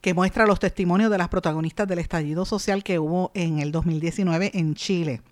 que 0.00 0.14
muestra 0.14 0.46
los 0.46 0.60
testimonios 0.60 1.10
de 1.10 1.18
las 1.18 1.28
protagonistas 1.28 1.88
del 1.88 1.98
estallido 1.98 2.44
social 2.44 2.84
que 2.84 3.00
hubo 3.00 3.32
en 3.34 3.58
el 3.58 3.72
2019 3.72 4.52
en 4.54 4.74
Chile. 4.74 5.22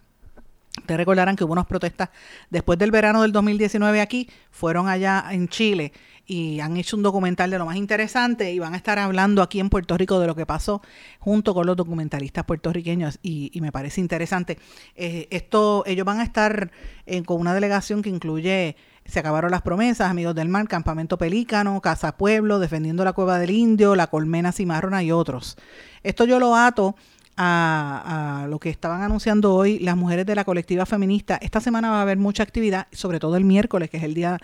Ustedes 0.78 0.96
recordarán 0.96 1.36
que 1.36 1.44
hubo 1.44 1.52
unas 1.52 1.66
protestas 1.66 2.08
después 2.50 2.78
del 2.78 2.90
verano 2.90 3.22
del 3.22 3.30
2019 3.30 4.00
aquí, 4.00 4.30
fueron 4.50 4.88
allá 4.88 5.26
en 5.30 5.46
Chile 5.48 5.92
y 6.32 6.60
han 6.60 6.78
hecho 6.78 6.96
un 6.96 7.02
documental 7.02 7.50
de 7.50 7.58
lo 7.58 7.66
más 7.66 7.76
interesante 7.76 8.52
y 8.52 8.58
van 8.58 8.72
a 8.72 8.78
estar 8.78 8.98
hablando 8.98 9.42
aquí 9.42 9.60
en 9.60 9.68
Puerto 9.68 9.98
Rico 9.98 10.18
de 10.18 10.26
lo 10.26 10.34
que 10.34 10.46
pasó 10.46 10.80
junto 11.18 11.52
con 11.52 11.66
los 11.66 11.76
documentalistas 11.76 12.44
puertorriqueños 12.46 13.18
y, 13.22 13.50
me 13.60 13.70
parece 13.70 14.00
interesante. 14.00 14.58
Eh, 14.96 15.28
esto, 15.30 15.84
ellos 15.84 16.06
van 16.06 16.20
a 16.20 16.22
estar 16.22 16.70
eh, 17.04 17.22
con 17.22 17.38
una 17.38 17.52
delegación 17.52 18.00
que 18.00 18.08
incluye 18.08 18.76
Se 19.04 19.18
acabaron 19.18 19.50
las 19.50 19.60
promesas, 19.60 20.10
Amigos 20.10 20.34
del 20.34 20.48
Mar, 20.48 20.66
Campamento 20.68 21.18
Pelícano, 21.18 21.78
Casa 21.82 22.16
Pueblo, 22.16 22.58
Defendiendo 22.58 23.04
la 23.04 23.12
Cueva 23.12 23.38
del 23.38 23.50
Indio, 23.50 23.94
La 23.94 24.06
Colmena 24.06 24.52
Cimarrona 24.52 25.02
y 25.02 25.12
otros. 25.12 25.58
Esto 26.02 26.24
yo 26.24 26.40
lo 26.40 26.56
ato 26.56 26.96
a, 27.36 28.46
lo 28.48 28.58
que 28.58 28.70
estaban 28.70 29.02
anunciando 29.02 29.54
hoy 29.54 29.78
las 29.80 29.96
mujeres 29.96 30.24
de 30.24 30.34
la 30.34 30.44
colectiva 30.44 30.86
feminista. 30.86 31.36
Esta 31.42 31.60
semana 31.60 31.90
va 31.90 31.98
a 31.98 32.02
haber 32.02 32.16
mucha 32.16 32.42
actividad, 32.42 32.86
sobre 32.92 33.18
todo 33.18 33.36
el 33.36 33.44
miércoles, 33.44 33.90
que 33.90 33.98
es 33.98 34.02
el 34.02 34.14
Día 34.14 34.38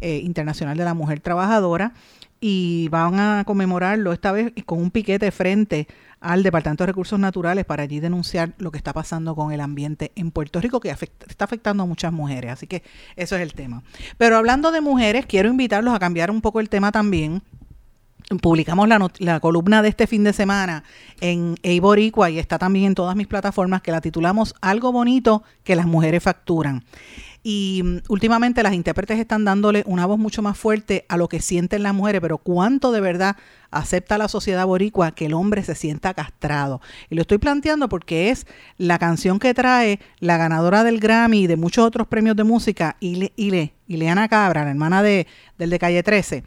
eh, 0.00 0.20
Internacional 0.22 0.76
de 0.76 0.84
la 0.84 0.94
Mujer 0.94 1.20
Trabajadora, 1.20 1.92
y 2.46 2.88
van 2.90 3.18
a 3.18 3.44
conmemorarlo 3.46 4.12
esta 4.12 4.30
vez 4.30 4.52
con 4.66 4.78
un 4.78 4.90
piquete 4.90 5.30
frente 5.30 5.88
al 6.20 6.42
Departamento 6.42 6.82
de 6.84 6.88
Recursos 6.88 7.18
Naturales 7.18 7.64
para 7.64 7.84
allí 7.84 8.00
denunciar 8.00 8.52
lo 8.58 8.70
que 8.70 8.76
está 8.76 8.92
pasando 8.92 9.34
con 9.34 9.52
el 9.52 9.60
ambiente 9.60 10.12
en 10.14 10.30
Puerto 10.30 10.60
Rico, 10.60 10.78
que 10.78 10.90
está 10.90 11.44
afectando 11.44 11.84
a 11.84 11.86
muchas 11.86 12.12
mujeres. 12.12 12.52
Así 12.52 12.66
que 12.66 12.82
eso 13.16 13.36
es 13.36 13.40
el 13.40 13.54
tema. 13.54 13.82
Pero 14.18 14.36
hablando 14.36 14.72
de 14.72 14.82
mujeres, 14.82 15.24
quiero 15.26 15.48
invitarlos 15.48 15.94
a 15.94 15.98
cambiar 15.98 16.30
un 16.30 16.42
poco 16.42 16.60
el 16.60 16.68
tema 16.68 16.92
también 16.92 17.42
publicamos 18.40 18.88
la, 18.88 19.10
la, 19.18 19.40
columna 19.40 19.82
de 19.82 19.90
este 19.90 20.06
fin 20.06 20.24
de 20.24 20.32
semana 20.32 20.84
en 21.20 21.56
Eiboricua 21.62 22.30
y 22.30 22.38
está 22.38 22.58
también 22.58 22.86
en 22.86 22.94
todas 22.94 23.16
mis 23.16 23.26
plataformas 23.26 23.82
que 23.82 23.92
la 23.92 24.00
titulamos 24.00 24.54
Algo 24.60 24.92
bonito 24.92 25.42
que 25.62 25.76
las 25.76 25.86
mujeres 25.86 26.22
facturan. 26.22 26.84
Y 27.46 27.82
mm, 27.84 27.98
últimamente 28.08 28.62
las 28.62 28.72
intérpretes 28.72 29.20
están 29.20 29.44
dándole 29.44 29.84
una 29.86 30.06
voz 30.06 30.18
mucho 30.18 30.42
más 30.42 30.58
fuerte 30.58 31.04
a 31.08 31.18
lo 31.18 31.28
que 31.28 31.40
sienten 31.40 31.84
las 31.84 31.94
mujeres, 31.94 32.20
pero 32.20 32.38
cuánto 32.38 32.90
de 32.90 33.02
verdad 33.02 33.36
acepta 33.70 34.18
la 34.18 34.28
sociedad 34.28 34.66
boricua 34.66 35.12
que 35.12 35.26
el 35.26 35.34
hombre 35.34 35.62
se 35.62 35.74
sienta 35.74 36.14
castrado. 36.14 36.80
Y 37.10 37.14
lo 37.14 37.20
estoy 37.20 37.38
planteando 37.38 37.88
porque 37.88 38.30
es 38.30 38.46
la 38.78 38.98
canción 38.98 39.38
que 39.38 39.52
trae 39.52 40.00
la 40.20 40.38
ganadora 40.38 40.84
del 40.84 41.00
Grammy 41.00 41.42
y 41.42 41.46
de 41.46 41.56
muchos 41.56 41.84
otros 41.84 42.08
premios 42.08 42.34
de 42.34 42.44
música, 42.44 42.96
Ile, 43.00 43.32
Ile, 43.36 43.74
Ileana 43.88 44.28
Cabra, 44.28 44.64
la 44.64 44.70
hermana 44.70 45.02
de, 45.02 45.26
del 45.58 45.70
de 45.70 45.78
Calle 45.78 46.02
13 46.02 46.44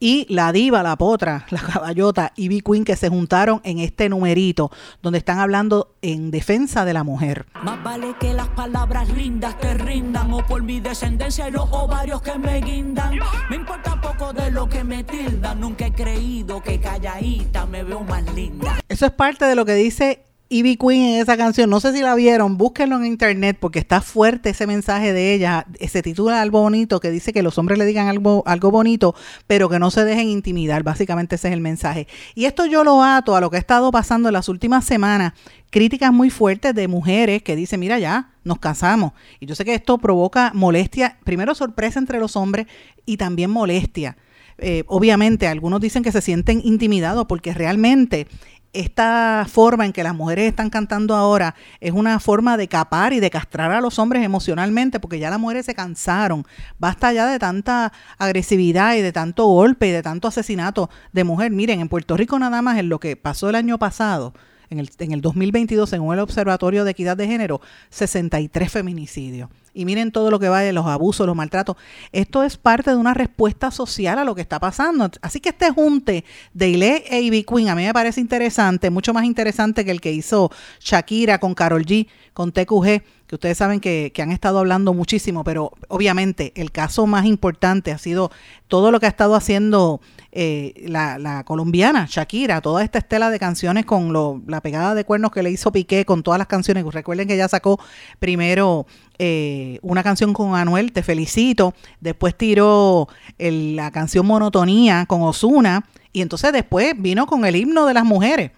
y 0.00 0.26
la 0.30 0.50
diva, 0.50 0.82
la 0.82 0.96
potra, 0.96 1.46
la 1.50 1.60
caballota 1.60 2.32
y 2.34 2.48
B 2.48 2.62
Queen 2.62 2.84
que 2.84 2.96
se 2.96 3.08
juntaron 3.08 3.60
en 3.62 3.78
este 3.78 4.08
numerito 4.08 4.72
donde 5.02 5.18
están 5.18 5.38
hablando 5.38 5.94
en 6.02 6.30
defensa 6.30 6.84
de 6.84 6.94
la 6.94 7.04
mujer. 7.04 7.46
Más 7.62 7.82
vale 7.84 8.14
que 8.18 8.32
las 8.32 8.48
palabras 8.48 9.08
lindas 9.10 9.58
te 9.58 9.74
rindan 9.74 10.32
o 10.32 10.44
por 10.46 10.62
mi 10.62 10.80
descendencia 10.80 11.48
y 11.48 11.52
los 11.52 11.68
ovarios 11.70 12.22
que 12.22 12.38
me 12.38 12.60
guindan. 12.60 13.18
Me 13.50 13.56
importa 13.56 14.00
poco 14.00 14.32
de 14.32 14.50
lo 14.50 14.68
que 14.68 14.82
me 14.82 15.04
tildan, 15.04 15.60
nunca 15.60 15.86
he 15.86 15.92
creído 15.92 16.62
que 16.62 16.80
calladita 16.80 17.66
me 17.66 17.84
veo 17.84 18.00
más 18.00 18.24
linda. 18.34 18.80
Eso 18.88 19.06
es 19.06 19.12
parte 19.12 19.44
de 19.44 19.54
lo 19.54 19.64
que 19.66 19.74
dice 19.74 20.24
Ivy 20.52 20.78
Queen 20.78 21.02
en 21.14 21.20
esa 21.20 21.36
canción. 21.36 21.70
No 21.70 21.78
sé 21.78 21.92
si 21.92 22.00
la 22.00 22.16
vieron, 22.16 22.58
búsquenlo 22.58 22.96
en 22.96 23.06
internet 23.06 23.56
porque 23.60 23.78
está 23.78 24.00
fuerte 24.00 24.50
ese 24.50 24.66
mensaje 24.66 25.12
de 25.12 25.32
ella. 25.32 25.64
Se 25.88 26.02
titula 26.02 26.42
Algo 26.42 26.62
Bonito, 26.62 26.98
que 26.98 27.12
dice 27.12 27.32
que 27.32 27.44
los 27.44 27.56
hombres 27.56 27.78
le 27.78 27.84
digan 27.84 28.08
algo, 28.08 28.42
algo 28.46 28.72
bonito, 28.72 29.14
pero 29.46 29.68
que 29.68 29.78
no 29.78 29.92
se 29.92 30.04
dejen 30.04 30.28
intimidar. 30.28 30.82
Básicamente 30.82 31.36
ese 31.36 31.46
es 31.46 31.54
el 31.54 31.60
mensaje. 31.60 32.08
Y 32.34 32.46
esto 32.46 32.66
yo 32.66 32.82
lo 32.82 33.04
ato 33.04 33.36
a 33.36 33.40
lo 33.40 33.48
que 33.48 33.58
ha 33.58 33.60
estado 33.60 33.92
pasando 33.92 34.28
en 34.28 34.32
las 34.32 34.48
últimas 34.48 34.84
semanas. 34.84 35.34
Críticas 35.70 36.12
muy 36.12 36.30
fuertes 36.30 36.74
de 36.74 36.88
mujeres 36.88 37.44
que 37.44 37.54
dicen, 37.54 37.78
mira 37.78 38.00
ya, 38.00 38.30
nos 38.42 38.58
casamos. 38.58 39.12
Y 39.38 39.46
yo 39.46 39.54
sé 39.54 39.64
que 39.64 39.74
esto 39.74 39.98
provoca 39.98 40.50
molestia, 40.52 41.16
primero 41.22 41.54
sorpresa 41.54 42.00
entre 42.00 42.18
los 42.18 42.34
hombres 42.34 42.66
y 43.06 43.18
también 43.18 43.52
molestia. 43.52 44.16
Eh, 44.60 44.84
obviamente 44.86 45.48
algunos 45.48 45.80
dicen 45.80 46.02
que 46.02 46.12
se 46.12 46.20
sienten 46.20 46.60
intimidados 46.64 47.26
porque 47.26 47.54
realmente 47.54 48.26
esta 48.72 49.46
forma 49.50 49.84
en 49.84 49.92
que 49.92 50.04
las 50.04 50.14
mujeres 50.14 50.48
están 50.48 50.70
cantando 50.70 51.16
ahora 51.16 51.54
es 51.80 51.92
una 51.92 52.20
forma 52.20 52.56
de 52.56 52.68
capar 52.68 53.12
y 53.12 53.20
de 53.20 53.30
castrar 53.30 53.72
a 53.72 53.80
los 53.80 53.98
hombres 53.98 54.24
emocionalmente, 54.24 55.00
porque 55.00 55.18
ya 55.18 55.30
las 55.30 55.40
mujeres 55.40 55.66
se 55.66 55.74
cansaron. 55.74 56.46
Basta 56.78 57.12
ya 57.12 57.26
de 57.26 57.38
tanta 57.38 57.92
agresividad 58.18 58.94
y 58.94 59.02
de 59.02 59.12
tanto 59.12 59.46
golpe 59.46 59.88
y 59.88 59.90
de 59.90 60.02
tanto 60.02 60.28
asesinato 60.28 60.88
de 61.12 61.24
mujer. 61.24 61.50
Miren, 61.50 61.80
en 61.80 61.88
Puerto 61.88 62.16
Rico 62.16 62.38
nada 62.38 62.62
más 62.62 62.78
en 62.78 62.88
lo 62.88 63.00
que 63.00 63.16
pasó 63.16 63.48
el 63.50 63.56
año 63.56 63.78
pasado, 63.78 64.34
en 64.70 64.78
el, 64.78 64.90
en 64.98 65.12
el 65.12 65.20
2022, 65.20 65.90
según 65.90 66.14
el 66.14 66.20
Observatorio 66.20 66.84
de 66.84 66.92
Equidad 66.92 67.16
de 67.16 67.26
Género, 67.26 67.60
63 67.90 68.70
feminicidios. 68.70 69.50
Y 69.72 69.84
miren 69.84 70.10
todo 70.10 70.30
lo 70.30 70.38
que 70.38 70.48
va 70.48 70.60
de 70.60 70.72
los 70.72 70.86
abusos, 70.86 71.26
los 71.26 71.36
maltratos. 71.36 71.76
Esto 72.12 72.42
es 72.42 72.56
parte 72.56 72.90
de 72.90 72.96
una 72.96 73.14
respuesta 73.14 73.70
social 73.70 74.18
a 74.18 74.24
lo 74.24 74.34
que 74.34 74.40
está 74.40 74.58
pasando. 74.58 75.10
Así 75.22 75.40
que 75.40 75.50
este 75.50 75.70
junte 75.70 76.24
de 76.54 76.68
Ile 76.68 77.04
e 77.08 77.20
Ivy 77.20 77.44
Queen 77.44 77.68
a 77.68 77.76
mí 77.76 77.84
me 77.84 77.92
parece 77.92 78.20
interesante, 78.20 78.90
mucho 78.90 79.12
más 79.12 79.24
interesante 79.24 79.84
que 79.84 79.90
el 79.90 80.00
que 80.00 80.12
hizo 80.12 80.50
Shakira 80.80 81.38
con 81.38 81.54
Carol 81.54 81.84
G, 81.84 82.08
con 82.32 82.50
TQG, 82.52 83.02
que 83.30 83.36
ustedes 83.36 83.58
saben 83.58 83.78
que, 83.78 84.10
que 84.12 84.22
han 84.22 84.32
estado 84.32 84.58
hablando 84.58 84.92
muchísimo, 84.92 85.44
pero 85.44 85.70
obviamente 85.86 86.52
el 86.56 86.72
caso 86.72 87.06
más 87.06 87.26
importante 87.26 87.92
ha 87.92 87.98
sido 87.98 88.32
todo 88.66 88.90
lo 88.90 88.98
que 88.98 89.06
ha 89.06 89.08
estado 89.08 89.36
haciendo 89.36 90.00
eh, 90.32 90.74
la, 90.88 91.16
la 91.16 91.44
colombiana 91.44 92.08
Shakira, 92.10 92.60
toda 92.60 92.82
esta 92.82 92.98
estela 92.98 93.30
de 93.30 93.38
canciones 93.38 93.86
con 93.86 94.12
lo, 94.12 94.42
la 94.48 94.60
pegada 94.60 94.96
de 94.96 95.04
cuernos 95.04 95.30
que 95.30 95.44
le 95.44 95.52
hizo 95.52 95.70
Piqué 95.70 96.04
con 96.04 96.24
todas 96.24 96.38
las 96.38 96.48
canciones. 96.48 96.84
Recuerden 96.84 97.28
que 97.28 97.34
ella 97.34 97.46
sacó 97.46 97.78
primero 98.18 98.86
eh, 99.20 99.78
una 99.82 100.02
canción 100.02 100.32
con 100.32 100.56
Anuel, 100.56 100.90
Te 100.90 101.04
Felicito, 101.04 101.72
después 102.00 102.36
tiró 102.36 103.06
el- 103.38 103.76
la 103.76 103.92
canción 103.92 104.26
Monotonía 104.26 105.06
con 105.06 105.22
Osuna 105.22 105.84
y 106.12 106.20
entonces 106.22 106.52
después 106.52 106.94
vino 106.98 107.26
con 107.26 107.44
el 107.44 107.54
himno 107.54 107.86
de 107.86 107.94
las 107.94 108.04
mujeres. 108.04 108.50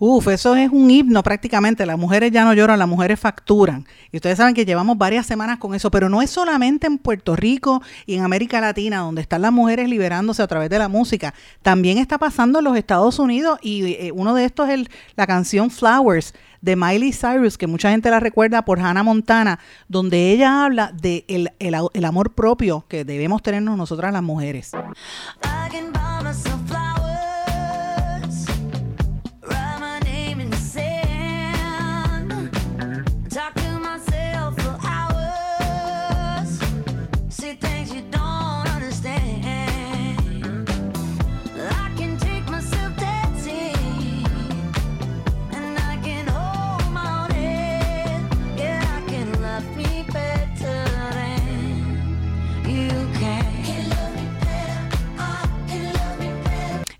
Uf, 0.00 0.28
eso 0.28 0.54
es 0.54 0.70
un 0.70 0.90
himno 0.90 1.22
prácticamente. 1.24 1.84
Las 1.84 1.98
mujeres 1.98 2.30
ya 2.30 2.44
no 2.44 2.54
lloran, 2.54 2.78
las 2.78 2.86
mujeres 2.88 3.18
facturan. 3.18 3.84
Y 4.12 4.16
ustedes 4.18 4.36
saben 4.38 4.54
que 4.54 4.64
llevamos 4.64 4.96
varias 4.96 5.26
semanas 5.26 5.58
con 5.58 5.74
eso, 5.74 5.90
pero 5.90 6.08
no 6.08 6.22
es 6.22 6.30
solamente 6.30 6.86
en 6.86 6.98
Puerto 6.98 7.34
Rico 7.34 7.82
y 8.06 8.14
en 8.14 8.22
América 8.22 8.60
Latina 8.60 8.98
donde 8.98 9.22
están 9.22 9.42
las 9.42 9.52
mujeres 9.52 9.88
liberándose 9.88 10.40
a 10.42 10.46
través 10.46 10.70
de 10.70 10.78
la 10.78 10.88
música. 10.88 11.34
También 11.62 11.98
está 11.98 12.16
pasando 12.18 12.60
en 12.60 12.64
los 12.66 12.76
Estados 12.76 13.18
Unidos 13.18 13.58
y 13.60 13.94
eh, 13.94 14.12
uno 14.14 14.34
de 14.34 14.44
estos 14.44 14.68
es 14.68 14.74
el- 14.74 14.88
la 15.16 15.26
canción 15.26 15.70
Flowers 15.70 16.32
de 16.60 16.74
Miley 16.76 17.12
Cyrus, 17.12 17.56
que 17.58 17.66
mucha 17.66 17.90
gente 17.90 18.10
la 18.10 18.20
recuerda 18.20 18.64
por 18.64 18.80
Hannah 18.80 19.02
Montana, 19.02 19.58
donde 19.88 20.32
ella 20.32 20.64
habla 20.64 20.92
de 20.92 21.24
el, 21.28 21.50
el- 21.58 22.04
amor 22.04 22.34
propio 22.34 22.84
que 22.88 23.04
debemos 23.04 23.42
tenernos 23.42 23.76
nosotras 23.76 24.12
las 24.12 24.22
mujeres. 24.22 24.72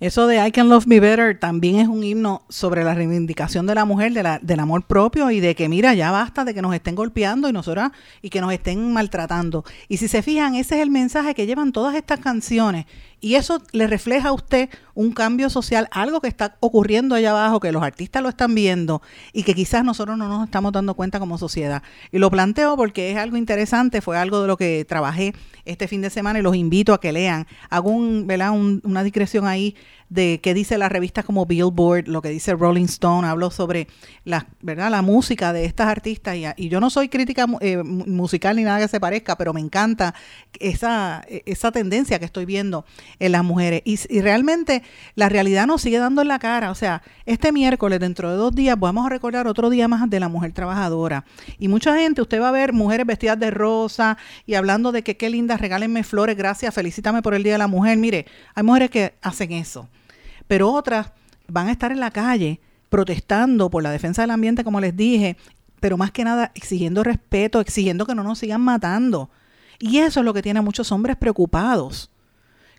Eso 0.01 0.29
de 0.29 0.47
I 0.47 0.53
Can 0.53 0.69
Love 0.69 0.87
Me 0.87 1.01
Better 1.01 1.41
también 1.41 1.81
es 1.81 1.89
un 1.89 2.05
himno 2.05 2.43
sobre 2.49 2.85
la 2.85 2.95
reivindicación 2.95 3.67
de 3.67 3.75
la 3.75 3.85
mujer, 3.85 4.13
de 4.13 4.23
la, 4.23 4.39
del 4.41 4.61
amor 4.61 4.85
propio 4.87 5.33
y 5.33 5.41
de 5.41 5.57
que, 5.57 5.69
mira, 5.69 5.93
ya 5.95 6.13
basta 6.13 6.45
de 6.45 6.55
que 6.55 6.63
nos 6.63 6.73
estén 6.73 6.95
golpeando 6.95 7.49
y 7.49 7.53
nosotras 7.53 7.91
y 8.23 8.31
que 8.31 8.41
nos 8.41 8.53
estén 8.53 8.93
maltratando. 8.93 9.65
Y 9.89 9.97
si 9.97 10.07
se 10.07 10.23
fijan, 10.23 10.55
ese 10.55 10.77
es 10.77 10.83
el 10.83 10.91
mensaje 10.91 11.35
que 11.35 11.47
llevan 11.47 11.73
todas 11.73 11.97
estas 11.97 12.21
canciones. 12.21 12.87
Y 13.21 13.35
eso 13.35 13.63
le 13.73 13.87
refleja 13.87 14.29
a 14.29 14.33
usted 14.33 14.69
un 14.95 15.13
cambio 15.13 15.51
social, 15.51 15.89
algo 15.91 16.21
que 16.21 16.29
está 16.29 16.57
ocurriendo 16.61 17.15
allá 17.15 17.31
abajo, 17.31 17.61
que 17.61 17.73
los 17.73 17.83
artistas 17.83 18.23
lo 18.23 18.29
están 18.29 18.55
viendo 18.55 19.03
y 19.33 19.43
que 19.43 19.55
quizás 19.55 19.85
nosotros 19.85 20.17
no 20.17 20.29
nos 20.29 20.45
estamos 20.45 20.73
dando 20.73 20.95
cuenta 20.95 21.19
como 21.19 21.37
sociedad. 21.39 21.83
Y 22.13 22.19
lo 22.19 22.31
planteo 22.31 22.77
porque 22.77 23.11
es 23.11 23.17
algo 23.17 23.37
interesante, 23.37 24.01
fue 24.01 24.19
algo 24.19 24.43
de 24.43 24.47
lo 24.47 24.57
que 24.57 24.85
trabajé 24.85 25.35
este 25.65 25.89
fin 25.89 26.01
de 26.01 26.11
semana 26.11 26.39
y 26.39 26.43
los 26.43 26.55
invito 26.55 26.95
a 26.95 27.01
que 27.01 27.13
lean. 27.13 27.47
Hago 27.71 27.91
un, 27.91 28.81
una 28.85 29.03
discreción 29.03 29.47
ahí 29.47 29.77
de 30.09 30.41
qué 30.43 30.55
dice 30.55 30.79
la 30.79 30.89
revista 30.89 31.23
como 31.23 31.45
Billboard, 31.47 32.09
lo 32.09 32.23
que 32.23 32.31
dice 32.31 32.55
Rolling 32.55 32.87
Stone, 32.87 33.27
hablo 33.29 33.51
sobre 33.51 33.89
la, 34.25 34.47
¿verdad? 34.63 34.91
la 34.91 35.03
música 35.03 35.53
de 35.53 35.65
estas 35.65 35.89
artistas. 35.89 36.37
Y, 36.37 36.45
y 36.57 36.69
yo 36.69 36.81
no 36.81 36.91
soy 36.91 37.09
crítica 37.09 37.47
eh, 37.61 37.77
mu- 37.79 38.07
musical 38.07 38.57
ni 38.57 38.63
nada 38.65 38.81
que 38.81 38.89
se 38.89 39.01
parezca, 39.01 39.37
pero 39.37 39.53
me 39.53 39.61
encanta 39.61 40.15
esa, 40.61 41.23
esa 41.45 41.73
tendencia 41.73 42.19
que 42.19 42.25
estoy 42.25 42.45
viendo 42.47 42.85
en 43.19 43.33
las 43.33 43.45
mujeres. 43.45 43.83
Y, 43.85 43.99
y 44.09 44.21
realmente 44.21 44.83
la 45.15 45.29
realidad 45.29 45.67
nos 45.67 45.83
sigue 45.83 45.99
dando 45.99 46.23
en 46.23 46.29
la 46.29 46.39
cara, 46.39 46.71
o 46.71 46.75
sea, 46.75 47.03
este 47.27 47.53
miércoles 47.53 48.01
dentro 48.01 48.31
de 48.31 48.37
dos 48.37 48.55
días 48.55 48.79
vamos 48.79 49.05
a 49.05 49.11
recordar 49.11 49.47
otro 49.47 49.69
día 49.71 49.89
más 49.89 50.09
de 50.09 50.21
la 50.21 50.29
mujer 50.29 50.53
trabajadora. 50.53 51.25
Y 51.59 51.69
mucha 51.69 51.97
gente, 51.97 52.23
usted 52.23 52.41
va 52.41 52.49
a 52.49 52.53
ver 52.53 52.73
mujeres 52.73 53.07
vestidas 53.07 53.39
de 53.39 53.51
rosa 53.51 54.17
y 54.47 54.55
hablando 54.55 54.93
de 54.93 55.03
que 55.03 55.17
qué 55.17 55.29
lindas, 55.29 55.61
regálenme 55.61 56.03
flores, 56.03 56.37
gracias, 56.37 56.75
felicítame 56.75 57.21
por 57.21 57.35
el 57.35 57.43
Día 57.43 57.53
de 57.53 57.59
la 57.59 57.67
Mujer, 57.67 57.99
mire, 57.99 58.27
hay 58.55 58.63
mujeres 58.63 58.91
que 58.91 59.15
hacen 59.21 59.53
eso 59.53 59.89
pero 60.49 60.73
otras 60.73 61.13
van 61.47 61.69
a 61.69 61.73
estar 61.73 61.93
en 61.93 62.01
la 62.01 62.11
calle 62.11 62.61
protestando 62.89 63.71
por 63.71 63.83
la 63.83 63.91
defensa 63.91 64.23
del 64.23 64.31
ambiente, 64.33 64.65
como 64.65 64.81
les 64.81 64.97
dije, 64.97 65.37
pero 65.81 65.97
más 65.97 66.11
que 66.11 66.25
nada 66.25 66.51
exigiendo 66.55 67.05
respeto, 67.05 67.61
exigiendo 67.61 68.07
que 68.07 68.15
no 68.15 68.25
nos 68.25 68.39
sigan 68.41 68.61
matando. 68.63 69.31
Y 69.79 69.99
eso 69.99 70.21
es 70.21 70.27
lo 70.27 70.35
que 70.35 70.43
tiene 70.43 70.59
a 70.59 70.63
muchos 70.63 70.91
hombres 70.91 71.17
preocupados. 71.17 72.11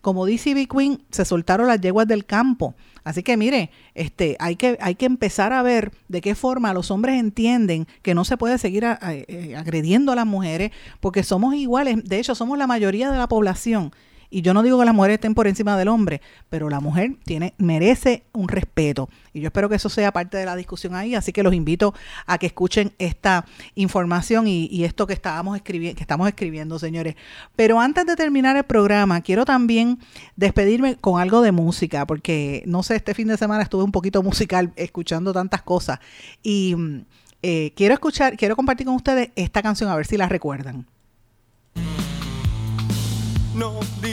Como 0.02 0.26
dice 0.26 0.52
Ivy 0.52 0.68
Queen, 0.68 1.04
se 1.12 1.26
soltaron 1.26 1.68
las 1.68 1.80
yeguas 1.82 2.08
del 2.08 2.26
campo. 2.26 2.74
Así 3.04 3.24
que 3.24 3.38
mire, 3.38 3.70
este, 3.96 4.36
hay 4.40 4.56
que, 4.56 4.78
hay 4.82 4.96
que 4.96 5.06
empezar 5.06 5.52
a 5.54 5.62
ver 5.62 5.92
de 6.08 6.22
qué 6.22 6.36
forma 6.36 6.74
los 6.74 6.92
hombres 6.92 7.20
entienden 7.20 7.88
que 8.02 8.14
no 8.14 8.24
se 8.26 8.38
puede 8.38 8.58
seguir 8.58 8.86
a- 8.86 8.98
eh, 9.02 9.56
agrediendo 9.58 10.12
a 10.12 10.16
las 10.16 10.26
mujeres, 10.26 10.72
porque 11.00 11.24
somos 11.24 11.56
iguales, 11.56 12.04
de 12.04 12.20
hecho 12.20 12.36
somos 12.36 12.58
la 12.58 12.68
mayoría 12.68 13.12
de 13.12 13.18
la 13.18 13.28
población. 13.28 13.92
Y 14.30 14.42
yo 14.42 14.54
no 14.54 14.62
digo 14.62 14.78
que 14.78 14.86
las 14.86 14.94
mujeres 14.94 15.16
estén 15.16 15.34
por 15.34 15.48
encima 15.48 15.78
del 15.78 15.88
hombre, 15.88 16.22
pero 16.50 16.70
la 16.70 16.80
mujer 16.80 17.16
tiene, 17.26 17.54
merece 17.58 18.26
un 18.32 18.48
respeto. 18.48 19.10
Y 19.34 19.42
yo 19.42 19.48
espero 19.48 19.70
que 19.70 19.76
eso 19.76 19.90
sea 19.90 20.12
parte 20.12 20.38
de 20.38 20.46
la 20.46 20.56
discusión 20.56 20.96
ahí. 20.96 21.16
Así 21.16 21.32
que 21.32 21.42
los 21.42 21.54
invito 21.54 21.94
a 22.28 22.38
que 22.38 22.46
escuchen 22.46 22.94
esta 23.00 23.46
información 23.76 24.48
y, 24.48 24.84
esto 24.84 25.08
que 25.08 25.14
estábamos 25.14 25.56
escribiendo, 25.56 25.98
que 25.98 26.04
estamos 26.04 26.28
escribiendo, 26.28 26.78
señores. 26.78 27.16
Pero 27.56 27.80
antes 27.80 28.06
de 28.06 28.16
terminar 28.16 28.56
el 28.56 28.64
programa, 28.64 29.22
quiero 29.22 29.46
también 29.46 30.00
despedirme 30.36 30.96
con 30.96 31.20
algo 31.20 31.42
de 31.42 31.52
música, 31.52 32.06
porque 32.06 32.64
no 32.66 32.84
sé, 32.84 32.96
este 32.96 33.14
fin 33.14 33.28
de 33.28 33.38
semana 33.38 33.64
estuve 33.64 33.84
un 33.84 33.92
poquito 33.92 34.22
musical 34.22 34.72
escuchando 34.76 35.34
tantas 35.34 35.64
cosas. 35.64 36.00
Y 36.44 36.76
mm, 36.76 37.06
eh, 37.42 37.74
quiero 37.76 37.94
escuchar, 37.94 38.38
quiero 38.38 38.56
compartir 38.56 38.86
con 38.86 38.96
ustedes 38.96 39.30
esta 39.36 39.62
canción, 39.62 39.90
a 39.90 39.96
ver 39.96 40.06
si 40.06 40.18
la 40.18 40.28
recuerdan. 40.28 40.86
No 43.56 43.80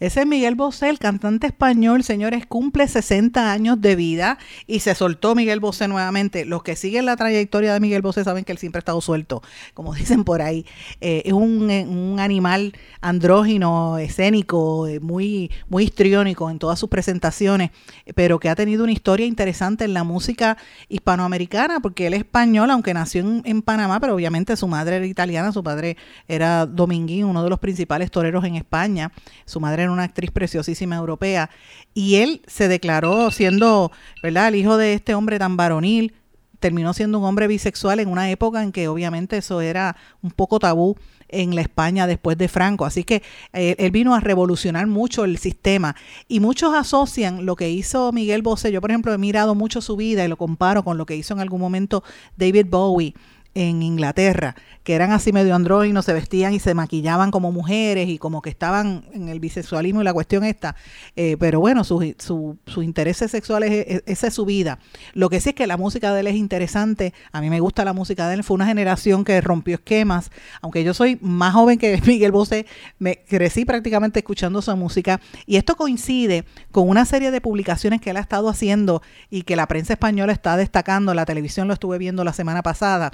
Ese 0.00 0.20
es 0.20 0.26
Miguel 0.28 0.54
Bosé, 0.54 0.90
el 0.90 1.00
cantante 1.00 1.48
español, 1.48 2.04
señores, 2.04 2.46
cumple 2.46 2.86
60 2.86 3.50
años 3.50 3.80
de 3.80 3.96
vida 3.96 4.38
y 4.68 4.78
se 4.78 4.94
soltó 4.94 5.34
Miguel 5.34 5.58
Bosé 5.58 5.88
nuevamente. 5.88 6.44
Los 6.44 6.62
que 6.62 6.76
siguen 6.76 7.04
la 7.04 7.16
trayectoria 7.16 7.72
de 7.72 7.80
Miguel 7.80 8.00
Bosé 8.00 8.22
saben 8.22 8.44
que 8.44 8.52
él 8.52 8.58
siempre 8.58 8.78
ha 8.78 8.82
estado 8.82 9.00
suelto, 9.00 9.42
como 9.74 9.92
dicen 9.96 10.22
por 10.22 10.40
ahí. 10.40 10.64
Eh, 11.00 11.22
es 11.24 11.32
un, 11.32 11.68
eh, 11.68 11.84
un 11.84 12.20
animal 12.20 12.74
andrógino, 13.00 13.98
escénico, 13.98 14.86
eh, 14.86 15.00
muy, 15.00 15.50
muy 15.68 15.84
histriónico 15.84 16.48
en 16.48 16.60
todas 16.60 16.78
sus 16.78 16.88
presentaciones, 16.88 17.72
pero 18.14 18.38
que 18.38 18.50
ha 18.50 18.54
tenido 18.54 18.84
una 18.84 18.92
historia 18.92 19.26
interesante 19.26 19.84
en 19.84 19.94
la 19.94 20.04
música 20.04 20.58
hispanoamericana, 20.88 21.80
porque 21.80 22.06
él 22.06 22.14
es 22.14 22.20
español, 22.20 22.70
aunque 22.70 22.94
nació 22.94 23.22
en, 23.22 23.42
en 23.44 23.62
Panamá, 23.62 23.98
pero 23.98 24.14
obviamente 24.14 24.56
su 24.56 24.68
madre 24.68 24.98
era 24.98 25.06
italiana, 25.06 25.50
su 25.50 25.64
padre 25.64 25.96
era 26.28 26.66
Dominguín, 26.66 27.24
uno 27.24 27.42
de 27.42 27.50
los 27.50 27.58
principales 27.58 28.12
toreros 28.12 28.44
en 28.44 28.54
España. 28.54 29.10
Su 29.44 29.58
madre 29.58 29.87
una 29.90 30.04
actriz 30.04 30.30
preciosísima 30.30 30.96
europea. 30.96 31.50
Y 31.94 32.16
él 32.16 32.42
se 32.46 32.68
declaró 32.68 33.30
siendo, 33.30 33.92
¿verdad?, 34.22 34.48
el 34.48 34.54
hijo 34.56 34.76
de 34.76 34.94
este 34.94 35.14
hombre 35.14 35.38
tan 35.38 35.56
varonil. 35.56 36.14
Terminó 36.60 36.92
siendo 36.92 37.20
un 37.20 37.24
hombre 37.24 37.46
bisexual 37.46 38.00
en 38.00 38.08
una 38.08 38.30
época 38.30 38.62
en 38.62 38.72
que 38.72 38.88
obviamente 38.88 39.36
eso 39.36 39.60
era 39.60 39.96
un 40.22 40.32
poco 40.32 40.58
tabú 40.58 40.96
en 41.28 41.54
la 41.54 41.60
España 41.60 42.06
después 42.06 42.36
de 42.36 42.48
Franco. 42.48 42.84
Así 42.84 43.04
que 43.04 43.22
eh, 43.52 43.76
él 43.78 43.90
vino 43.90 44.14
a 44.14 44.20
revolucionar 44.20 44.86
mucho 44.86 45.24
el 45.24 45.38
sistema. 45.38 45.94
Y 46.26 46.40
muchos 46.40 46.74
asocian 46.74 47.46
lo 47.46 47.54
que 47.54 47.70
hizo 47.70 48.10
Miguel 48.12 48.42
Bosé. 48.42 48.72
Yo, 48.72 48.80
por 48.80 48.90
ejemplo, 48.90 49.12
he 49.12 49.18
mirado 49.18 49.54
mucho 49.54 49.80
su 49.80 49.96
vida 49.96 50.24
y 50.24 50.28
lo 50.28 50.36
comparo 50.36 50.82
con 50.82 50.98
lo 50.98 51.06
que 51.06 51.16
hizo 51.16 51.34
en 51.34 51.40
algún 51.40 51.60
momento 51.60 52.02
David 52.36 52.66
Bowie. 52.68 53.14
en 53.54 53.82
Inglaterra, 53.82 54.54
que 54.88 54.94
eran 54.94 55.12
así 55.12 55.34
medio 55.34 55.54
andróginos, 55.54 56.06
se 56.06 56.14
vestían 56.14 56.54
y 56.54 56.60
se 56.60 56.72
maquillaban 56.72 57.30
como 57.30 57.52
mujeres 57.52 58.08
y 58.08 58.16
como 58.16 58.40
que 58.40 58.48
estaban 58.48 59.04
en 59.12 59.28
el 59.28 59.38
bisexualismo 59.38 60.00
y 60.00 60.04
la 60.04 60.14
cuestión 60.14 60.44
esta. 60.44 60.76
Eh, 61.14 61.36
pero 61.38 61.60
bueno, 61.60 61.84
sus 61.84 62.02
su, 62.16 62.56
intereses 62.76 63.30
sexuales, 63.30 63.70
e- 63.70 63.96
e- 63.96 64.02
esa 64.06 64.28
es 64.28 64.32
su 64.32 64.46
vida. 64.46 64.78
Lo 65.12 65.28
que 65.28 65.42
sí 65.42 65.50
es 65.50 65.54
que 65.54 65.66
la 65.66 65.76
música 65.76 66.14
de 66.14 66.20
él 66.20 66.28
es 66.28 66.36
interesante. 66.36 67.12
A 67.32 67.42
mí 67.42 67.50
me 67.50 67.60
gusta 67.60 67.84
la 67.84 67.92
música 67.92 68.28
de 68.28 68.36
él. 68.36 68.44
Fue 68.44 68.54
una 68.54 68.64
generación 68.64 69.24
que 69.24 69.38
rompió 69.42 69.74
esquemas. 69.74 70.30
Aunque 70.62 70.82
yo 70.82 70.94
soy 70.94 71.18
más 71.20 71.52
joven 71.52 71.78
que 71.78 72.00
Miguel 72.06 72.32
Bosé, 72.32 72.64
me 72.98 73.18
crecí 73.28 73.66
prácticamente 73.66 74.20
escuchando 74.20 74.62
su 74.62 74.74
música. 74.74 75.20
Y 75.44 75.56
esto 75.56 75.76
coincide 75.76 76.46
con 76.70 76.88
una 76.88 77.04
serie 77.04 77.30
de 77.30 77.42
publicaciones 77.42 78.00
que 78.00 78.08
él 78.08 78.16
ha 78.16 78.20
estado 78.20 78.48
haciendo 78.48 79.02
y 79.28 79.42
que 79.42 79.54
la 79.54 79.68
prensa 79.68 79.92
española 79.92 80.32
está 80.32 80.56
destacando. 80.56 81.12
La 81.12 81.26
televisión 81.26 81.68
lo 81.68 81.74
estuve 81.74 81.98
viendo 81.98 82.24
la 82.24 82.32
semana 82.32 82.62
pasada. 82.62 83.12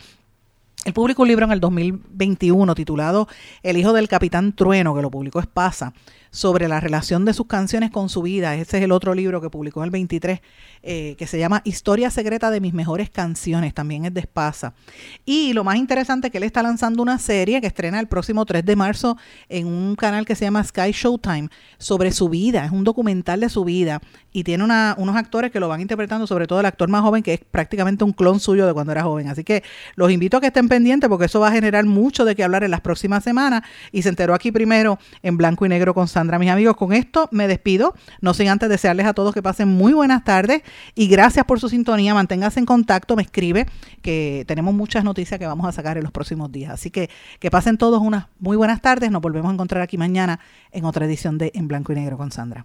Él 0.85 0.93
publicó 0.93 1.23
un 1.23 1.29
libro 1.29 1.47
en 1.47 1.53
el 1.53 1.61
2021 1.61 2.75
titulado 2.75 3.27
El 3.63 3.79
hijo 3.79 3.93
del 3.95 4.07
capitán 4.07 4.53
Trueno, 4.53 4.95
que 4.95 5.01
lo 5.01 5.11
publicó 5.11 5.41
Espasa, 5.41 5.95
sobre 6.35 6.67
la 6.67 6.81
relación 6.81 7.25
de 7.25 7.33
sus 7.33 7.47
canciones 7.47 7.93
con 7.93 8.09
su 8.09 8.21
vida. 8.21 8.57
Ese 8.57 8.79
es 8.79 8.83
el 8.83 8.91
otro 8.91 9.15
libro 9.15 9.41
que 9.41 9.51
publicó 9.51 9.81
en 9.81 9.85
el 9.85 9.91
23, 9.93 10.41
eh, 10.83 11.15
que 11.17 11.29
se 11.29 11.39
llama 11.39 11.63
Historia 11.65 12.11
secreta 12.11 12.51
de 12.51 12.61
mis 12.61 12.75
mejores 12.75 13.09
canciones, 13.09 13.73
también 13.73 14.05
es 14.05 14.13
de 14.13 14.21
Espasa. 14.21 14.75
Y 15.25 15.53
lo 15.53 15.63
más 15.63 15.77
interesante 15.77 16.27
es 16.27 16.33
que 16.33 16.39
él 16.39 16.45
está 16.45 16.61
lanzando 16.65 17.05
una 17.05 17.21
serie 17.21 17.61
que 17.61 17.69
estrena 17.69 18.01
el 18.01 18.09
próximo 18.09 18.45
3 18.45 18.65
de 18.65 18.75
marzo 18.75 19.17
en 19.49 19.69
un 19.69 19.95
canal 19.95 20.27
que 20.27 20.35
se 20.35 20.45
llama 20.45 20.65
Sky 20.65 20.91
Showtime 20.91 21.51
sobre 21.79 22.11
su 22.11 22.29
vida, 22.29 22.65
es 22.65 22.73
un 22.73 22.83
documental 22.83 23.39
de 23.39 23.49
su 23.49 23.65
vida 23.65 24.01
y 24.33 24.43
tiene 24.43 24.65
unos 24.65 25.17
actores 25.17 25.53
que 25.53 25.61
lo 25.61 25.69
van 25.69 25.81
interpretando, 25.81 26.27
sobre 26.27 26.49
todo 26.49 26.59
el 26.59 26.67
actor 26.67 26.89
más 26.89 27.03
joven, 27.03 27.23
que 27.23 27.35
es 27.35 27.41
prácticamente 27.49 28.03
un 28.03 28.13
clon 28.13 28.41
suyo 28.41 28.67
de 28.67 28.75
cuando 28.75 28.91
era 28.91 29.05
joven. 29.05 29.29
Así 29.29 29.45
que 29.45 29.63
los 29.95 30.11
invito 30.11 30.39
a 30.39 30.41
que 30.41 30.49
estén 30.49 30.69
pendientes 30.69 31.09
porque 31.09 31.27
eso 31.27 31.39
va 31.39 31.49
a 31.49 31.53
generar 31.53 31.85
mucho 31.85 32.25
de 32.25 32.35
qué 32.35 32.43
hablar 32.43 32.65
en 32.65 32.73
las 32.73 32.81
próximas 32.81 33.23
semanas. 33.23 33.63
Y 33.93 34.03
se 34.03 34.09
enteró 34.09 34.35
aquí 34.35 34.51
primero 34.51 34.99
en 35.23 35.37
blanco 35.37 35.65
y 35.65 35.69
negro 35.69 35.95
con 35.95 36.09
Sandra. 36.25 36.39
Mis 36.39 36.49
amigos, 36.49 36.77
con 36.77 36.95
esto 36.95 37.29
me 37.33 37.47
despido. 37.47 37.95
No 38.23 38.33
sin 38.33 38.49
antes 38.49 38.71
desearles 38.71 39.05
a 39.07 39.13
todos 39.13 39.35
que 39.35 39.43
pasen 39.43 39.69
muy 39.69 39.93
buenas 39.93 40.25
tardes 40.25 40.63
y 40.95 41.07
gracias 41.09 41.45
por 41.45 41.61
su 41.61 41.69
sintonía. 41.69 42.15
Manténganse 42.15 42.61
en 42.61 42.67
contacto, 42.67 43.15
me 43.15 43.23
escribe 43.23 43.67
que 44.01 44.45
tenemos 44.49 44.73
muchas 44.73 45.05
noticias 45.05 45.39
que 45.39 45.47
vamos 45.47 45.67
a 45.67 45.73
sacar 45.73 45.99
en 45.99 46.03
los 46.03 46.13
próximos 46.13 46.51
días. 46.51 46.73
Así 46.73 46.91
que 46.91 47.11
que 47.39 47.51
pasen 47.51 47.77
todos 47.77 48.01
unas 48.01 48.29
muy 48.39 48.57
buenas 48.57 48.81
tardes. 48.81 49.11
Nos 49.11 49.21
volvemos 49.21 49.51
a 49.51 49.55
encontrar 49.55 49.83
aquí 49.83 49.99
mañana 49.99 50.41
en 50.73 50.87
otra 50.87 51.05
edición 51.05 51.37
de 51.37 51.53
En 51.55 51.69
blanco 51.69 51.93
y 51.93 51.97
negro 51.97 52.17
con 52.17 52.33
Sandra. 52.33 52.65